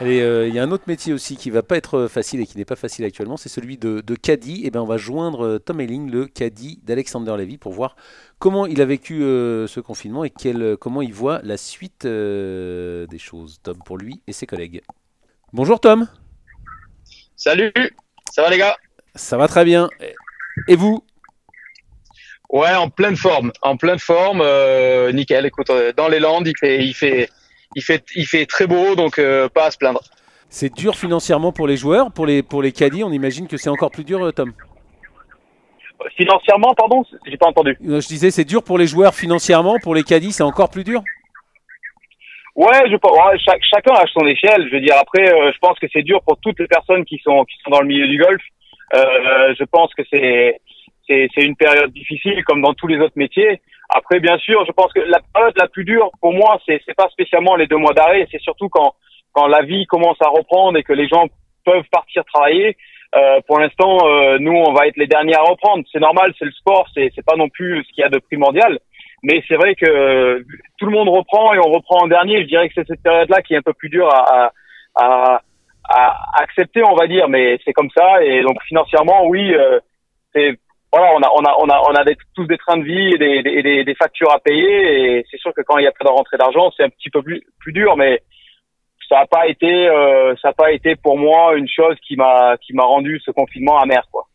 Euh, 0.00 0.46
il 0.48 0.54
y 0.54 0.60
a 0.60 0.62
un 0.62 0.70
autre 0.70 0.84
métier 0.86 1.12
aussi 1.12 1.36
qui 1.36 1.50
va 1.50 1.62
pas 1.62 1.76
être 1.76 2.06
facile 2.06 2.40
et 2.40 2.46
qui 2.46 2.56
n'est 2.56 2.64
pas 2.64 2.76
facile 2.76 3.04
actuellement, 3.04 3.36
c'est 3.36 3.48
celui 3.48 3.78
de, 3.78 4.00
de 4.00 4.14
caddie. 4.14 4.62
Et 4.62 4.66
eh 4.66 4.70
ben 4.70 4.80
on 4.80 4.86
va 4.86 4.96
joindre 4.96 5.44
euh, 5.44 5.58
Tom 5.58 5.80
Elling, 5.80 6.10
le 6.10 6.26
caddie 6.26 6.78
d'Alexander 6.84 7.36
Levy, 7.36 7.58
pour 7.58 7.72
voir 7.72 7.96
comment 8.38 8.66
il 8.66 8.80
a 8.80 8.84
vécu 8.84 9.22
euh, 9.22 9.66
ce 9.66 9.80
confinement 9.80 10.22
et 10.22 10.30
quel, 10.30 10.76
comment 10.76 11.02
il 11.02 11.12
voit 11.12 11.40
la 11.42 11.56
suite 11.56 12.06
des 12.06 13.18
choses. 13.18 13.60
Tom 13.62 13.78
pour 13.84 13.98
lui 13.98 14.20
et 14.26 14.32
ses 14.32 14.46
collègues. 14.46 14.82
Bonjour 15.52 15.80
Tom. 15.80 16.06
Salut, 17.34 17.72
ça 18.30 18.42
va 18.42 18.50
les 18.50 18.58
gars? 18.58 18.76
Ça 19.14 19.36
va 19.36 19.48
très 19.48 19.64
bien. 19.64 19.88
Et 20.68 20.76
vous? 20.76 21.04
Ouais, 22.50 22.74
en 22.74 22.88
pleine 22.88 23.16
forme, 23.16 23.52
en 23.62 23.76
pleine 23.76 23.98
forme, 23.98 24.42
nickel. 25.12 25.44
Écoute, 25.46 25.70
dans 25.96 26.08
les 26.08 26.20
Landes, 26.20 26.46
il 26.46 26.56
fait, 26.56 26.84
il 26.84 26.94
fait, 26.94 27.28
il 27.78 27.82
fait, 27.82 28.04
il 28.16 28.26
fait 28.26 28.44
très 28.44 28.66
beau, 28.66 28.96
donc 28.96 29.18
euh, 29.18 29.48
pas 29.48 29.66
à 29.66 29.70
se 29.70 29.78
plaindre. 29.78 30.00
C'est 30.48 30.74
dur 30.74 30.96
financièrement 30.96 31.52
pour 31.52 31.68
les 31.68 31.76
joueurs, 31.76 32.10
pour 32.10 32.26
les, 32.26 32.42
pour 32.42 32.60
les 32.60 32.72
caddies, 32.72 33.04
on 33.04 33.12
imagine 33.12 33.46
que 33.46 33.56
c'est 33.56 33.70
encore 33.70 33.92
plus 33.92 34.04
dur, 34.04 34.24
euh, 34.24 34.32
Tom 34.32 34.52
Financièrement, 36.16 36.74
pardon 36.74 37.04
J'ai 37.26 37.36
pas 37.36 37.46
entendu. 37.46 37.76
Euh, 37.86 38.00
je 38.00 38.08
disais, 38.08 38.30
c'est 38.30 38.44
dur 38.44 38.62
pour 38.64 38.78
les 38.78 38.86
joueurs 38.86 39.14
financièrement, 39.14 39.76
pour 39.82 39.94
les 39.94 40.02
caddies, 40.02 40.32
c'est 40.32 40.42
encore 40.42 40.70
plus 40.70 40.84
dur? 40.84 41.02
Ouais, 42.56 42.82
je 42.90 42.96
chacun 43.72 43.94
à 43.94 44.04
son 44.12 44.26
échelle. 44.26 44.66
Je 44.68 44.74
veux 44.74 44.80
dire, 44.80 44.96
après, 45.00 45.24
je 45.26 45.58
pense 45.58 45.78
que 45.78 45.86
c'est 45.92 46.02
dur 46.02 46.20
pour 46.26 46.38
toutes 46.40 46.58
les 46.58 46.66
personnes 46.66 47.04
qui 47.04 47.20
sont 47.22 47.44
qui 47.44 47.56
sont 47.62 47.70
dans 47.70 47.80
le 47.80 47.86
milieu 47.86 48.08
du 48.08 48.18
golf. 48.18 48.42
je 48.92 49.64
pense 49.70 49.94
que 49.94 50.02
c'est 50.10 50.60
c'est 51.08 51.44
une 51.44 51.56
période 51.56 51.92
difficile, 51.92 52.44
comme 52.44 52.60
dans 52.60 52.74
tous 52.74 52.86
les 52.86 52.98
autres 52.98 53.16
métiers. 53.16 53.60
Après, 53.88 54.20
bien 54.20 54.36
sûr, 54.38 54.64
je 54.66 54.72
pense 54.72 54.92
que 54.92 55.00
la 55.00 55.20
période 55.32 55.54
la 55.56 55.68
plus 55.68 55.84
dure 55.84 56.10
pour 56.20 56.32
moi, 56.32 56.60
c'est 56.66 56.80
c'est 56.84 56.94
pas 56.94 57.08
spécialement 57.08 57.56
les 57.56 57.66
deux 57.66 57.78
mois 57.78 57.94
d'arrêt, 57.94 58.26
c'est 58.30 58.40
surtout 58.40 58.68
quand 58.68 58.94
quand 59.32 59.46
la 59.46 59.62
vie 59.62 59.86
commence 59.86 60.20
à 60.20 60.28
reprendre 60.28 60.78
et 60.78 60.82
que 60.82 60.92
les 60.92 61.08
gens 61.08 61.26
peuvent 61.64 61.88
partir 61.90 62.24
travailler. 62.24 62.76
Euh, 63.14 63.40
pour 63.46 63.58
l'instant, 63.58 64.06
euh, 64.06 64.38
nous, 64.38 64.52
on 64.52 64.72
va 64.72 64.86
être 64.86 64.98
les 64.98 65.06
derniers 65.06 65.34
à 65.34 65.40
reprendre. 65.40 65.84
C'est 65.90 66.00
normal, 66.00 66.34
c'est 66.38 66.44
le 66.44 66.52
sport, 66.52 66.86
c'est 66.92 67.10
c'est 67.14 67.24
pas 67.24 67.36
non 67.36 67.48
plus 67.48 67.82
ce 67.84 67.92
qu'il 67.92 68.02
y 68.02 68.04
a 68.04 68.10
de 68.10 68.18
primordial. 68.18 68.78
Mais 69.22 69.42
c'est 69.48 69.56
vrai 69.56 69.74
que 69.74 70.44
tout 70.78 70.86
le 70.86 70.92
monde 70.92 71.08
reprend 71.08 71.52
et 71.54 71.58
on 71.58 71.72
reprend 71.72 72.04
en 72.04 72.08
dernier. 72.08 72.42
Je 72.42 72.48
dirais 72.48 72.68
que 72.68 72.74
c'est 72.76 72.86
cette 72.86 73.02
période-là 73.02 73.42
qui 73.42 73.54
est 73.54 73.56
un 73.56 73.62
peu 73.62 73.72
plus 73.72 73.88
dure 73.88 74.08
à, 74.08 74.52
à, 74.94 75.42
à, 75.88 76.16
accepter, 76.40 76.84
on 76.84 76.94
va 76.94 77.06
dire. 77.08 77.28
Mais 77.28 77.58
c'est 77.64 77.72
comme 77.72 77.90
ça. 77.90 78.22
Et 78.22 78.42
donc 78.42 78.62
financièrement, 78.64 79.26
oui, 79.26 79.54
euh, 79.54 79.80
c'est 80.32 80.58
voilà, 80.92 81.12
on 81.14 81.22
a, 81.22 81.28
on 81.34 81.44
a, 81.44 81.56
on 81.58 81.68
a, 81.68 81.82
on 81.90 81.94
a 81.94 82.14
tous 82.34 82.46
des 82.46 82.58
trains 82.58 82.78
de 82.78 82.84
vie 82.84 83.14
et 83.14 83.18
des, 83.18 83.42
des, 83.42 83.84
des 83.84 83.94
factures 83.94 84.32
à 84.32 84.38
payer. 84.38 85.18
Et 85.18 85.24
c'est 85.30 85.38
sûr 85.38 85.52
que 85.54 85.62
quand 85.62 85.78
il 85.78 85.84
y 85.84 85.86
a 85.86 85.92
pas 85.92 86.04
de 86.04 86.10
rentrée 86.10 86.38
d'argent, 86.38 86.70
c'est 86.76 86.84
un 86.84 86.88
petit 86.88 87.10
peu 87.10 87.22
plus, 87.22 87.42
plus 87.58 87.72
dur, 87.72 87.96
mais 87.96 88.22
ça 89.08 89.16
n'a 89.20 89.26
pas 89.26 89.46
été, 89.48 89.88
euh, 89.88 90.34
ça 90.40 90.48
a 90.48 90.52
pas 90.52 90.72
été 90.72 90.96
pour 90.96 91.18
moi 91.18 91.56
une 91.56 91.68
chose 91.68 91.96
qui 92.06 92.16
m'a, 92.16 92.56
qui 92.58 92.74
m'a 92.74 92.84
rendu 92.84 93.20
ce 93.24 93.30
confinement 93.30 93.78
amer, 93.78 94.02
quoi. 94.12 94.26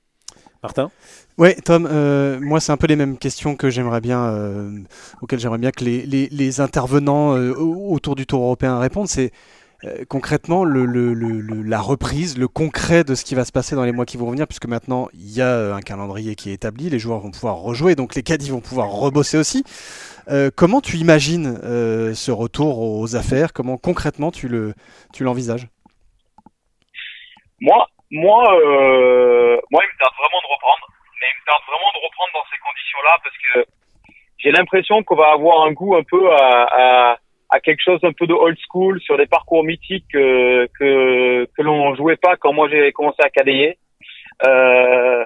Martin? 0.63 0.89
Oui, 1.37 1.55
Tom, 1.65 1.87
euh, 1.91 2.39
moi 2.39 2.59
c'est 2.59 2.71
un 2.71 2.77
peu 2.77 2.87
les 2.87 2.95
mêmes 2.95 3.17
questions 3.17 3.55
que 3.55 3.69
j'aimerais 3.69 3.99
bien, 3.99 4.23
euh, 4.23 4.69
auxquelles 5.21 5.39
j'aimerais 5.39 5.57
bien 5.57 5.71
que 5.71 5.83
les, 5.83 6.05
les, 6.05 6.29
les 6.31 6.61
intervenants 6.61 7.35
euh, 7.35 7.53
autour 7.57 8.15
du 8.15 8.25
Tour 8.25 8.43
européen 8.43 8.79
répondent. 8.79 9.07
C'est 9.07 9.31
euh, 9.85 10.05
concrètement 10.07 10.63
la 10.63 11.81
reprise, 11.81 12.37
le 12.37 12.47
concret 12.47 13.03
de 13.03 13.15
ce 13.15 13.25
qui 13.25 13.35
va 13.35 13.43
se 13.43 13.51
passer 13.51 13.75
dans 13.75 13.83
les 13.83 13.91
mois 13.91 14.05
qui 14.05 14.15
vont 14.15 14.29
venir, 14.31 14.47
puisque 14.47 14.65
maintenant 14.65 15.09
il 15.13 15.35
y 15.35 15.41
a 15.41 15.47
euh, 15.47 15.73
un 15.73 15.81
calendrier 15.81 16.35
qui 16.35 16.51
est 16.51 16.53
établi, 16.53 16.89
les 16.89 16.99
joueurs 16.99 17.19
vont 17.19 17.31
pouvoir 17.31 17.57
rejouer, 17.57 17.95
donc 17.95 18.15
les 18.15 18.23
caddies 18.23 18.51
vont 18.51 18.61
pouvoir 18.61 18.89
rebosser 18.89 19.37
aussi. 19.37 19.63
Euh, 20.29 20.49
comment 20.55 20.79
tu 20.79 20.95
imagines 20.97 21.57
ce 22.13 22.31
retour 22.31 22.79
aux 22.79 23.15
affaires? 23.17 23.51
Comment 23.51 23.77
concrètement 23.77 24.31
tu 24.31 24.47
le 24.47 24.73
tu 25.13 25.23
l'envisages? 25.23 25.67
Moi, 27.59 27.87
moi, 28.11 28.43
moi, 28.43 29.81
il 29.83 29.89
me 29.91 29.99
tarde 29.99 30.13
vraiment 30.17 30.39
de 30.39 30.53
reprendre, 30.53 30.87
mais 31.19 31.27
il 31.27 31.35
me 31.41 31.45
tarde 31.45 31.63
vraiment 31.67 31.91
de 31.93 32.05
reprendre 32.05 32.31
dans 32.33 32.45
ces 32.51 32.59
conditions-là 32.59 33.17
parce 33.21 33.37
que 33.37 33.65
j'ai 34.37 34.51
l'impression 34.51 35.03
qu'on 35.03 35.15
va 35.15 35.31
avoir 35.33 35.65
un 35.65 35.71
goût 35.71 35.95
un 35.95 36.03
peu 36.03 36.31
à 36.31 37.17
à 37.53 37.59
quelque 37.59 37.81
chose 37.85 37.99
un 38.03 38.13
peu 38.13 38.25
de 38.25 38.33
old 38.33 38.57
school 38.67 38.99
sur 39.01 39.15
des 39.17 39.27
parcours 39.27 39.63
mythiques 39.63 40.07
que 40.11 40.67
que, 40.79 41.45
que 41.55 41.61
l'on 41.61 41.95
jouait 41.95 42.17
pas 42.17 42.35
quand 42.35 42.53
moi 42.53 42.67
j'ai 42.69 42.91
commencé 42.91 43.21
à 43.23 43.29
cadayer. 43.29 43.77
Euh, 44.45 45.23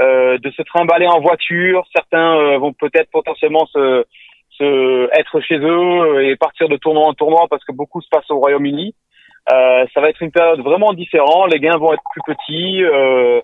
euh, 0.00 0.38
de 0.38 0.50
se 0.52 0.62
trimballer 0.62 1.08
en 1.08 1.20
voiture, 1.20 1.84
certains 1.94 2.36
euh, 2.36 2.58
vont 2.58 2.72
peut-être 2.72 3.10
potentiellement 3.10 3.66
se, 3.66 4.04
se 4.50 5.08
être 5.18 5.40
chez 5.40 5.58
eux 5.58 6.24
et 6.24 6.36
partir 6.36 6.68
de 6.68 6.76
tournoi 6.76 7.06
en 7.06 7.14
tournoi 7.14 7.46
parce 7.50 7.64
que 7.64 7.72
beaucoup 7.72 8.00
se 8.00 8.08
passe 8.08 8.30
au 8.30 8.38
Royaume-Uni. 8.38 8.94
Euh, 9.52 9.86
ça 9.92 10.00
va 10.00 10.10
être 10.10 10.22
une 10.22 10.30
période 10.30 10.60
vraiment 10.60 10.92
différente. 10.92 11.52
Les 11.52 11.58
gains 11.58 11.78
vont 11.78 11.92
être 11.92 12.02
plus 12.12 12.22
petits. 12.34 12.84
Euh, 12.84 13.40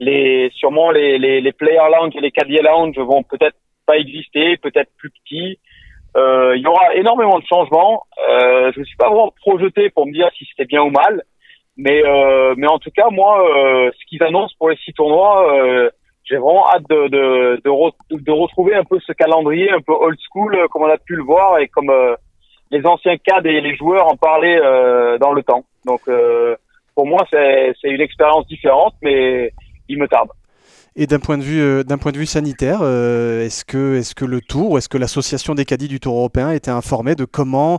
les 0.00 0.50
sûrement 0.54 0.90
les, 0.90 1.18
les, 1.18 1.40
les 1.40 1.52
player 1.52 1.88
lounge 1.92 2.14
et 2.16 2.20
les 2.20 2.30
caddie 2.30 2.62
lounge 2.62 2.96
vont 2.98 3.22
peut-être 3.22 3.56
pas 3.84 3.98
exister, 3.98 4.56
peut-être 4.58 4.90
plus 4.98 5.10
petits. 5.10 5.58
Euh, 6.16 6.56
il 6.56 6.62
y 6.62 6.66
aura 6.66 6.94
énormément 6.94 7.38
de 7.38 7.44
changements. 7.44 8.04
Euh, 8.28 8.72
je 8.74 8.80
ne 8.80 8.84
suis 8.84 8.96
pas 8.96 9.08
vraiment 9.08 9.32
projeté 9.40 9.90
pour 9.90 10.06
me 10.06 10.12
dire 10.12 10.28
si 10.36 10.44
c'était 10.46 10.64
bien 10.64 10.82
ou 10.82 10.90
mal, 10.90 11.22
mais 11.76 12.02
euh, 12.04 12.54
mais 12.56 12.66
en 12.66 12.78
tout 12.78 12.90
cas 12.90 13.08
moi, 13.10 13.40
euh, 13.40 13.90
ce 13.98 14.06
qu'ils 14.06 14.22
annoncent 14.22 14.54
pour 14.58 14.70
les 14.70 14.76
six 14.76 14.92
tournois, 14.92 15.54
euh, 15.54 15.90
j'ai 16.24 16.36
vraiment 16.36 16.66
hâte 16.70 16.88
de 16.88 17.08
de, 17.08 17.60
de, 17.64 18.22
de, 18.22 18.32
retrouver 18.32 18.74
un 18.74 18.84
peu 18.84 18.98
ce 19.00 19.12
calendrier 19.12 19.70
un 19.70 19.80
peu 19.80 19.92
old 19.92 20.18
school 20.28 20.54
euh, 20.54 20.66
comme 20.68 20.82
on 20.82 20.90
a 20.90 20.98
pu 20.98 21.14
le 21.14 21.22
voir 21.22 21.58
et 21.58 21.68
comme 21.68 21.92
les 22.70 22.84
anciens 22.86 23.16
cadres 23.18 23.48
et 23.48 23.60
les 23.60 23.76
joueurs 23.76 24.06
en 24.06 24.16
parlaient 24.16 24.60
dans 25.18 25.32
le 25.32 25.42
temps. 25.42 25.64
Donc 25.86 26.02
pour 26.94 27.06
moi 27.06 27.24
c'est 27.30 27.72
c'est 27.80 27.88
une 27.88 28.00
expérience 28.00 28.46
différente, 28.46 28.94
mais 29.02 29.52
il 29.88 29.98
me 29.98 30.08
tarde. 30.08 30.28
Et 31.00 31.06
d'un 31.06 31.20
point 31.20 31.38
de 31.38 31.44
vue, 31.44 31.60
euh, 31.60 31.84
d'un 31.84 31.96
point 31.96 32.10
de 32.10 32.18
vue 32.18 32.26
sanitaire, 32.26 32.80
euh, 32.82 33.44
est-ce 33.44 33.64
que, 33.64 33.94
est-ce 33.94 34.16
que 34.16 34.24
le 34.24 34.40
Tour, 34.40 34.72
ou 34.72 34.78
est-ce 34.78 34.88
que 34.88 34.98
l'association 34.98 35.54
des 35.54 35.64
caddies 35.64 35.86
du 35.86 36.00
Tour 36.00 36.16
européen 36.16 36.50
était 36.50 36.72
informée 36.72 37.14
de 37.14 37.24
comment, 37.24 37.78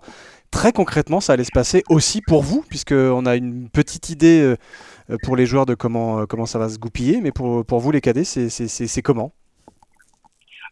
très 0.52 0.72
concrètement, 0.72 1.20
ça 1.20 1.34
allait 1.34 1.44
se 1.44 1.52
passer 1.54 1.84
aussi 1.90 2.22
pour 2.26 2.44
vous, 2.44 2.64
puisqu'on 2.70 3.26
a 3.26 3.36
une 3.36 3.70
petite 3.70 4.10
idée 4.10 4.42
euh, 4.42 5.18
pour 5.26 5.36
les 5.36 5.46
joueurs 5.46 5.66
de 5.66 5.76
comment, 5.76 6.26
comment 6.28 6.46
ça 6.46 6.60
va 6.60 6.70
se 6.70 6.80
goupiller, 6.80 7.20
mais 7.22 7.34
pour, 7.34 7.66
pour 7.66 7.80
vous 7.80 7.92
les 7.92 8.00
cadets, 8.00 8.24
c'est, 8.24 9.02
comment? 9.02 9.34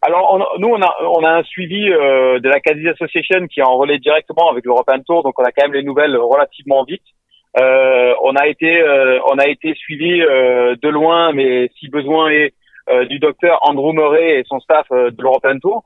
Alors 0.01 0.39
nous 0.59 0.67
on 0.67 0.81
a 0.81 0.95
on 1.01 1.25
a 1.25 1.39
un 1.39 1.43
suivi 1.43 1.89
de 1.89 2.47
la 2.47 2.59
Caddy 2.59 2.87
Association 2.87 3.47
qui 3.47 3.61
est 3.61 3.63
en 3.63 3.75
relais 3.77 3.97
directement 3.97 4.47
avec 4.51 4.63
l'European 4.63 4.99
Tour 4.99 5.23
donc 5.23 5.33
on 5.39 5.43
a 5.43 5.51
quand 5.51 5.63
même 5.63 5.73
les 5.73 5.81
nouvelles 5.81 6.15
relativement 6.15 6.83
vite. 6.83 7.01
Euh, 7.59 8.13
on 8.23 8.35
a 8.35 8.47
été 8.47 8.81
euh, 8.81 9.19
on 9.31 9.39
a 9.39 9.47
été 9.47 9.73
suivi 9.73 10.21
euh, 10.21 10.75
de 10.81 10.89
loin, 10.89 11.31
mais 11.33 11.71
si 11.79 11.89
besoin 11.89 12.29
est 12.29 12.53
du 13.09 13.19
docteur 13.19 13.59
Andrew 13.63 13.91
Murray 13.91 14.39
et 14.39 14.43
son 14.47 14.61
staff 14.61 14.87
de 14.89 15.21
l'European 15.21 15.59
Tour. 15.59 15.83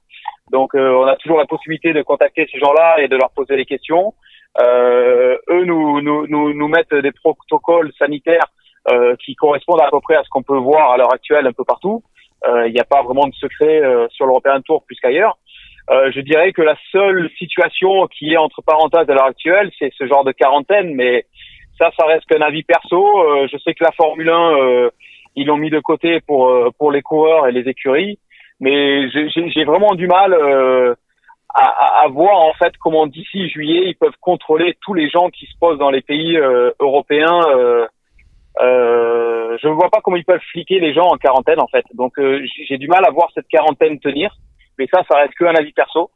Donc 0.51 0.75
on 0.75 1.07
a 1.07 1.15
toujours 1.15 1.39
la 1.39 1.47
possibilité 1.47 1.93
de 1.93 2.03
contacter 2.03 2.47
ces 2.51 2.59
gens-là 2.59 2.97
et 2.99 3.07
de 3.07 3.17
leur 3.17 3.31
poser 3.31 3.55
des 3.55 3.65
questions. 3.65 4.13
eux 4.59 5.65
nous, 5.65 5.99
nous, 6.01 6.27
nous, 6.27 6.53
nous 6.53 6.67
mettent 6.67 6.93
des 6.93 7.11
protocoles 7.11 7.91
sanitaires 7.97 8.45
qui 9.25 9.33
correspondent 9.33 9.81
à 9.81 9.89
peu 9.89 9.99
près 9.99 10.15
à 10.15 10.23
ce 10.23 10.29
qu'on 10.29 10.43
peut 10.43 10.59
voir 10.59 10.91
à 10.91 10.97
l'heure 10.97 11.11
actuelle 11.11 11.47
un 11.47 11.53
peu 11.53 11.63
partout. 11.63 12.03
Il 12.45 12.71
n'y 12.71 12.79
a 12.79 12.85
pas 12.85 13.01
vraiment 13.01 13.25
de 13.25 13.33
secret 13.33 13.81
sur 14.11 14.27
l'European 14.27 14.61
Tour 14.61 14.83
plus 14.85 14.99
qu'ailleurs. 15.01 15.39
je 15.89 16.19
dirais 16.19 16.53
que 16.53 16.61
la 16.61 16.77
seule 16.91 17.31
situation 17.39 18.05
qui 18.15 18.33
est 18.33 18.37
entre 18.37 18.61
parenthèses 18.61 19.09
à 19.09 19.13
l'heure 19.15 19.25
actuelle, 19.25 19.71
c'est 19.79 19.91
ce 19.97 20.05
genre 20.05 20.23
de 20.23 20.33
quarantaine, 20.33 20.93
mais 20.93 21.25
ça, 21.81 21.91
ça 21.97 22.05
reste 22.05 22.25
qu'un 22.25 22.41
avis 22.41 22.63
perso. 22.63 23.03
Euh, 23.25 23.47
je 23.51 23.57
sais 23.57 23.73
que 23.73 23.83
la 23.83 23.91
Formule 23.93 24.29
1, 24.29 24.57
euh, 24.57 24.89
ils 25.35 25.47
l'ont 25.47 25.57
mis 25.57 25.71
de 25.71 25.79
côté 25.79 26.19
pour 26.21 26.49
euh, 26.49 26.69
pour 26.77 26.91
les 26.91 27.01
coureurs 27.01 27.47
et 27.47 27.51
les 27.51 27.67
écuries, 27.67 28.19
mais 28.59 29.09
j'ai 29.09 29.63
vraiment 29.63 29.95
du 29.95 30.07
mal 30.07 30.35
à, 31.53 32.07
voir 32.09 32.37
en 32.39 32.53
fait 32.53 32.73
comment 32.77 33.07
d'ici 33.07 33.49
juillet 33.49 33.83
ils 33.87 33.95
peuvent 33.95 34.17
contrôler 34.21 34.77
tous 34.81 34.93
les 34.93 35.09
gens 35.09 35.29
qui 35.29 35.45
se 35.47 35.57
posent 35.59 35.79
dans 35.79 35.89
les 35.89 36.01
pays 36.01 36.37
européens. 36.79 37.39
je 38.59 39.67
ne 39.67 39.73
vois 39.73 39.89
pas 39.89 40.01
comment 40.03 40.17
ils 40.17 40.25
peuvent 40.25 40.47
fliquer 40.51 40.79
les 40.79 40.93
gens 40.93 41.07
en 41.07 41.17
quarantaine 41.17 41.59
en 41.59 41.67
fait. 41.67 41.85
Donc 41.95 42.13
j'ai 42.67 42.77
du 42.77 42.87
mal 42.87 43.03
à 43.07 43.11
voir 43.11 43.29
cette 43.33 43.47
quarantaine 43.47 43.99
tenir. 43.99 44.35
Mais 44.77 44.87
ça, 44.93 45.03
ça 45.09 45.17
reste 45.17 45.33
qu'un 45.35 45.55
avis 45.55 45.73
perso. 45.73 46.11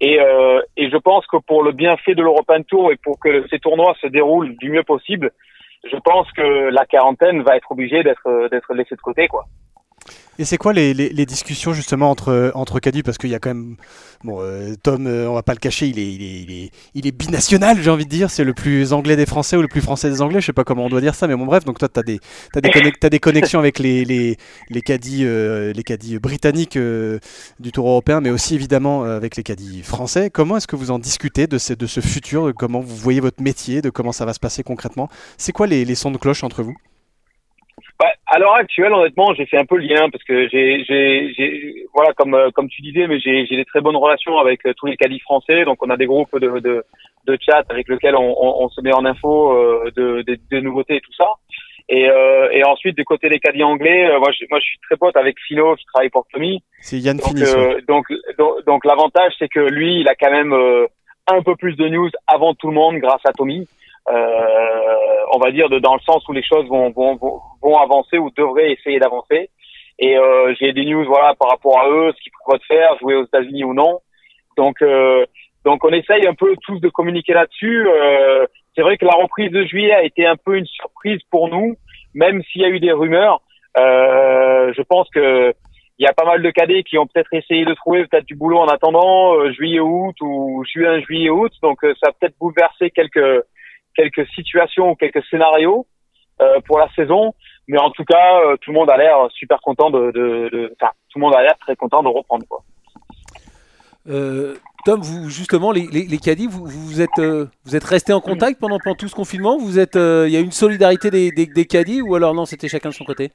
Et, 0.00 0.18
euh, 0.20 0.60
et 0.76 0.90
je 0.90 0.96
pense 0.96 1.26
que 1.26 1.36
pour 1.36 1.62
le 1.62 1.72
bienfait 1.72 2.14
de 2.14 2.22
l'European 2.22 2.62
Tour 2.62 2.92
et 2.92 2.96
pour 2.96 3.18
que 3.18 3.46
ces 3.48 3.58
tournois 3.58 3.94
se 4.00 4.06
déroulent 4.06 4.56
du 4.56 4.70
mieux 4.70 4.82
possible, 4.82 5.30
je 5.84 5.96
pense 5.96 6.30
que 6.32 6.70
la 6.70 6.86
quarantaine 6.86 7.42
va 7.42 7.56
être 7.56 7.70
obligée 7.72 8.02
d'être 8.02 8.48
d'être 8.50 8.74
laissée 8.74 8.96
de 8.96 9.00
côté, 9.00 9.28
quoi. 9.28 9.44
Et 10.38 10.44
c'est 10.44 10.56
quoi 10.56 10.72
les, 10.72 10.94
les, 10.94 11.26
discussions 11.26 11.72
justement 11.74 12.10
entre, 12.10 12.50
entre 12.54 12.80
caddies 12.80 13.02
Parce 13.02 13.18
qu'il 13.18 13.30
y 13.30 13.34
a 13.34 13.38
quand 13.38 13.50
même. 13.50 13.76
Bon, 14.24 14.38
euh, 14.40 14.74
Tom, 14.82 15.06
euh, 15.06 15.28
on 15.28 15.34
va 15.34 15.42
pas 15.42 15.52
le 15.52 15.58
cacher, 15.58 15.86
il 15.86 15.98
est, 15.98 16.12
il 16.12 16.22
est, 16.22 16.70
il 16.94 17.06
est, 17.06 17.08
il 17.08 17.12
binational, 17.12 17.80
j'ai 17.82 17.90
envie 17.90 18.06
de 18.06 18.10
dire. 18.10 18.30
C'est 18.30 18.44
le 18.44 18.54
plus 18.54 18.92
anglais 18.92 19.16
des 19.16 19.26
Français 19.26 19.56
ou 19.56 19.62
le 19.62 19.68
plus 19.68 19.80
français 19.80 20.08
des 20.08 20.22
Anglais, 20.22 20.40
je 20.40 20.46
sais 20.46 20.52
pas 20.52 20.64
comment 20.64 20.86
on 20.86 20.88
doit 20.88 21.00
dire 21.00 21.14
ça, 21.14 21.26
mais 21.26 21.36
bon, 21.36 21.46
bref. 21.46 21.64
Donc 21.64 21.78
toi, 21.78 21.88
tu 21.88 22.00
as, 22.00 22.02
des, 22.02 22.20
as, 22.54 22.60
des, 22.60 23.10
des 23.10 23.18
connexions 23.18 23.58
avec 23.58 23.78
les, 23.78 24.04
les, 24.04 24.36
les 24.70 24.80
caddies, 24.80 25.24
euh, 25.24 25.72
les 25.72 25.82
caddies 25.82 26.18
britanniques 26.18 26.78
du 26.78 27.72
Tour 27.72 27.88
européen, 27.88 28.20
mais 28.20 28.30
aussi 28.30 28.54
évidemment 28.54 29.02
avec 29.02 29.36
les 29.36 29.42
caddies 29.42 29.82
français. 29.82 30.30
Comment 30.30 30.56
est-ce 30.56 30.66
que 30.66 30.76
vous 30.76 30.90
en 30.90 30.98
discutez 30.98 31.46
de 31.46 31.58
ce, 31.58 31.74
de 31.74 31.86
ce 31.86 32.00
futur, 32.00 32.52
comment 32.56 32.80
vous 32.80 32.96
voyez 32.96 33.20
votre 33.20 33.42
métier, 33.42 33.82
de 33.82 33.90
comment 33.90 34.12
ça 34.12 34.24
va 34.24 34.32
se 34.32 34.40
passer 34.40 34.62
concrètement? 34.62 35.08
C'est 35.36 35.52
quoi 35.52 35.66
les 35.66 35.94
sons 35.94 36.10
de 36.10 36.18
cloche 36.18 36.44
entre 36.44 36.62
vous? 36.62 36.76
Bah, 38.00 38.06
à 38.26 38.38
l'heure 38.38 38.54
actuelle, 38.54 38.94
honnêtement, 38.94 39.34
j'ai 39.34 39.44
fait 39.44 39.58
un 39.58 39.66
peu 39.66 39.76
le 39.76 39.84
lien 39.84 40.08
parce 40.08 40.24
que 40.24 40.48
j'ai, 40.48 40.82
j'ai, 40.88 41.34
j'ai 41.36 41.84
voilà, 41.92 42.14
comme 42.14 42.32
euh, 42.32 42.50
comme 42.50 42.70
tu 42.70 42.80
disais, 42.80 43.06
mais 43.06 43.20
j'ai, 43.20 43.44
j'ai 43.44 43.56
des 43.56 43.66
très 43.66 43.82
bonnes 43.82 43.96
relations 43.96 44.38
avec 44.38 44.64
euh, 44.64 44.72
tous 44.74 44.86
les 44.86 44.96
caddies 44.96 45.20
français. 45.20 45.66
Donc, 45.66 45.84
on 45.84 45.90
a 45.90 45.98
des 45.98 46.06
groupes 46.06 46.34
de 46.38 46.60
de, 46.60 46.82
de 47.26 47.38
chat 47.38 47.62
avec 47.68 47.90
lesquels 47.90 48.16
on, 48.16 48.34
on, 48.40 48.64
on, 48.64 48.68
se 48.70 48.80
met 48.80 48.94
en 48.94 49.04
info 49.04 49.52
euh, 49.52 49.90
de, 49.94 50.22
de, 50.22 50.38
de, 50.50 50.60
nouveautés 50.60 50.96
et 50.96 51.00
tout 51.02 51.12
ça. 51.12 51.26
Et, 51.90 52.08
euh, 52.08 52.48
et 52.52 52.64
ensuite, 52.64 52.96
du 52.96 53.04
côté 53.04 53.28
des 53.28 53.38
caddies 53.38 53.64
anglais, 53.64 54.08
moi, 54.18 54.30
je, 54.32 54.46
moi, 54.48 54.60
je 54.60 54.64
suis 54.64 54.78
très 54.88 54.96
pote 54.96 55.16
avec 55.18 55.36
Philo 55.46 55.76
qui 55.76 55.84
travaille 55.84 56.08
pour 56.08 56.26
Tommy. 56.32 56.62
C'est 56.80 57.00
Yann 57.00 57.18
donc, 57.18 57.34
donc, 57.86 58.06
donc, 58.38 58.64
donc, 58.64 58.84
l'avantage, 58.86 59.34
c'est 59.38 59.48
que 59.48 59.60
lui, 59.60 60.00
il 60.00 60.08
a 60.08 60.14
quand 60.14 60.30
même 60.30 60.54
un 61.26 61.42
peu 61.42 61.54
plus 61.54 61.76
de 61.76 61.86
news 61.86 62.08
avant 62.26 62.54
tout 62.54 62.68
le 62.68 62.74
monde 62.74 62.96
grâce 62.96 63.26
à 63.26 63.32
Tommy. 63.32 63.68
Euh, 64.08 65.24
on 65.32 65.38
va 65.38 65.50
dire 65.50 65.68
de, 65.68 65.78
dans 65.78 65.94
le 65.94 66.00
sens 66.00 66.26
où 66.28 66.32
les 66.32 66.42
choses 66.42 66.66
vont, 66.68 66.90
vont, 66.90 67.18
vont 67.62 67.76
avancer 67.76 68.18
ou 68.18 68.30
devraient 68.30 68.72
essayer 68.72 68.98
d'avancer. 68.98 69.50
Et 69.98 70.16
euh, 70.16 70.54
j'ai 70.58 70.72
des 70.72 70.86
news 70.86 71.04
voilà 71.04 71.34
par 71.34 71.50
rapport 71.50 71.78
à 71.78 71.88
eux, 71.88 72.12
ce 72.16 72.22
qu'ils 72.22 72.32
prévoient 72.32 72.58
de 72.58 72.64
faire, 72.64 72.98
jouer 73.00 73.16
aux 73.16 73.24
États-Unis 73.24 73.64
ou 73.64 73.74
non. 73.74 74.00
Donc 74.56 74.80
euh, 74.82 75.24
donc 75.64 75.84
on 75.84 75.90
essaye 75.90 76.26
un 76.26 76.34
peu 76.34 76.56
tous 76.62 76.80
de 76.80 76.88
communiquer 76.88 77.34
là-dessus. 77.34 77.86
Euh, 77.86 78.46
c'est 78.74 78.82
vrai 78.82 78.96
que 78.96 79.04
la 79.04 79.12
reprise 79.12 79.50
de 79.50 79.64
juillet 79.64 79.92
a 79.92 80.02
été 80.02 80.26
un 80.26 80.36
peu 80.36 80.56
une 80.56 80.66
surprise 80.66 81.20
pour 81.30 81.48
nous, 81.48 81.76
même 82.14 82.42
s'il 82.44 82.62
y 82.62 82.64
a 82.64 82.68
eu 82.68 82.80
des 82.80 82.92
rumeurs. 82.92 83.42
Euh, 83.78 84.72
je 84.74 84.82
pense 84.82 85.08
que 85.10 85.52
il 85.98 86.04
y 86.04 86.06
a 86.06 86.14
pas 86.14 86.24
mal 86.24 86.40
de 86.42 86.50
cadets 86.50 86.82
qui 86.82 86.96
ont 86.96 87.06
peut-être 87.06 87.34
essayé 87.34 87.66
de 87.66 87.74
trouver 87.74 88.06
peut-être 88.06 88.24
du 88.24 88.34
boulot 88.34 88.58
en 88.58 88.68
attendant 88.68 89.34
euh, 89.34 89.52
juillet 89.52 89.80
août 89.80 90.16
ou 90.22 90.64
juin 90.64 90.98
juillet 91.00 91.28
août. 91.28 91.52
Donc 91.62 91.80
ça 91.82 92.08
a 92.08 92.12
peut-être 92.12 92.38
bouleversé 92.40 92.90
quelques 92.90 93.44
quelques 93.94 94.26
situations 94.28 94.90
ou 94.90 94.94
quelques 94.94 95.24
scénarios 95.26 95.86
euh, 96.40 96.60
pour 96.66 96.78
la 96.78 96.88
saison. 96.94 97.34
Mais 97.68 97.78
en 97.78 97.90
tout 97.90 98.04
cas, 98.04 98.40
euh, 98.44 98.56
tout 98.60 98.70
le 98.72 98.78
monde 98.78 98.90
a 98.90 98.96
l'air 98.96 99.16
super 99.32 99.60
content 99.60 99.90
de, 99.90 100.10
de, 100.10 100.74
tout 100.78 101.18
le 101.18 101.20
monde 101.20 101.34
a 101.34 101.42
l'air 101.42 101.56
très 101.60 101.76
content 101.76 102.02
de 102.02 102.08
reprendre 102.08 102.44
quoi. 102.48 102.62
Euh, 104.08 104.56
Tom, 104.84 105.00
vous 105.02 105.28
justement, 105.28 105.70
les, 105.70 105.86
les, 105.92 106.06
les 106.06 106.18
caddies, 106.18 106.46
vous, 106.46 106.66
vous 106.66 107.00
êtes 107.00 107.18
euh, 107.18 107.46
êtes 107.72 107.84
resté 107.84 108.12
en 108.12 108.20
contact 108.20 108.58
pendant, 108.58 108.78
tout 108.78 109.08
ce 109.08 109.14
confinement? 109.14 109.58
Vous 109.58 109.78
êtes, 109.78 109.94
il 109.94 110.30
y 110.30 110.36
a 110.36 110.40
une 110.40 110.52
solidarité 110.52 111.10
des, 111.10 111.30
des, 111.30 111.46
des 111.46 111.66
caddies 111.66 112.00
ou 112.00 112.14
alors 112.14 112.34
non, 112.34 112.46
c'était 112.46 112.68
chacun 112.68 112.88
de 112.88 112.94
son 112.94 113.04
côté? 113.04 113.30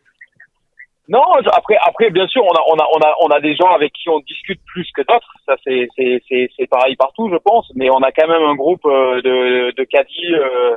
Non, 1.08 1.22
après, 1.54 1.78
après, 1.86 2.10
bien 2.10 2.28
sûr, 2.28 2.44
on 2.44 2.54
a, 2.54 2.62
on 2.74 2.78
a, 2.78 2.88
on 2.96 3.00
a, 3.00 3.14
on 3.22 3.28
a 3.28 3.40
des 3.40 3.56
gens 3.56 3.70
avec 3.70 3.94
qui 3.94 4.10
on 4.10 4.20
discute 4.22 4.60
plus 4.66 4.90
que 4.96 5.04
d'autres. 5.04 5.34
Ça, 5.46 5.56
c'est, 5.64 5.88
c'est, 5.96 6.20
c'est, 6.28 6.50
c'est 6.58 6.68
pareil 6.68 6.96
partout, 6.96 7.30
je 7.32 7.38
pense. 7.38 7.72
Mais 7.76 7.90
on 7.92 8.02
a 8.02 8.12
quand 8.12 8.28
même 8.28 8.42
un 8.42 8.56
groupe 8.56 8.86
euh, 8.86 9.22
de, 9.22 9.72
de 9.72 9.84
caddies, 9.84 10.34
euh, 10.34 10.76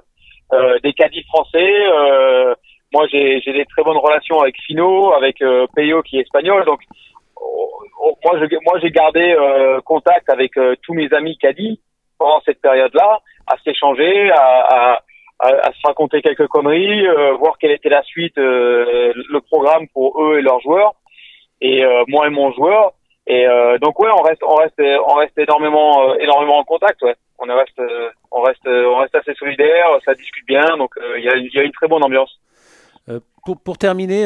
euh, 0.52 0.78
des 0.80 0.92
caddies 0.92 1.24
français. 1.24 1.72
Euh, 1.88 2.54
moi, 2.92 3.06
j'ai, 3.10 3.40
j'ai 3.40 3.54
des 3.54 3.64
très 3.64 3.82
bonnes 3.82 3.96
relations 3.96 4.40
avec 4.40 4.56
Fino, 4.66 5.14
avec 5.14 5.40
euh, 5.40 5.66
Peyo 5.74 6.02
qui 6.02 6.18
est 6.18 6.22
espagnol. 6.22 6.64
Donc, 6.66 6.80
oh, 7.40 7.70
oh, 8.02 8.14
moi, 8.22 8.38
je, 8.38 8.56
moi, 8.66 8.78
j'ai 8.80 8.90
gardé 8.90 9.34
contact 9.86 10.28
avec 10.28 10.52
tous 10.82 10.92
mes 10.92 11.10
amis 11.14 11.38
caddies 11.38 11.80
pendant 12.18 12.40
cette 12.44 12.60
période-là, 12.60 13.20
à 13.46 13.56
s'échanger, 13.64 14.30
à, 14.32 14.92
à 14.92 14.98
à, 15.40 15.72
se 15.72 15.86
raconter 15.86 16.20
quelques 16.20 16.46
conneries, 16.48 17.06
euh, 17.06 17.34
voir 17.34 17.58
quelle 17.58 17.70
était 17.70 17.88
la 17.88 18.02
suite, 18.02 18.36
euh, 18.38 19.12
le 19.14 19.40
programme 19.40 19.86
pour 19.88 20.22
eux 20.22 20.38
et 20.38 20.42
leurs 20.42 20.60
joueurs, 20.60 20.94
et 21.60 21.84
euh, 21.84 22.04
moi 22.08 22.26
et 22.26 22.30
mon 22.30 22.52
joueur. 22.52 22.92
Et 23.30 23.46
donc 23.82 24.00
ouais, 24.00 24.08
on 24.10 24.22
reste, 24.22 24.42
on 24.42 24.54
reste, 24.54 24.80
on 24.80 25.14
reste 25.16 25.36
énormément, 25.36 26.14
énormément 26.16 26.56
en 26.56 26.64
contact. 26.64 27.02
Ouais, 27.02 27.14
on 27.38 27.44
reste, 27.44 27.78
on 28.30 28.40
reste, 28.40 28.66
on 28.66 28.96
reste 28.96 29.14
assez 29.14 29.34
solidaire, 29.34 29.86
ça 30.06 30.14
discute 30.14 30.46
bien, 30.46 30.78
donc 30.78 30.94
il 31.18 31.24
y 31.24 31.28
a, 31.28 31.36
y, 31.36 31.58
a, 31.58 31.62
une 31.62 31.72
très 31.72 31.88
bonne 31.88 32.02
ambiance. 32.02 32.40
pour, 33.44 33.60
pour 33.60 33.76
terminer, 33.76 34.24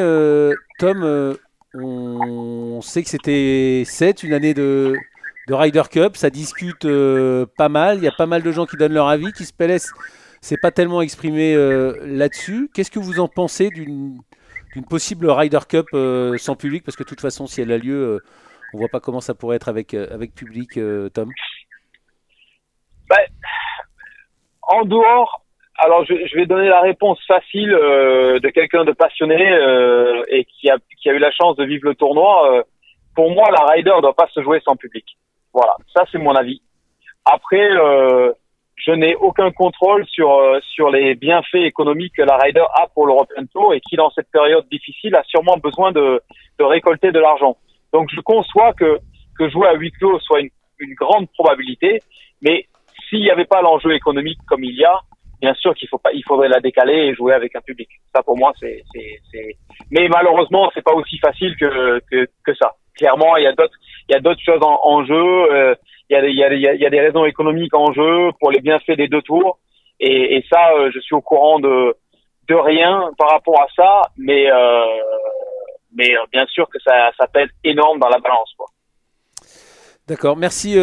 Tom, 0.78 1.36
on 1.74 2.80
sait 2.80 3.02
que 3.02 3.08
c'était 3.08 3.82
7, 3.84 4.22
une 4.22 4.34
année 4.34 4.54
de, 4.54 4.94
de 5.48 5.52
Ryder 5.54 5.82
Cup, 5.90 6.16
ça 6.16 6.30
discute 6.30 6.86
pas 7.58 7.68
mal, 7.68 7.96
il 7.98 8.04
y 8.04 8.08
a 8.08 8.12
pas 8.16 8.26
mal 8.26 8.44
de 8.44 8.52
gens 8.52 8.66
qui 8.66 8.76
donnent 8.76 8.94
leur 8.94 9.08
avis, 9.08 9.32
qui 9.32 9.44
se 9.44 9.52
laissent 9.58 9.92
c'est 10.42 10.60
pas 10.60 10.72
tellement 10.72 11.00
exprimé 11.00 11.54
euh, 11.54 11.96
là-dessus. 12.02 12.68
Qu'est-ce 12.74 12.90
que 12.90 12.98
vous 12.98 13.20
en 13.20 13.28
pensez 13.28 13.70
d'une 13.70 14.18
possible 14.90 15.30
Ryder 15.30 15.60
Cup 15.68 15.86
euh, 15.94 16.36
sans 16.36 16.56
public? 16.56 16.84
Parce 16.84 16.96
que 16.96 17.04
de 17.04 17.08
toute 17.08 17.20
façon, 17.20 17.46
si 17.46 17.62
elle 17.62 17.70
a 17.70 17.78
lieu, 17.78 17.94
euh, 17.94 18.18
on 18.74 18.78
voit 18.78 18.88
pas 18.88 18.98
comment 18.98 19.20
ça 19.20 19.34
pourrait 19.34 19.56
être 19.56 19.68
avec, 19.68 19.94
avec 19.94 20.34
public, 20.34 20.80
Tom. 21.14 21.30
Ben, 23.08 23.24
en 24.62 24.84
dehors, 24.84 25.44
alors 25.78 26.04
je, 26.06 26.14
je, 26.26 26.36
vais 26.36 26.46
donner 26.46 26.68
la 26.68 26.80
réponse 26.80 27.20
facile 27.26 27.70
de 27.70 28.48
quelqu'un 28.48 28.84
de 28.84 28.92
passionné 28.92 29.36
et 30.28 30.44
qui 30.44 30.70
a, 30.70 30.76
qui 31.00 31.08
a 31.08 31.12
eu 31.12 31.18
la 31.18 31.30
chance 31.30 31.56
de 31.56 31.64
vivre 31.64 31.86
le 31.86 31.94
tournoi. 31.94 32.64
pour 33.14 33.30
moi, 33.30 33.48
la 33.52 33.64
Ryder 33.66 33.94
doit 34.00 34.16
pas 34.16 34.28
se 34.34 34.42
jouer 34.42 34.60
sans 34.64 34.74
public. 34.74 35.04
Voilà, 35.52 35.76
ça 35.94 36.04
c'est 36.10 36.18
mon 36.18 36.34
avis. 36.34 36.62
Après, 37.26 37.68
je 38.84 38.90
n'ai 38.92 39.14
aucun 39.14 39.50
contrôle 39.52 40.06
sur 40.08 40.30
euh, 40.32 40.58
sur 40.74 40.90
les 40.90 41.14
bienfaits 41.14 41.66
économiques 41.72 42.14
que 42.16 42.22
la 42.22 42.36
Ryder 42.36 42.64
a 42.74 42.88
pour 42.94 43.06
l'European 43.06 43.46
Tour 43.52 43.74
et 43.74 43.80
qui 43.80 43.96
dans 43.96 44.10
cette 44.10 44.30
période 44.30 44.66
difficile 44.70 45.14
a 45.14 45.22
sûrement 45.24 45.56
besoin 45.56 45.92
de, 45.92 46.20
de 46.58 46.64
récolter 46.64 47.12
de 47.12 47.20
l'argent. 47.20 47.56
Donc 47.92 48.08
je 48.12 48.20
conçois 48.20 48.72
que 48.72 48.98
que 49.38 49.48
jouer 49.48 49.68
à 49.68 49.74
huis 49.74 49.92
clos 49.92 50.18
soit 50.20 50.40
une, 50.40 50.50
une 50.80 50.94
grande 50.94 51.28
probabilité, 51.30 52.00
mais 52.42 52.66
s'il 53.08 53.20
n'y 53.20 53.30
avait 53.30 53.44
pas 53.44 53.62
l'enjeu 53.62 53.94
économique 53.94 54.38
comme 54.48 54.64
il 54.64 54.74
y 54.74 54.84
a, 54.84 54.98
bien 55.40 55.54
sûr 55.54 55.74
qu'il 55.74 55.88
faut 55.88 55.98
pas, 55.98 56.12
il 56.12 56.24
faudrait 56.24 56.48
la 56.48 56.60
décaler 56.60 56.94
et 57.06 57.14
jouer 57.14 57.34
avec 57.34 57.54
un 57.54 57.60
public. 57.60 57.88
Ça 58.14 58.22
pour 58.22 58.36
moi 58.36 58.52
c'est 58.58 58.82
c'est 58.92 59.20
c'est. 59.30 59.56
Mais 59.92 60.08
malheureusement 60.08 60.70
c'est 60.74 60.84
pas 60.84 60.94
aussi 60.94 61.18
facile 61.18 61.56
que 61.56 62.00
que, 62.10 62.26
que 62.44 62.54
ça. 62.54 62.72
Clairement 62.96 63.36
il 63.36 63.44
y 63.44 63.46
a 63.46 63.52
d'autres 63.52 63.78
il 64.08 64.12
y 64.14 64.16
a 64.16 64.20
d'autres 64.20 64.42
choses 64.44 64.62
en, 64.62 64.80
en 64.82 65.04
jeu. 65.04 65.52
Euh, 65.52 65.74
il 66.12 66.36
y 66.36 66.86
a, 66.86 66.90
des 66.90 67.00
raisons 67.00 67.24
économiques 67.24 67.74
en 67.74 67.92
jeu 67.92 68.30
pour 68.40 68.50
les 68.50 68.60
bienfaits 68.60 68.96
des 68.96 69.08
deux 69.08 69.22
tours. 69.22 69.58
Et, 70.00 70.44
ça, 70.50 70.72
euh, 70.78 70.90
je 70.92 70.98
suis 71.00 71.14
au 71.14 71.20
courant 71.20 71.60
de, 71.60 71.94
rien 72.50 73.10
par 73.16 73.30
rapport 73.30 73.58
à 73.62 73.66
ça, 73.74 74.02
mais, 74.18 74.50
euh, 74.50 74.84
mais 75.94 76.14
euh, 76.14 76.20
bien 76.30 76.44
sûr 76.46 76.68
que 76.68 76.78
ça, 76.84 77.10
pèse 77.32 77.48
énorme 77.64 77.98
dans 77.98 78.08
la 78.08 78.18
balance. 78.18 78.52
Quoi. 78.58 78.66
D'accord, 80.06 80.36
merci, 80.36 80.74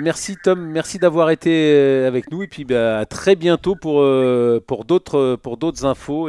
merci 0.00 0.36
Tom, 0.42 0.58
merci 0.58 0.98
d'avoir 0.98 1.30
été 1.30 2.04
avec 2.06 2.32
nous 2.32 2.42
et 2.42 2.48
puis 2.48 2.64
bah, 2.64 2.98
à 2.98 3.04
très 3.04 3.36
bientôt 3.36 3.76
pour, 3.76 4.04
pour 4.66 4.84
d'autres 4.84 5.36
pour 5.36 5.58
d'autres 5.58 5.84
infos 5.84 6.28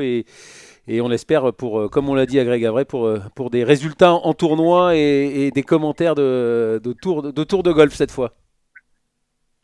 et 0.88 1.02
on 1.02 1.08
l'espère 1.08 1.52
pour, 1.54 1.80
euh, 1.80 1.90
comme 1.90 2.10
on 2.10 2.14
l'a 2.14 2.26
dit 2.26 2.40
à 2.40 2.46
Greg 2.46 2.64
Avray, 2.66 2.86
pour, 2.86 3.06
euh, 3.06 3.22
pour 3.34 3.50
des 3.50 3.64
résultats 3.64 4.14
en 4.14 4.34
tournoi 4.34 4.96
et, 4.96 5.52
des 5.52 5.64
commentaires 5.64 6.16
de, 6.16 6.80
de, 6.84 6.94
tour, 6.94 7.24
de 7.24 7.44
tour 7.44 7.64
de 7.64 7.72
golf 7.72 7.94
cette 7.94 8.12
fois. 8.12 8.34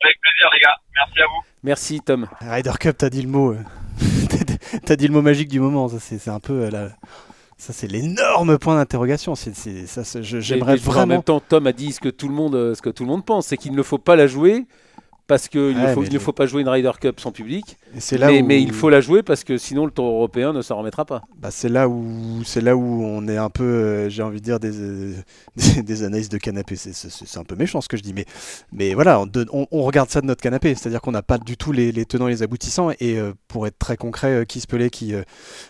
Avec 0.02 0.16
plaisir 0.20 0.50
les 0.52 0.60
gars, 0.60 0.76
merci 0.94 1.20
à 1.20 1.26
vous. 1.26 1.44
Merci 1.62 2.00
Tom. 2.00 2.26
Ryder 2.40 2.72
Cup, 2.80 2.96
t'as 2.98 3.10
dit 3.10 3.22
le 3.22 3.28
mot, 3.28 3.52
euh, 3.52 3.58
t'as 4.84 4.96
dit 4.96 5.06
le 5.06 5.12
mot 5.12 5.22
magique 5.22 5.48
du 5.48 5.60
moment. 5.60 5.88
Ça 5.88 6.00
c'est 6.00 6.28
un 6.28 6.40
peu 6.40 6.68
la, 6.70 6.88
ça 7.56 7.72
c'est 7.72 7.86
l'énorme 7.86 8.58
point 8.58 8.74
d'interrogation. 8.74 9.36
C'est, 9.36 9.54
ça, 9.86 10.02
j'aimerais 10.22 10.74
vraiment. 10.74 11.02
En 11.02 11.06
même 11.06 11.22
temps, 11.22 11.38
Tom 11.38 11.68
a 11.68 11.72
dit 11.72 11.92
ce 11.92 12.00
que 12.00 12.08
tout 12.08 12.26
le 12.26 12.34
monde, 12.34 12.74
ce 12.74 12.82
que 12.82 12.90
tout 12.90 13.04
le 13.04 13.10
monde 13.10 13.24
pense, 13.24 13.46
c'est 13.46 13.56
qu'il 13.56 13.76
ne 13.76 13.82
faut 13.84 13.98
pas 13.98 14.16
la 14.16 14.26
jouer 14.26 14.66
parce 15.32 15.48
qu'il 15.48 15.78
ne, 15.78 15.94
faut, 15.94 16.02
ne 16.02 16.18
faut 16.18 16.34
pas 16.34 16.44
jouer 16.44 16.60
une 16.60 16.68
Ryder 16.68 16.90
Cup 17.00 17.18
sans 17.18 17.32
public. 17.32 17.78
mais, 18.44 18.60
il 18.60 18.70
faut 18.70 18.90
la 18.90 19.00
jouer 19.00 19.22
parce 19.22 19.44
que 19.44 19.56
sinon 19.56 19.86
le 19.86 19.90
Tour 19.90 20.04
européen 20.04 20.52
ne 20.52 20.60
s'en 20.60 20.76
remettra 20.76 21.06
pas. 21.06 21.22
Bah 21.40 21.48
c'est 21.50 21.70
là 21.70 21.88
où 21.88 22.42
c'est 22.44 22.60
là 22.60 22.76
où 22.76 23.02
on 23.02 23.26
est 23.26 23.38
un 23.38 23.48
peu, 23.48 23.64
euh, 23.64 24.08
j'ai 24.10 24.22
envie 24.22 24.40
de 24.40 24.44
dire 24.44 24.60
des, 24.60 25.14
des, 25.82 26.02
analyses 26.02 26.28
de 26.28 26.36
canapé. 26.36 26.76
C'est, 26.76 27.38
un 27.38 27.44
peu 27.44 27.56
méchant 27.56 27.80
ce 27.80 27.88
que 27.88 27.96
je 27.96 28.02
dis, 28.02 28.12
mais 28.12 28.26
mais 28.72 28.92
voilà, 28.92 29.22
on, 29.22 29.66
on, 29.70 29.82
regarde 29.84 30.10
ça 30.10 30.20
de 30.20 30.26
notre 30.26 30.42
canapé, 30.42 30.74
c'est-à-dire 30.74 31.00
qu'on 31.00 31.12
n'a 31.12 31.22
pas 31.22 31.38
du 31.38 31.56
tout 31.56 31.72
les, 31.72 31.92
les, 31.92 32.04
tenants 32.04 32.28
et 32.28 32.32
les 32.32 32.42
aboutissants. 32.42 32.90
Et 33.00 33.18
euh, 33.18 33.32
pour 33.48 33.66
être 33.66 33.78
très 33.78 33.96
concret, 33.96 34.32
euh, 34.32 34.44
Keith 34.44 34.66
Pellet 34.66 34.90
qui 34.90 35.14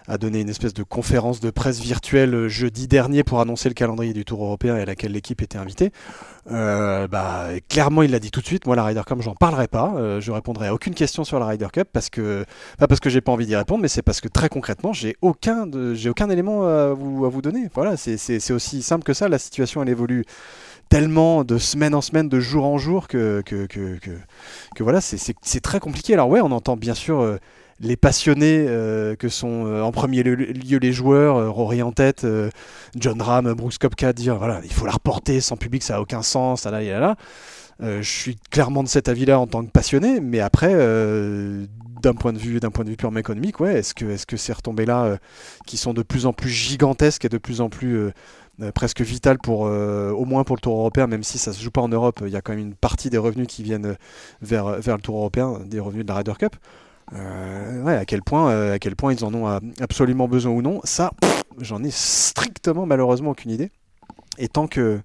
a 0.08 0.18
donné 0.18 0.40
une 0.40 0.48
espèce 0.48 0.74
de 0.74 0.82
conférence 0.82 1.38
de 1.38 1.50
presse 1.50 1.78
virtuelle 1.78 2.48
jeudi 2.48 2.88
dernier 2.88 3.22
pour 3.22 3.40
annoncer 3.40 3.68
le 3.68 3.74
calendrier 3.74 4.12
du 4.12 4.24
Tour 4.24 4.42
européen 4.42 4.76
et 4.76 4.80
à 4.80 4.86
laquelle 4.86 5.12
l'équipe 5.12 5.40
était 5.40 5.58
invitée. 5.58 5.92
bah 6.50 7.50
clairement 7.68 8.02
il 8.02 8.10
l'a 8.10 8.18
dit 8.18 8.32
tout 8.32 8.40
de 8.40 8.46
suite. 8.46 8.66
Moi 8.66 8.74
la 8.74 8.82
Ryder 8.82 9.02
Cup 9.06 9.12
j'en 9.20 9.36
parle 9.36 9.51
parlerai 9.52 9.68
pas, 9.68 9.92
euh, 9.96 10.18
je 10.18 10.32
répondrai 10.32 10.68
à 10.68 10.74
aucune 10.74 10.94
question 10.94 11.24
sur 11.24 11.38
la 11.38 11.44
Ryder 11.44 11.66
Cup 11.70 11.86
parce 11.92 12.08
que 12.08 12.46
pas 12.78 12.86
parce 12.86 13.00
que 13.00 13.10
j'ai 13.10 13.20
pas 13.20 13.32
envie 13.32 13.44
d'y 13.44 13.54
répondre, 13.54 13.82
mais 13.82 13.88
c'est 13.88 14.00
parce 14.00 14.22
que 14.22 14.28
très 14.28 14.48
concrètement, 14.48 14.94
j'ai 14.94 15.14
aucun 15.20 15.68
aucun 16.06 16.30
élément 16.30 16.66
à 16.66 16.94
vous, 16.94 17.42
donner. 17.42 17.68
Voilà, 17.74 17.98
c'est, 17.98 18.50
aussi 18.50 18.82
simple 18.82 19.04
que 19.04 19.12
ça. 19.12 19.28
La 19.28 19.38
situation 19.38 19.82
elle 19.82 19.90
évolue 19.90 20.24
tellement 20.88 21.44
de 21.44 21.58
semaine 21.58 21.94
en 21.94 22.00
semaine, 22.00 22.30
de 22.30 22.40
jour 22.40 22.64
en 22.64 22.78
jour 22.78 23.08
que 23.08 23.42
voilà, 24.80 25.02
c'est, 25.02 25.60
très 25.60 25.80
compliqué. 25.80 26.14
Alors 26.14 26.30
ouais, 26.30 26.40
on 26.40 26.50
entend 26.50 26.76
bien 26.76 26.94
sûr. 26.94 27.20
euh, 27.20 27.36
les 27.80 27.96
passionnés 27.96 28.64
euh, 28.68 29.16
que 29.16 29.28
sont 29.28 29.66
en 29.66 29.90
premier 29.90 30.22
lieu, 30.22 30.78
les 30.78 30.92
joueurs, 30.92 31.52
Rory 31.52 31.82
en 31.82 31.90
tête, 31.90 32.24
John 32.94 33.20
Ram, 33.20 33.52
Brooks 33.54 33.78
Koepka, 33.78 34.12
dire 34.12 34.36
voilà, 34.36 34.60
il 34.62 34.72
faut 34.72 34.86
la 34.86 34.92
reporter 34.92 35.40
sans 35.40 35.56
public, 35.56 35.82
ça 35.82 35.96
a 35.96 36.00
aucun 36.00 36.22
sens, 36.22 36.64
là, 36.64 36.70
là, 36.70 37.00
là, 37.00 37.16
je 37.82 38.08
suis 38.08 38.36
clairement 38.50 38.82
de 38.82 38.88
cet 38.88 39.08
avis-là 39.08 39.40
en 39.40 39.46
tant 39.46 39.64
que 39.64 39.70
passionné, 39.70 40.20
mais 40.20 40.40
après, 40.40 40.72
euh, 40.72 41.66
d'un 42.02 42.14
point 42.14 42.32
de 42.32 42.38
vue, 42.38 42.60
d'un 42.60 42.70
point 42.70 42.84
de 42.84 42.90
vue 42.90 42.96
purement 42.96 43.18
économique, 43.18 43.60
ouais, 43.60 43.78
est-ce 43.78 43.94
que, 43.94 44.04
est-ce 44.04 44.26
que 44.26 44.36
ces 44.36 44.52
retombées-là, 44.52 45.04
euh, 45.04 45.16
qui 45.66 45.76
sont 45.76 45.94
de 45.94 46.02
plus 46.02 46.26
en 46.26 46.32
plus 46.32 46.50
gigantesques 46.50 47.24
et 47.24 47.28
de 47.28 47.38
plus 47.38 47.60
en 47.60 47.70
plus 47.70 47.96
euh, 47.96 48.12
euh, 48.60 48.72
presque 48.72 49.00
vitales 49.00 49.38
pour, 49.38 49.66
euh, 49.66 50.10
au 50.10 50.24
moins 50.24 50.44
pour 50.44 50.56
le 50.56 50.60
Tour 50.60 50.76
européen, 50.78 51.06
même 51.06 51.22
si 51.22 51.38
ça 51.38 51.52
se 51.52 51.62
joue 51.62 51.70
pas 51.70 51.80
en 51.80 51.88
Europe, 51.88 52.20
il 52.24 52.30
y 52.30 52.36
a 52.36 52.40
quand 52.42 52.52
même 52.52 52.60
une 52.66 52.74
partie 52.74 53.10
des 53.10 53.18
revenus 53.18 53.46
qui 53.46 53.62
viennent 53.62 53.86
euh, 53.86 53.94
vers, 54.42 54.80
vers 54.80 54.96
le 54.96 55.02
Tour 55.02 55.16
européen, 55.16 55.60
des 55.64 55.80
revenus 55.80 56.04
de 56.04 56.08
la 56.10 56.18
Ryder 56.18 56.34
Cup. 56.38 56.56
Euh, 57.14 57.82
ouais, 57.82 57.96
à 57.96 58.04
quel 58.04 58.22
point, 58.22 58.50
euh, 58.50 58.74
à 58.74 58.78
quel 58.78 58.96
point 58.96 59.12
ils 59.12 59.24
en 59.24 59.34
ont 59.34 59.48
euh, 59.48 59.58
absolument 59.80 60.28
besoin 60.28 60.52
ou 60.52 60.62
non, 60.62 60.80
ça, 60.84 61.10
j'en 61.58 61.82
ai 61.82 61.90
strictement 61.90 62.86
malheureusement 62.86 63.30
aucune 63.30 63.50
idée. 63.50 63.70
Et 64.38 64.48
tant 64.48 64.66
que 64.66 65.00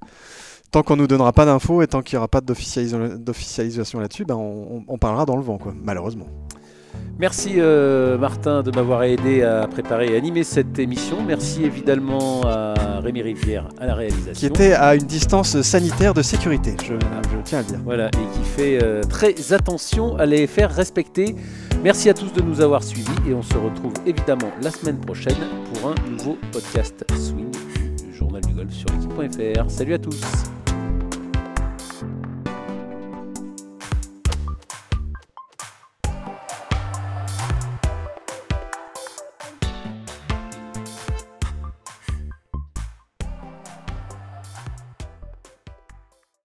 tant 0.72 0.84
qu'on 0.84 0.95
nous 0.95 1.07
donnera 1.07 1.32
pas 1.34 1.45
d'infos 1.45 1.82
et 1.82 1.88
tant 1.88 2.01
qu'il 2.01 2.15
n'y 2.15 2.18
aura 2.18 2.28
pas 2.28 2.41
d'officialisa- 2.41 3.18
d'officialisation 3.18 3.99
là-dessus, 3.99 4.26
ben 4.26 4.36
on, 4.36 4.97
parlera 4.97 5.26
dans 5.26 5.36
le 5.36 5.43
vent, 5.43 5.57
quoi, 5.57 5.74
malheureusement. 5.82 6.28
Merci 7.20 7.55
euh, 7.57 8.18
Martin 8.18 8.63
de 8.63 8.72
m'avoir 8.72 9.03
aidé 9.03 9.43
à 9.43 9.68
préparer 9.68 10.13
et 10.13 10.18
animer 10.18 10.43
cette 10.43 10.78
émission. 10.80 11.18
Merci 11.26 11.63
évidemment 11.63 12.41
à 12.45 12.99
Rémi 13.01 13.22
Rivière 13.22 13.70
à 13.80 13.86
la 13.86 13.95
réalisation. 13.95 14.34
Qui 14.34 14.45
était 14.45 14.74
à 14.74 14.95
une 14.95 15.03
distance 15.03 15.61
sanitaire 15.61 16.13
de 16.13 16.22
sécurité, 16.22 16.76
je, 16.84 16.93
je 16.93 17.41
tiens 17.43 17.59
à 17.59 17.61
le 17.61 17.68
dire. 17.68 17.80
Voilà, 17.84 18.07
et 18.07 18.38
qui 18.38 18.43
fait 18.43 18.80
euh, 18.84 19.01
très 19.03 19.53
attention 19.53 20.15
à 20.18 20.26
les 20.26 20.47
faire 20.47 20.72
respecter. 20.72 21.36
Merci 21.84 22.09
à 22.09 22.13
tous 22.13 22.34
de 22.34 22.41
nous 22.41 22.61
avoir 22.61 22.84
suivis 22.84 23.11
et 23.28 23.34
on 23.34 23.43
se 23.43 23.55
retrouve 23.55 23.93
évidemment 24.05 24.49
la 24.61 24.72
semaine 24.72 24.99
prochaine 24.99 25.38
pour 25.74 25.89
un 25.91 25.95
nouveau 26.09 26.38
podcast 26.51 27.05
Swing 27.15 27.51
du 28.03 28.13
Journal 28.15 28.41
du 28.43 28.53
Golf 28.53 28.74
sur 28.74 28.88
l'équipe.fr. 28.89 29.70
Salut 29.70 29.93
à 29.93 29.99
tous 29.99 30.20